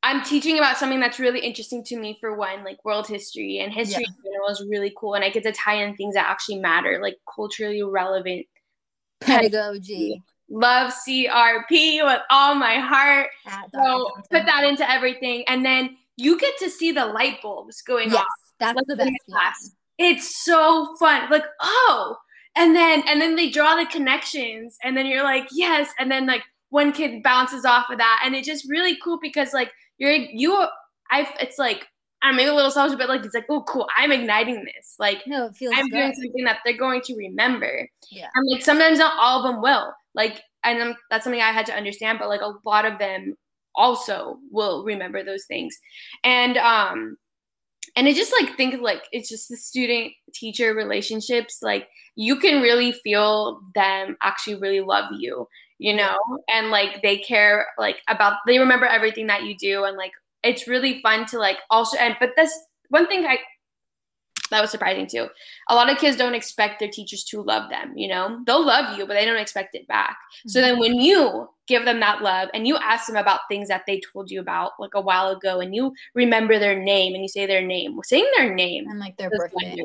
I'm 0.03 0.23
teaching 0.23 0.57
about 0.57 0.77
something 0.77 0.99
that's 0.99 1.19
really 1.19 1.39
interesting 1.39 1.83
to 1.85 1.97
me 1.97 2.17
for 2.19 2.35
one, 2.35 2.63
like 2.63 2.83
world 2.85 3.07
history 3.07 3.59
and 3.59 3.73
history 3.73 4.03
yeah. 4.03 4.09
in 4.09 4.31
general 4.31 4.49
is 4.49 4.63
really 4.69 4.93
cool. 4.95 5.15
And 5.15 5.23
I 5.23 5.29
get 5.29 5.43
to 5.43 5.51
tie 5.51 5.83
in 5.83 5.95
things 5.95 6.15
that 6.15 6.29
actually 6.29 6.59
matter, 6.59 6.99
like 7.01 7.17
culturally 7.33 7.83
relevant 7.83 8.45
pedagogy. 9.21 10.21
Love 10.49 10.93
CRP 10.93 12.03
with 12.03 12.21
all 12.29 12.55
my 12.55 12.75
heart. 12.75 13.29
so 13.73 14.11
put 14.31 14.45
that 14.45 14.63
into 14.63 14.89
everything. 14.89 15.43
And 15.47 15.65
then 15.65 15.97
you 16.15 16.39
get 16.39 16.57
to 16.59 16.69
see 16.69 16.91
the 16.91 17.05
light 17.05 17.41
bulbs 17.41 17.81
going 17.81 18.11
yes, 18.11 18.17
off. 18.17 18.25
That's 18.59 18.75
like, 18.75 18.87
the 18.87 18.95
best 18.95 19.25
class. 19.29 19.71
It's 19.97 20.43
so 20.43 20.95
fun. 20.99 21.29
Like, 21.29 21.45
oh, 21.61 22.17
and 22.55 22.75
then 22.75 23.03
and 23.07 23.21
then 23.21 23.35
they 23.35 23.49
draw 23.49 23.75
the 23.75 23.85
connections, 23.85 24.77
and 24.83 24.97
then 24.97 25.05
you're 25.05 25.23
like, 25.23 25.47
yes, 25.51 25.91
and 25.99 26.11
then 26.11 26.25
like 26.25 26.43
one 26.69 26.91
kid 26.91 27.23
bounces 27.23 27.65
off 27.65 27.89
of 27.89 27.99
that, 27.99 28.21
and 28.25 28.35
it's 28.35 28.47
just 28.47 28.69
really 28.69 28.97
cool 29.03 29.19
because 29.21 29.53
like 29.53 29.71
you're 29.97 30.11
you 30.11 30.65
I 31.11 31.31
it's 31.39 31.59
like 31.59 31.87
I'm 32.21 32.35
maybe 32.35 32.49
a 32.49 32.53
little 32.53 32.71
selfish, 32.71 32.97
but 32.97 33.09
like 33.09 33.23
it's 33.23 33.35
like, 33.35 33.45
oh 33.49 33.63
cool, 33.63 33.87
I'm 33.95 34.11
igniting 34.11 34.63
this. 34.65 34.95
Like 34.99 35.23
no, 35.27 35.47
it 35.47 35.55
feels 35.55 35.73
I'm 35.77 35.87
good. 35.89 35.97
doing 35.97 36.13
something 36.13 36.43
that 36.45 36.59
they're 36.65 36.77
going 36.77 37.01
to 37.01 37.15
remember. 37.15 37.87
Yeah. 38.09 38.27
And 38.33 38.49
like 38.51 38.63
sometimes 38.63 38.99
not 38.99 39.13
all 39.19 39.39
of 39.39 39.51
them 39.51 39.61
will. 39.61 39.93
Like 40.13 40.41
and 40.63 40.79
then 40.79 40.95
that's 41.09 41.23
something 41.23 41.41
I 41.41 41.51
had 41.51 41.65
to 41.67 41.75
understand, 41.75 42.19
but 42.19 42.29
like 42.29 42.41
a 42.41 42.53
lot 42.65 42.85
of 42.85 42.99
them 42.99 43.35
also 43.75 44.39
will 44.51 44.83
remember 44.83 45.23
those 45.23 45.45
things. 45.45 45.77
And 46.23 46.57
um 46.57 47.17
and 47.95 48.07
it 48.07 48.15
just 48.15 48.33
like 48.39 48.55
think 48.55 48.81
like 48.81 49.03
it's 49.11 49.27
just 49.27 49.49
the 49.49 49.57
student 49.57 50.13
teacher 50.33 50.73
relationships 50.73 51.59
like 51.61 51.87
you 52.15 52.37
can 52.37 52.61
really 52.61 52.91
feel 52.91 53.59
them 53.75 54.15
actually 54.21 54.55
really 54.55 54.81
love 54.81 55.05
you 55.17 55.47
you 55.79 55.95
know 55.95 56.17
and 56.47 56.69
like 56.69 57.01
they 57.01 57.17
care 57.17 57.65
like 57.77 57.97
about 58.07 58.37
they 58.45 58.59
remember 58.59 58.85
everything 58.85 59.27
that 59.27 59.43
you 59.43 59.55
do 59.57 59.83
and 59.83 59.97
like 59.97 60.11
it's 60.43 60.67
really 60.67 61.01
fun 61.01 61.25
to 61.25 61.37
like 61.37 61.57
also 61.69 61.97
and 61.97 62.15
but 62.19 62.31
this 62.35 62.51
one 62.89 63.07
thing 63.07 63.25
i 63.25 63.37
that 64.49 64.61
was 64.61 64.71
surprising 64.71 65.05
too 65.05 65.27
a 65.69 65.75
lot 65.75 65.91
of 65.91 65.97
kids 65.97 66.15
don't 66.15 66.33
expect 66.33 66.79
their 66.79 66.89
teachers 66.89 67.23
to 67.23 67.41
love 67.41 67.69
them 67.69 67.91
you 67.97 68.07
know 68.07 68.39
they'll 68.45 68.65
love 68.65 68.97
you 68.97 69.05
but 69.05 69.13
they 69.13 69.25
don't 69.25 69.41
expect 69.41 69.75
it 69.75 69.85
back 69.87 70.11
mm-hmm. 70.11 70.49
so 70.49 70.61
then 70.61 70.79
when 70.79 70.95
you 70.95 71.49
give 71.67 71.83
them 71.83 71.99
that 71.99 72.21
love 72.21 72.47
and 72.53 72.65
you 72.65 72.77
ask 72.77 73.07
them 73.07 73.17
about 73.17 73.41
things 73.49 73.67
that 73.67 73.83
they 73.85 73.99
told 74.13 74.31
you 74.31 74.39
about 74.39 74.71
like 74.79 74.93
a 74.93 75.01
while 75.01 75.29
ago 75.29 75.59
and 75.59 75.75
you 75.75 75.93
remember 76.15 76.57
their 76.57 76.81
name 76.81 77.13
and 77.13 77.23
you 77.23 77.27
say 77.27 77.45
their 77.45 77.65
name 77.65 77.99
saying 78.03 78.29
their 78.37 78.53
name 78.53 78.87
and 78.87 78.99
like 78.99 79.17
their 79.17 79.29
birthday 79.29 79.75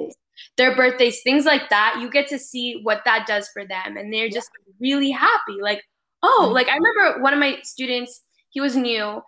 their 0.57 0.74
birthdays, 0.74 1.22
things 1.22 1.44
like 1.44 1.68
that. 1.70 1.98
You 2.00 2.11
get 2.11 2.28
to 2.28 2.38
see 2.38 2.80
what 2.82 3.03
that 3.05 3.26
does 3.26 3.48
for 3.48 3.64
them, 3.66 3.96
and 3.96 4.12
they're 4.12 4.28
just 4.28 4.50
really 4.80 5.11
happy. 5.11 5.59
Like, 5.61 5.82
oh, 6.22 6.42
mm-hmm. 6.44 6.55
like 6.55 6.68
I 6.68 6.76
remember 6.76 7.22
one 7.22 7.32
of 7.32 7.38
my 7.38 7.59
students. 7.62 8.22
He 8.50 8.61
was 8.61 8.76
new 8.76 9.22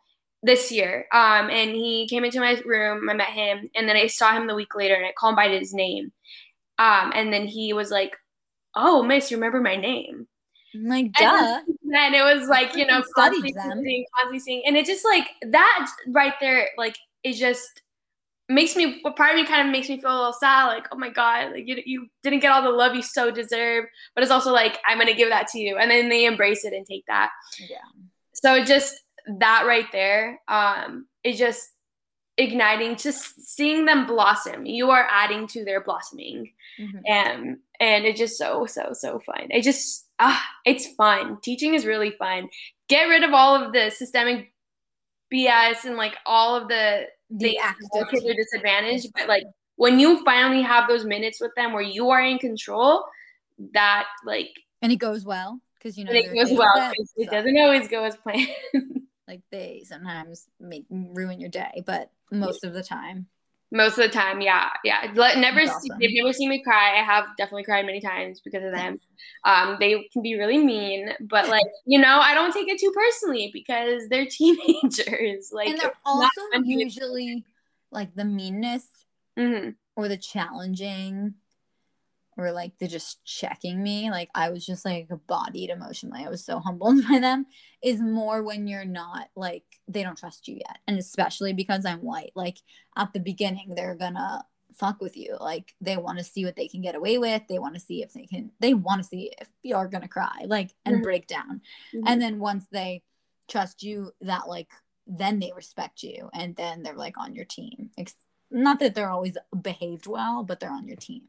this 0.44 0.70
year, 0.70 1.06
um, 1.12 1.50
and 1.50 1.70
he 1.70 2.06
came 2.08 2.24
into 2.24 2.40
my 2.40 2.60
room. 2.64 3.08
I 3.08 3.14
met 3.14 3.30
him, 3.30 3.70
and 3.74 3.88
then 3.88 3.96
I 3.96 4.06
saw 4.06 4.32
him 4.32 4.46
the 4.46 4.54
week 4.54 4.74
later, 4.74 4.94
and 4.94 5.04
I 5.04 5.12
called 5.18 5.32
him 5.32 5.36
by 5.36 5.48
his 5.48 5.74
name. 5.74 6.12
Um, 6.78 7.12
and 7.14 7.32
then 7.32 7.46
he 7.46 7.72
was 7.72 7.90
like, 7.90 8.16
"Oh, 8.74 9.02
Miss, 9.02 9.30
you 9.30 9.36
remember 9.38 9.60
my 9.60 9.76
name?" 9.76 10.28
like, 10.74 11.12
duh. 11.12 11.60
And, 11.84 11.94
and 11.94 12.14
it 12.14 12.22
was 12.22 12.48
like, 12.48 12.74
you 12.74 12.86
know, 12.86 13.04
constantly 13.14 13.52
seeing, 13.52 14.04
constantly 14.16 14.40
seeing, 14.40 14.62
and 14.66 14.76
it 14.76 14.84
just 14.84 15.04
like 15.04 15.28
that 15.42 15.88
right 16.08 16.34
there, 16.40 16.68
like, 16.76 16.96
it 17.22 17.34
just 17.34 17.82
makes 18.48 18.76
me 18.76 19.00
part 19.16 19.30
of 19.30 19.36
me 19.36 19.46
kind 19.46 19.66
of 19.66 19.72
makes 19.72 19.88
me 19.88 19.98
feel 20.00 20.12
a 20.12 20.16
little 20.16 20.32
sad 20.32 20.66
like 20.66 20.86
oh 20.92 20.98
my 20.98 21.08
god 21.08 21.52
like 21.52 21.66
you, 21.66 21.80
you 21.86 22.06
didn't 22.22 22.40
get 22.40 22.52
all 22.52 22.62
the 22.62 22.68
love 22.68 22.94
you 22.94 23.00
so 23.00 23.30
deserve 23.30 23.86
but 24.14 24.22
it's 24.22 24.30
also 24.30 24.52
like 24.52 24.78
i'm 24.86 24.98
gonna 24.98 25.14
give 25.14 25.30
that 25.30 25.46
to 25.48 25.58
you 25.58 25.78
and 25.78 25.90
then 25.90 26.10
they 26.10 26.26
embrace 26.26 26.62
it 26.62 26.74
and 26.74 26.84
take 26.84 27.02
that 27.06 27.30
yeah 27.58 27.78
so 28.34 28.62
just 28.62 29.00
that 29.38 29.64
right 29.66 29.90
there 29.92 30.40
um 30.48 31.06
is 31.22 31.38
just 31.38 31.70
igniting 32.36 32.96
just 32.96 33.40
seeing 33.40 33.84
them 33.84 34.06
blossom. 34.06 34.66
You 34.66 34.90
are 34.90 35.06
adding 35.10 35.46
to 35.48 35.64
their 35.64 35.80
blossoming. 35.80 36.52
Mm-hmm. 36.80 36.98
and 37.06 37.58
and 37.78 38.04
it's 38.04 38.18
just 38.18 38.36
so 38.36 38.66
so 38.66 38.90
so 38.92 39.20
fun. 39.20 39.48
It 39.50 39.62
just 39.62 40.06
ah 40.18 40.42
it's 40.64 40.88
fun. 40.94 41.38
Teaching 41.42 41.74
is 41.74 41.86
really 41.86 42.10
fun. 42.18 42.48
Get 42.88 43.04
rid 43.04 43.22
of 43.22 43.32
all 43.32 43.54
of 43.54 43.72
the 43.72 43.90
systemic 43.90 44.52
bs 45.32 45.84
and 45.84 45.96
like 45.96 46.16
all 46.26 46.56
of 46.56 46.68
the 46.68 47.04
the 47.30 47.58
kids 48.10 48.24
are 48.24 48.34
disadvantaged, 48.34 49.08
but 49.14 49.28
like 49.28 49.44
when 49.76 49.98
you 49.98 50.24
finally 50.24 50.62
have 50.62 50.88
those 50.88 51.04
minutes 51.04 51.40
with 51.40 51.52
them 51.56 51.72
where 51.72 51.82
you 51.82 52.10
are 52.10 52.22
in 52.22 52.38
control, 52.38 53.04
that 53.72 54.06
like 54.24 54.50
and 54.82 54.92
it 54.92 54.96
goes 54.96 55.24
well 55.24 55.60
because 55.78 55.96
you 55.96 56.04
know 56.04 56.12
it 56.12 56.34
goes 56.34 56.56
well. 56.56 56.92
It 57.16 57.30
doesn't 57.30 57.58
always 57.58 57.88
go 57.88 58.04
as 58.04 58.16
planned. 58.16 58.48
like 59.26 59.40
they 59.50 59.82
sometimes 59.86 60.48
make 60.60 60.84
ruin 60.90 61.40
your 61.40 61.50
day, 61.50 61.82
but 61.86 62.10
most 62.30 62.64
of 62.64 62.72
the 62.72 62.82
time. 62.82 63.26
Most 63.72 63.98
of 63.98 64.04
the 64.04 64.08
time, 64.08 64.40
yeah, 64.40 64.68
yeah. 64.84 65.10
Let, 65.14 65.38
never, 65.38 65.60
awesome. 65.60 65.96
they've 65.98 66.10
never 66.12 66.32
seen 66.32 66.48
me 66.48 66.62
cry. 66.62 67.00
I 67.00 67.02
have 67.02 67.24
definitely 67.36 67.64
cried 67.64 67.86
many 67.86 68.00
times 68.00 68.40
because 68.40 68.62
of 68.62 68.72
them. 68.74 69.00
Um, 69.44 69.76
they 69.80 70.08
can 70.12 70.22
be 70.22 70.36
really 70.36 70.58
mean, 70.58 71.10
but 71.20 71.48
like 71.48 71.66
you 71.84 71.98
know, 71.98 72.18
I 72.20 72.34
don't 72.34 72.52
take 72.52 72.68
it 72.68 72.78
too 72.78 72.92
personally 72.94 73.50
because 73.52 74.08
they're 74.08 74.26
teenagers. 74.30 75.50
Like, 75.52 75.68
and 75.68 75.80
they're 75.80 75.92
also 76.04 76.28
usually 76.62 77.44
like 77.90 78.14
the 78.14 78.24
meanness 78.24 78.86
mm-hmm. 79.38 79.70
or 79.96 80.08
the 80.08 80.18
challenging 80.18 81.34
or 82.36 82.52
like 82.52 82.72
they're 82.78 82.88
just 82.88 83.24
checking 83.24 83.82
me 83.82 84.10
like 84.10 84.28
i 84.34 84.50
was 84.50 84.64
just 84.64 84.84
like 84.84 85.08
bodied 85.26 85.70
emotionally. 85.70 86.24
I 86.24 86.28
was 86.28 86.44
so 86.44 86.58
humbled 86.58 87.02
by 87.08 87.18
them 87.18 87.46
is 87.82 88.00
more 88.00 88.42
when 88.42 88.66
you're 88.66 88.84
not 88.84 89.28
like 89.36 89.64
they 89.88 90.02
don't 90.02 90.18
trust 90.18 90.48
you 90.48 90.56
yet. 90.56 90.78
And 90.86 90.98
especially 90.98 91.52
because 91.52 91.84
i'm 91.84 92.00
white 92.00 92.32
like 92.34 92.58
at 92.96 93.12
the 93.12 93.20
beginning 93.20 93.74
they're 93.74 93.94
gonna 93.94 94.44
fuck 94.74 95.00
with 95.00 95.16
you. 95.16 95.36
Like 95.40 95.72
they 95.80 95.96
want 95.96 96.18
to 96.18 96.24
see 96.24 96.44
what 96.44 96.56
they 96.56 96.68
can 96.68 96.82
get 96.82 96.94
away 96.94 97.18
with. 97.18 97.42
They 97.48 97.58
want 97.58 97.74
to 97.74 97.80
see 97.80 98.02
if 98.02 98.12
they 98.12 98.26
can 98.26 98.50
they 98.60 98.74
want 98.74 99.02
to 99.02 99.08
see 99.08 99.32
if 99.40 99.48
you're 99.62 99.88
gonna 99.88 100.08
cry 100.08 100.44
like 100.46 100.70
and 100.84 100.96
mm-hmm. 100.96 101.02
break 101.02 101.26
down. 101.26 101.60
Mm-hmm. 101.94 102.06
and 102.06 102.20
then 102.20 102.38
once 102.38 102.66
they 102.70 103.02
trust 103.48 103.82
you 103.82 104.10
that 104.22 104.48
like 104.48 104.70
then 105.06 105.38
they 105.38 105.52
respect 105.54 106.02
you 106.02 106.30
and 106.32 106.56
then 106.56 106.82
they're 106.82 106.94
like 106.94 107.18
on 107.18 107.34
your 107.34 107.44
team. 107.44 107.90
Not 108.50 108.78
that 108.80 108.94
they're 108.94 109.10
always 109.10 109.36
behaved 109.60 110.06
well 110.06 110.42
but 110.44 110.60
they're 110.60 110.70
on 110.70 110.86
your 110.86 110.96
team 110.96 111.22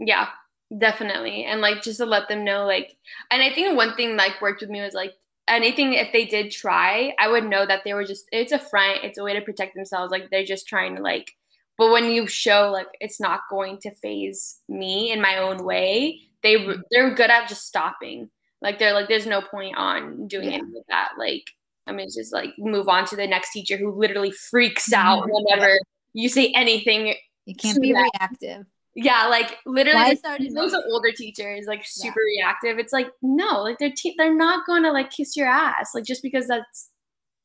yeah, 0.00 0.28
definitely. 0.76 1.44
And 1.44 1.60
like 1.60 1.82
just 1.82 1.98
to 1.98 2.06
let 2.06 2.28
them 2.28 2.44
know, 2.44 2.66
like, 2.66 2.96
and 3.30 3.42
I 3.42 3.52
think 3.52 3.76
one 3.76 3.94
thing 3.94 4.16
like 4.16 4.40
worked 4.42 4.62
with 4.62 4.70
me 4.70 4.80
was 4.80 4.94
like 4.94 5.12
anything 5.46 5.94
if 5.94 6.12
they 6.12 6.24
did 6.24 6.50
try, 6.50 7.14
I 7.18 7.28
would 7.28 7.44
know 7.44 7.66
that 7.66 7.82
they 7.84 7.94
were 7.94 8.04
just 8.04 8.24
it's 8.32 8.52
a 8.52 8.58
front, 8.58 9.04
it's 9.04 9.18
a 9.18 9.22
way 9.22 9.34
to 9.34 9.40
protect 9.42 9.74
themselves. 9.74 10.10
Like 10.10 10.30
they're 10.30 10.44
just 10.44 10.66
trying 10.66 10.96
to 10.96 11.02
like 11.02 11.30
but 11.78 11.92
when 11.92 12.10
you 12.10 12.26
show 12.26 12.70
like 12.70 12.88
it's 13.00 13.20
not 13.20 13.40
going 13.48 13.78
to 13.78 13.90
faze 14.02 14.58
me 14.68 15.12
in 15.12 15.20
my 15.22 15.38
own 15.38 15.64
way, 15.64 16.20
they 16.42 16.66
they're 16.90 17.14
good 17.14 17.30
at 17.30 17.48
just 17.48 17.66
stopping. 17.66 18.28
Like 18.60 18.78
they're 18.78 18.92
like 18.92 19.08
there's 19.08 19.26
no 19.26 19.40
point 19.40 19.78
on 19.78 20.26
doing 20.28 20.50
yeah. 20.50 20.58
any 20.58 20.78
of 20.78 20.84
that. 20.90 21.12
Like 21.18 21.44
I 21.86 21.92
mean, 21.92 22.08
just 22.14 22.34
like 22.34 22.50
move 22.58 22.88
on 22.88 23.06
to 23.06 23.16
the 23.16 23.26
next 23.26 23.52
teacher 23.52 23.78
who 23.78 23.98
literally 23.98 24.30
freaks 24.30 24.92
out 24.92 25.24
Mhm. 25.24 25.30
whenever 25.30 25.78
you 26.12 26.28
say 26.28 26.52
anything. 26.54 27.14
You 27.46 27.54
can't 27.54 27.80
be 27.80 27.88
Yeah. 27.88 28.02
reactive. 28.02 28.66
Yeah, 28.94 29.26
like 29.28 29.58
literally, 29.66 30.10
the- 30.10 30.16
started 30.16 30.54
those 30.54 30.74
are 30.74 30.82
older 30.90 31.12
teachers, 31.12 31.66
like 31.66 31.82
super 31.84 32.20
reactive. 32.26 32.78
It's 32.78 32.92
like 32.92 33.08
no, 33.22 33.62
like 33.62 33.78
they're 33.78 33.92
te- 33.96 34.14
they're 34.18 34.34
not 34.34 34.66
going 34.66 34.82
to 34.82 34.92
like 34.92 35.10
kiss 35.10 35.36
your 35.36 35.46
ass, 35.46 35.94
like 35.94 36.04
just 36.04 36.22
because 36.22 36.48
that's 36.48 36.90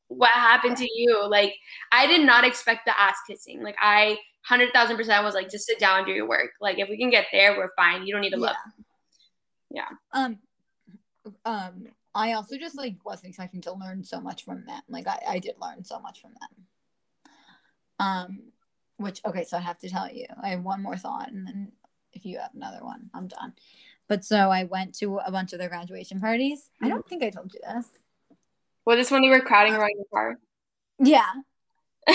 what 0.08 0.32
happened 0.32 0.78
to 0.78 0.90
you. 0.92 1.28
Like 1.28 1.54
I 1.92 2.08
did 2.08 2.26
not 2.26 2.46
expect 2.46 2.86
the 2.86 3.00
ass 3.00 3.18
kissing. 3.28 3.62
Like 3.62 3.76
I 3.80 4.18
hundred 4.44 4.72
thousand 4.74 4.98
percent 4.98 5.24
was 5.24 5.36
like, 5.36 5.50
just 5.50 5.66
sit 5.66 5.80
down 5.80 6.00
and 6.00 6.08
do 6.08 6.14
your 6.14 6.28
work. 6.28 6.52
Like 6.62 6.80
if 6.80 6.90
we 6.90 6.98
can 6.98 7.10
get 7.10 7.28
there, 7.32 7.58
we're 7.58 7.72
fine. 7.76 8.06
You 8.06 8.14
don't 8.14 8.22
need 8.22 8.32
to 8.32 8.38
love. 8.38 8.56
Yeah. 9.72 9.90
Um, 10.14 10.40
um, 11.44 11.88
I 12.14 12.34
also 12.34 12.58
just 12.58 12.78
like 12.78 12.96
wasn't 13.04 13.30
expecting 13.30 13.62
to 13.62 13.74
learn 13.74 14.04
so 14.04 14.22
much 14.22 14.46
from 14.46 14.64
them. 14.66 14.82
Like 14.88 15.08
I, 15.08 15.20
I 15.28 15.40
did 15.40 15.56
learn 15.62 15.84
so 15.84 16.00
much 16.00 16.22
from 16.22 16.32
them. 16.40 16.66
Um, 18.00 18.40
which 18.98 19.22
okay, 19.26 19.44
so 19.44 19.58
I 19.58 19.62
have 19.62 19.80
to 19.80 19.90
tell 19.90 20.12
you, 20.12 20.26
I 20.42 20.50
have 20.50 20.64
one 20.64 20.82
more 20.82 20.98
thought, 20.98 21.32
and 21.32 21.46
then 21.48 21.72
if 22.14 22.26
you 22.26 22.40
have 22.40 22.52
another 22.56 22.84
one, 22.84 23.10
I'm 23.14 23.28
done. 23.28 23.54
But 24.08 24.24
so 24.24 24.38
I 24.38 24.64
went 24.66 24.96
to 25.00 25.18
a 25.18 25.32
bunch 25.32 25.54
of 25.54 25.60
their 25.60 25.70
graduation 25.70 26.20
parties. 26.20 26.70
I 26.82 26.90
don't 26.90 27.08
think 27.08 27.24
I 27.24 27.30
told 27.30 27.54
you 27.54 27.60
this. 27.62 27.88
Was 28.86 28.98
this 28.98 29.12
when 29.12 29.24
you 29.24 29.32
were 29.32 29.42
crowding 29.42 29.74
around 29.74 29.94
your 29.96 30.06
car? 30.14 30.38
Yeah. 31.00 31.32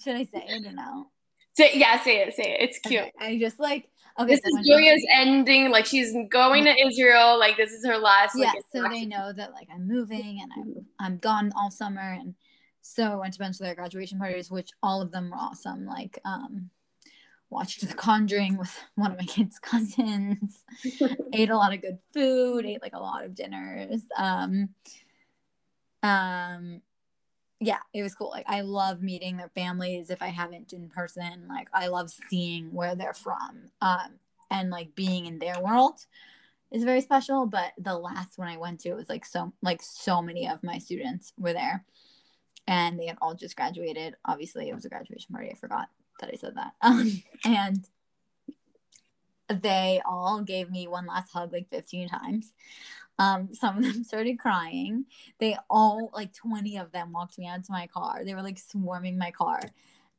Should 0.00 0.14
I 0.14 0.24
say 0.24 0.44
it 0.46 0.66
or 0.66 0.72
no? 0.72 1.10
say, 1.58 1.72
yeah, 1.74 2.00
say 2.00 2.22
it, 2.22 2.34
say 2.34 2.44
it. 2.44 2.62
It's 2.62 2.78
cute. 2.78 3.00
Okay, 3.00 3.12
I 3.20 3.38
just 3.38 3.58
like 3.60 3.88
okay. 4.18 4.34
This 4.34 4.40
so 4.44 4.58
is 4.58 4.66
Julia's 4.66 5.04
ending. 5.12 5.70
Like 5.70 5.84
she's 5.86 6.14
going 6.30 6.64
to 6.64 6.74
Israel. 6.86 7.38
Like 7.38 7.56
this 7.56 7.72
is 7.72 7.84
her 7.84 7.98
last. 7.98 8.34
yeah 8.36 8.52
Like, 8.52 8.62
so 8.74 8.88
they 8.88 9.04
know 9.04 9.32
that 9.32 9.52
like 9.52 9.68
i'm 9.74 9.86
moving 9.86 10.40
and 10.42 10.52
i'm 10.56 10.86
i'm 11.00 11.18
gone 11.18 11.52
all 11.56 11.70
summer 11.70 12.12
and 12.12 12.34
so 12.88 13.04
i 13.04 13.14
went 13.14 13.34
to 13.34 13.42
a 13.42 13.44
bunch 13.44 13.56
of 13.56 13.60
their 13.60 13.74
graduation 13.74 14.18
parties 14.18 14.50
which 14.50 14.70
all 14.82 15.02
of 15.02 15.10
them 15.10 15.30
were 15.30 15.36
awesome. 15.36 15.86
Like 15.86 16.18
um 16.24 16.70
watched 17.50 17.86
the 17.86 17.94
conjuring 17.94 18.56
with 18.56 18.76
one 18.94 19.12
of 19.12 19.18
my 19.18 19.24
kids 19.24 19.58
cousins. 19.62 20.64
Ate 21.32 21.50
a 21.50 21.56
lot 21.56 21.74
of 21.74 21.82
good 21.82 21.98
food 22.12 22.64
ate 22.64 22.82
like 22.82 22.94
a 22.94 23.00
lot 23.00 23.24
of 23.24 23.34
dinners. 23.34 24.02
Um 24.16 24.70
um 26.02 26.82
yeah 27.60 27.80
it 27.92 28.02
was 28.02 28.14
cool. 28.14 28.30
Like 28.30 28.46
i 28.48 28.60
love 28.62 29.02
meeting 29.02 29.36
their 29.36 29.50
families 29.54 30.10
if 30.10 30.22
i 30.22 30.28
haven't 30.28 30.72
in 30.72 30.88
person. 30.88 31.46
Like 31.48 31.68
i 31.72 31.88
love 31.88 32.10
seeing 32.30 32.72
where 32.72 32.94
they're 32.94 33.14
from. 33.14 33.70
Um 33.80 34.18
and 34.50 34.70
like 34.70 34.94
being 34.94 35.26
in 35.26 35.38
their 35.38 35.60
world 35.60 36.06
is 36.70 36.84
very 36.84 37.00
special 37.00 37.46
but 37.46 37.72
the 37.78 37.96
last 37.96 38.38
one 38.38 38.48
i 38.48 38.56
went 38.56 38.80
to 38.80 38.90
it 38.90 38.96
was 38.96 39.08
like 39.08 39.24
so 39.24 39.52
like 39.62 39.80
so 39.82 40.20
many 40.20 40.48
of 40.48 40.62
my 40.62 40.78
students 40.78 41.32
were 41.38 41.52
there 41.52 41.84
and 42.68 43.00
they 43.00 43.06
had 43.06 43.16
all 43.20 43.34
just 43.34 43.56
graduated. 43.56 44.14
Obviously 44.26 44.68
it 44.68 44.74
was 44.74 44.84
a 44.84 44.90
graduation 44.90 45.34
party. 45.34 45.50
I 45.50 45.54
forgot 45.54 45.88
that 46.20 46.30
i 46.32 46.36
said 46.36 46.54
that. 46.54 46.72
Um, 46.82 47.22
and 47.44 47.88
they 49.48 50.02
all 50.04 50.42
gave 50.42 50.70
me 50.70 50.86
one 50.86 51.06
last 51.06 51.32
hug 51.32 51.52
like 51.52 51.70
15 51.70 52.10
times. 52.10 52.52
Um, 53.18 53.48
some 53.54 53.78
of 53.78 53.84
them 53.84 54.04
started 54.04 54.38
crying. 54.38 55.06
They 55.40 55.56
all 55.70 56.10
like 56.12 56.34
20 56.34 56.76
of 56.76 56.92
them 56.92 57.12
walked 57.12 57.38
me 57.38 57.48
out 57.48 57.64
to 57.64 57.72
my 57.72 57.86
car. 57.86 58.24
They 58.24 58.34
were 58.34 58.42
like 58.42 58.58
swarming 58.58 59.16
my 59.16 59.30
car 59.30 59.60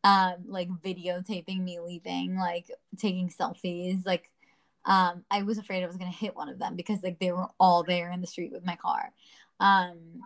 um 0.05 0.35
like 0.47 0.69
videotaping 0.69 1.61
me 1.61 1.81
leaving 1.81 2.37
like 2.37 2.71
taking 2.97 3.29
selfies 3.29 4.05
like 4.05 4.31
um 4.85 5.25
i 5.29 5.43
was 5.43 5.57
afraid 5.57 5.83
i 5.83 5.87
was 5.87 5.97
going 5.97 6.09
to 6.09 6.17
hit 6.17 6.37
one 6.37 6.47
of 6.47 6.57
them 6.57 6.77
because 6.77 7.03
like 7.03 7.19
they 7.19 7.33
were 7.33 7.47
all 7.59 7.83
there 7.83 8.09
in 8.09 8.21
the 8.21 8.25
street 8.25 8.53
with 8.53 8.65
my 8.65 8.77
car. 8.77 9.11
Um 9.59 10.21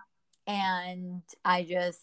and 0.48 1.22
i 1.46 1.64
just 1.64 2.02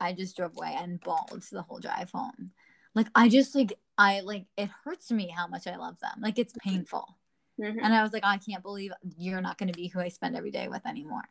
i 0.00 0.12
just 0.12 0.36
drove 0.36 0.56
away 0.56 0.74
and 0.78 1.00
bawled 1.00 1.42
the 1.52 1.62
whole 1.62 1.78
drive 1.78 2.10
home 2.12 2.50
like 2.94 3.06
i 3.14 3.28
just 3.28 3.54
like 3.54 3.72
i 3.98 4.20
like 4.20 4.44
it 4.56 4.68
hurts 4.84 5.10
me 5.10 5.28
how 5.28 5.46
much 5.46 5.66
i 5.66 5.76
love 5.76 5.98
them 6.00 6.18
like 6.20 6.38
it's 6.38 6.52
painful 6.62 7.16
Mhm. 7.60 7.78
and 7.82 7.94
i 7.94 8.02
was 8.02 8.12
like 8.12 8.24
i 8.24 8.38
can't 8.38 8.62
believe 8.62 8.92
you're 9.16 9.40
not 9.40 9.58
going 9.58 9.70
to 9.72 9.76
be 9.76 9.88
who 9.88 10.00
i 10.00 10.08
spend 10.08 10.36
every 10.36 10.50
day 10.50 10.68
with 10.68 10.86
anymore 10.86 11.22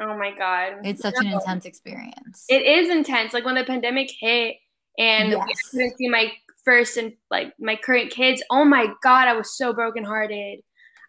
Oh 0.00 0.16
my 0.16 0.30
god. 0.30 0.74
it's 0.84 1.02
such 1.02 1.16
an 1.18 1.26
intense 1.26 1.64
experience 1.64 2.46
It 2.48 2.62
is 2.64 2.88
intense. 2.88 3.34
Like 3.34 3.44
when 3.44 3.56
the 3.56 3.64
pandemic 3.64 4.10
hit 4.18 4.56
and 4.96 5.34
I 5.34 5.52
couldn't 5.70 5.96
see 5.98 6.08
my 6.08 6.32
first 6.64 6.96
and 6.96 7.14
like 7.30 7.52
my 7.58 7.76
current 7.76 8.10
kids. 8.10 8.42
Oh 8.50 8.64
my 8.64 8.86
god, 9.02 9.26
I 9.28 9.32
was 9.34 9.56
so 9.56 9.72
brokenhearted. 9.72 10.60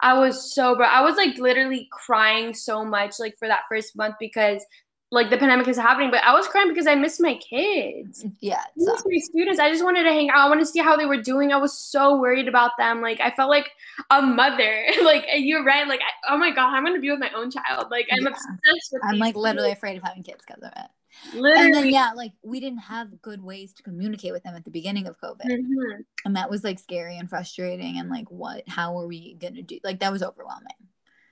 I 0.02 0.18
was 0.18 0.54
so 0.54 0.76
bro. 0.76 0.86
I 0.86 1.02
was 1.02 1.18
like 1.18 1.38
literally 1.38 1.88
crying 1.91 2.54
so 2.54 2.86
much 2.86 3.20
like 3.20 3.38
for 3.38 3.47
that 3.47 3.64
first 3.70 3.97
month 3.97 4.16
because 4.20 4.66
like 5.12 5.30
the 5.32 5.38
pandemic 5.38 5.68
is 5.68 5.78
happening. 5.78 6.12
But 6.12 6.24
I 6.24 6.34
was 6.34 6.47
crying 6.47 6.68
because 6.70 6.86
I 6.88 6.95
missed 6.95 7.20
my 7.20 7.34
kids. 7.36 8.24
yeah 8.41 8.57
I 8.57 8.64
it 8.66 8.72
miss 8.78 8.86
sucks. 8.88 9.03
my 9.05 9.18
students. 9.20 9.60
I 9.60 9.72
just 9.72 9.84
wanted 9.84 10.03
to 10.03 10.10
hang 10.10 10.30
out. 10.30 10.38
I 10.38 10.49
want 10.49 10.60
to 10.60 10.66
see 10.66 10.80
how 10.80 10.95
they 10.95 11.05
were 11.05 11.22
doing. 11.22 11.51
I 11.51 11.57
was 11.57 11.78
so 11.78 12.18
worried 12.20 12.47
about 12.47 12.72
them. 12.78 13.01
Like 13.01 13.20
I 13.20 13.32
felt 13.32 13.49
like 13.49 13.72
a 14.12 14.22
mother. 14.22 14.86
like 15.03 15.26
you're 15.36 15.64
right. 15.64 15.88
Like 15.88 16.01
I, 16.01 16.34
oh 16.34 16.38
my 16.38 16.51
god, 16.51 16.76
I'm 16.76 16.84
gonna 16.86 16.99
be 16.99 17.10
with 17.10 17.20
my 17.20 17.32
own 17.36 17.49
child. 17.51 17.88
Like 17.89 18.07
I'm 18.12 18.24
Yeah. 18.24 18.30
obsessed 18.30 18.89
with. 18.93 19.01
i'm 19.03 19.18
like 19.18 19.36
literally 19.36 19.72
afraid 19.72 19.97
of 19.97 20.03
having 20.03 20.24
kids 20.24 20.43
because 20.45 20.62
of 20.62 20.72
it 20.76 20.89
literally. 21.36 21.66
and 21.66 21.74
then 21.74 21.89
yeah 21.89 22.12
like 22.16 22.32
we 22.43 22.60
didn't 22.60 22.80
have 22.80 23.20
good 23.22 23.41
ways 23.43 23.74
to 23.74 23.82
communicate 23.84 24.32
with 24.32 24.43
them 24.43 24.55
at 24.55 24.64
the 24.64 24.70
beginning 24.70 25.07
of 25.07 25.20
covid 25.20 25.47
Mhm. 25.49 26.03
and 26.26 26.36
that 26.36 26.49
was 26.51 26.64
like 26.64 26.78
scary 26.78 27.18
and 27.18 27.28
frustrating 27.30 27.97
and 27.97 28.10
like 28.10 28.30
what 28.30 28.64
how 28.70 28.97
are 28.99 29.07
we 29.07 29.34
gonna 29.36 29.64
do 29.64 29.80
like 29.84 29.99
that 30.01 30.12
was 30.12 30.22
overwhelming 30.22 30.78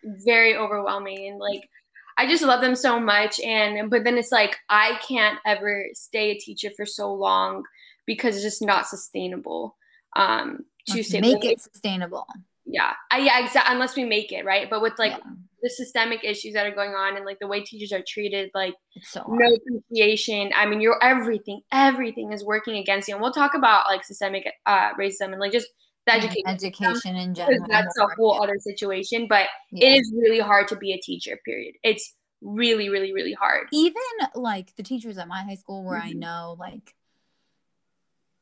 very 0.04 0.56
overwhelming 0.56 1.28
and 1.30 1.40
like 1.40 1.70
I 2.18 2.28
just 2.28 2.44
love 2.44 2.62
them 2.62 2.76
so 2.76 3.00
much 3.00 3.40
and 3.40 3.90
but 3.90 4.04
then 4.04 4.18
it's 4.18 4.32
like 4.32 4.58
I 4.70 5.00
can't 5.08 5.40
ever 5.46 5.86
stay 5.94 6.32
a 6.32 6.38
teacher 6.38 6.70
for 6.76 6.86
so 6.86 7.14
long 7.14 7.64
because 8.06 8.36
it's 8.36 8.44
just 8.44 8.62
not 8.62 8.88
sustainable. 8.88 9.76
Um 10.16 10.66
to 10.88 11.04
stay 11.04 11.22
make 11.22 11.46
it 11.46 11.62
sustainable 11.62 12.28
yeah. 12.68 12.94
I, 13.10 13.20
yeah, 13.20 13.44
exactly 13.44 13.74
unless 13.74 13.96
we 13.96 14.04
make 14.04 14.32
it, 14.32 14.46
right? 14.46 14.70
But 14.70 14.82
with 14.82 14.94
like 15.00 15.14
Yeah, 15.14 15.32
the 15.62 15.70
systemic 15.70 16.24
issues 16.24 16.54
that 16.54 16.68
are 16.68 16.76
going 16.76 16.92
on 16.92 17.16
and 17.16 17.26
like 17.26 17.40
the 17.40 17.48
way 17.48 17.62
teachers 17.62 17.92
are 17.92 18.04
treated, 18.06 18.52
like 18.54 18.76
so 19.02 19.24
no 19.28 19.56
appreciation. 19.56 20.52
I 20.56 20.66
mean, 20.66 20.82
you're 20.82 21.02
everything, 21.02 21.62
everything 21.72 22.34
is 22.34 22.44
working 22.44 22.76
against 22.78 23.08
you. 23.08 23.16
And 23.16 23.22
we'll 23.22 23.32
talk 23.32 23.54
about 23.56 23.88
like 23.88 24.04
systemic 24.04 24.52
uh 24.66 24.94
racism 25.00 25.32
and 25.32 25.40
like 25.40 25.54
just 25.54 25.68
education 26.10 26.44
education 26.48 27.16
in 27.16 27.34
general 27.36 27.66
that's 27.70 27.98
a 27.98 28.08
whole 28.18 28.42
other 28.42 28.58
situation. 28.60 29.28
But 29.28 29.48
Yeah. 29.72 29.90
it 29.90 30.00
is 30.02 30.14
really 30.16 30.40
hard 30.40 30.68
to 30.70 30.76
be 30.76 30.94
a 30.94 31.00
teacher 31.00 31.40
period 31.46 31.76
it's 31.84 32.16
really 32.42 32.88
really 32.90 33.14
really 33.14 33.34
hard 33.34 33.68
even 33.74 33.96
like 34.36 34.76
the 34.76 34.84
teachers 34.84 35.18
at 35.18 35.28
my 35.28 35.42
high 35.44 35.56
school 35.56 35.84
where 35.84 35.98
I 36.00 36.12
Mhm. 36.14 36.20
know 36.20 36.56
like 36.60 36.94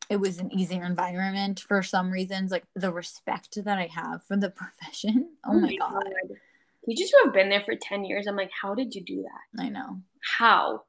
it 0.10 0.18
was 0.18 0.38
an 0.38 0.54
easier 0.54 0.84
environment 0.84 1.60
for 1.60 1.82
some 1.82 2.12
reasons, 2.12 2.52
like 2.52 2.66
the 2.76 2.92
respect 2.92 3.56
that 3.64 3.80
I 3.80 3.88
have 3.88 4.22
for 4.24 4.38
the 4.38 4.50
profession. 4.62 5.32
Oh 5.44 5.54
my 5.60 5.76
god. 5.76 6.04
teachers 6.86 7.10
who 7.12 7.24
have 7.26 7.34
been 7.34 7.50
there 7.50 7.64
for 7.66 7.74
10 7.76 8.06
years 8.06 8.28
i'm 8.28 8.36
like 8.36 8.52
how 8.62 8.76
did 8.76 8.94
you 8.94 9.04
do 9.04 9.24
that 9.24 9.64
I 9.64 9.70
know. 9.70 10.02
how 10.38 10.84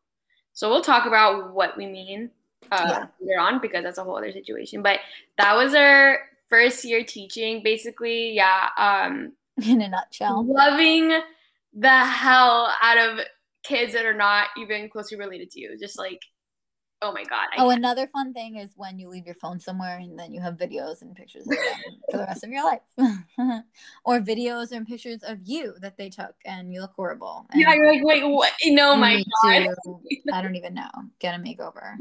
so 0.53 0.69
we'll 0.69 0.83
talk 0.83 1.07
about 1.07 1.55
what 1.55 1.75
we 1.79 1.87
mean 1.87 2.31
uh 2.71 2.87
Yeah. 2.91 3.07
later 3.21 3.41
on 3.41 3.61
because 3.63 3.83
that's 3.85 3.97
a 3.97 4.05
whole 4.05 4.19
other 4.19 4.31
situation 4.33 4.83
but 4.83 5.01
that 5.39 5.55
was 5.57 5.75
our 5.75 6.19
first 6.49 6.85
year 6.85 7.05
teaching 7.05 7.63
basically 7.63 8.33
yeah 8.35 8.69
um 8.77 9.33
In 9.67 9.81
a 9.81 9.89
nutshell. 9.89 10.45
loving 10.47 11.19
the 11.73 11.99
hell 12.05 12.73
out 12.83 12.99
of 12.99 13.21
kids 13.65 13.93
that 13.95 14.07
are 14.07 14.15
not 14.15 14.49
even 14.57 14.89
closely 14.89 15.17
related 15.19 15.51
to 15.51 15.61
you 15.61 15.77
just 15.79 15.99
like 15.99 16.21
oh 17.03 17.13
my 17.13 17.25
god 17.25 17.49
I 17.57 17.63
Oh, 17.63 17.71
another 17.71 18.07
fun 18.07 18.33
thing 18.33 18.57
is 18.57 18.71
when 18.77 18.99
you 18.99 19.09
leave 19.09 19.27
your 19.27 19.35
phone 19.35 19.61
somewhere 19.61 19.99
and 19.99 20.19
then 20.19 20.33
you 20.33 20.41
have 20.41 20.55
videos 20.55 21.03
and 21.03 21.15
pictures 21.15 21.43
of 21.47 21.49
them 21.57 21.95
for 22.11 22.17
the 22.19 22.25
rest 22.25 22.45
of 22.45 22.51
your 22.51 22.65
life. 22.65 22.81
or 24.05 24.21
videos 24.21 24.73
and 24.73 24.87
pictures 24.87 25.23
of 25.23 25.39
you 25.43 25.75
that 25.81 25.97
they 25.99 26.09
took 26.09 26.35
and 26.47 26.73
you 26.73 26.81
look 26.81 26.93
horrible. 26.97 27.47
And 27.51 27.61
yeah 27.61 27.75
you're 27.75 27.93
like 27.93 28.03
wait 28.05 28.25
what 28.27 28.53
no 28.67 28.97
my 28.97 29.23
god 29.43 29.67
to- 29.85 30.01
I 30.33 30.43
don't 30.43 30.57
even 30.57 30.75
know. 30.75 30.91
Get 31.19 31.35
a 31.35 31.39
makeover. 31.39 31.97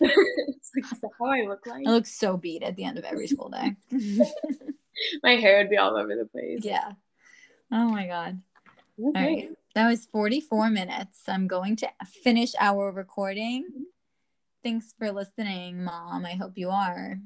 it's 0.48 0.70
like, 0.74 0.92
is 0.92 1.00
that 1.00 1.10
how 1.18 1.26
I 1.26 1.42
look 1.42 1.66
like? 1.66 1.86
I 1.86 1.90
look 1.90 2.06
so 2.06 2.36
beat 2.36 2.62
at 2.62 2.76
the 2.76 2.84
end 2.84 2.98
of 2.98 3.04
every 3.04 3.26
school 3.26 3.50
day. 3.50 3.76
My 5.22 5.36
hair 5.36 5.58
would 5.58 5.70
be 5.70 5.76
all 5.76 5.96
over 5.96 6.14
the 6.14 6.26
place. 6.26 6.60
yeah. 6.62 6.92
Oh 7.72 7.88
my 7.88 8.06
god. 8.06 8.40
Okay. 8.98 9.18
All 9.18 9.26
right. 9.26 9.50
That 9.74 9.88
was 9.88 10.06
44 10.06 10.70
minutes. 10.70 11.22
I'm 11.28 11.46
going 11.46 11.76
to 11.76 11.88
finish 12.24 12.54
our 12.58 12.90
recording. 12.90 13.66
Thanks 14.62 14.94
for 14.98 15.12
listening, 15.12 15.84
Mom. 15.84 16.26
I 16.26 16.32
hope 16.32 16.52
you 16.56 16.70
are. 16.70 17.18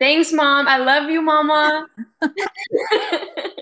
Thanks, 0.00 0.32
mom. 0.32 0.66
I 0.66 0.78
love 0.78 1.08
you, 1.08 1.22
mama. 1.22 1.86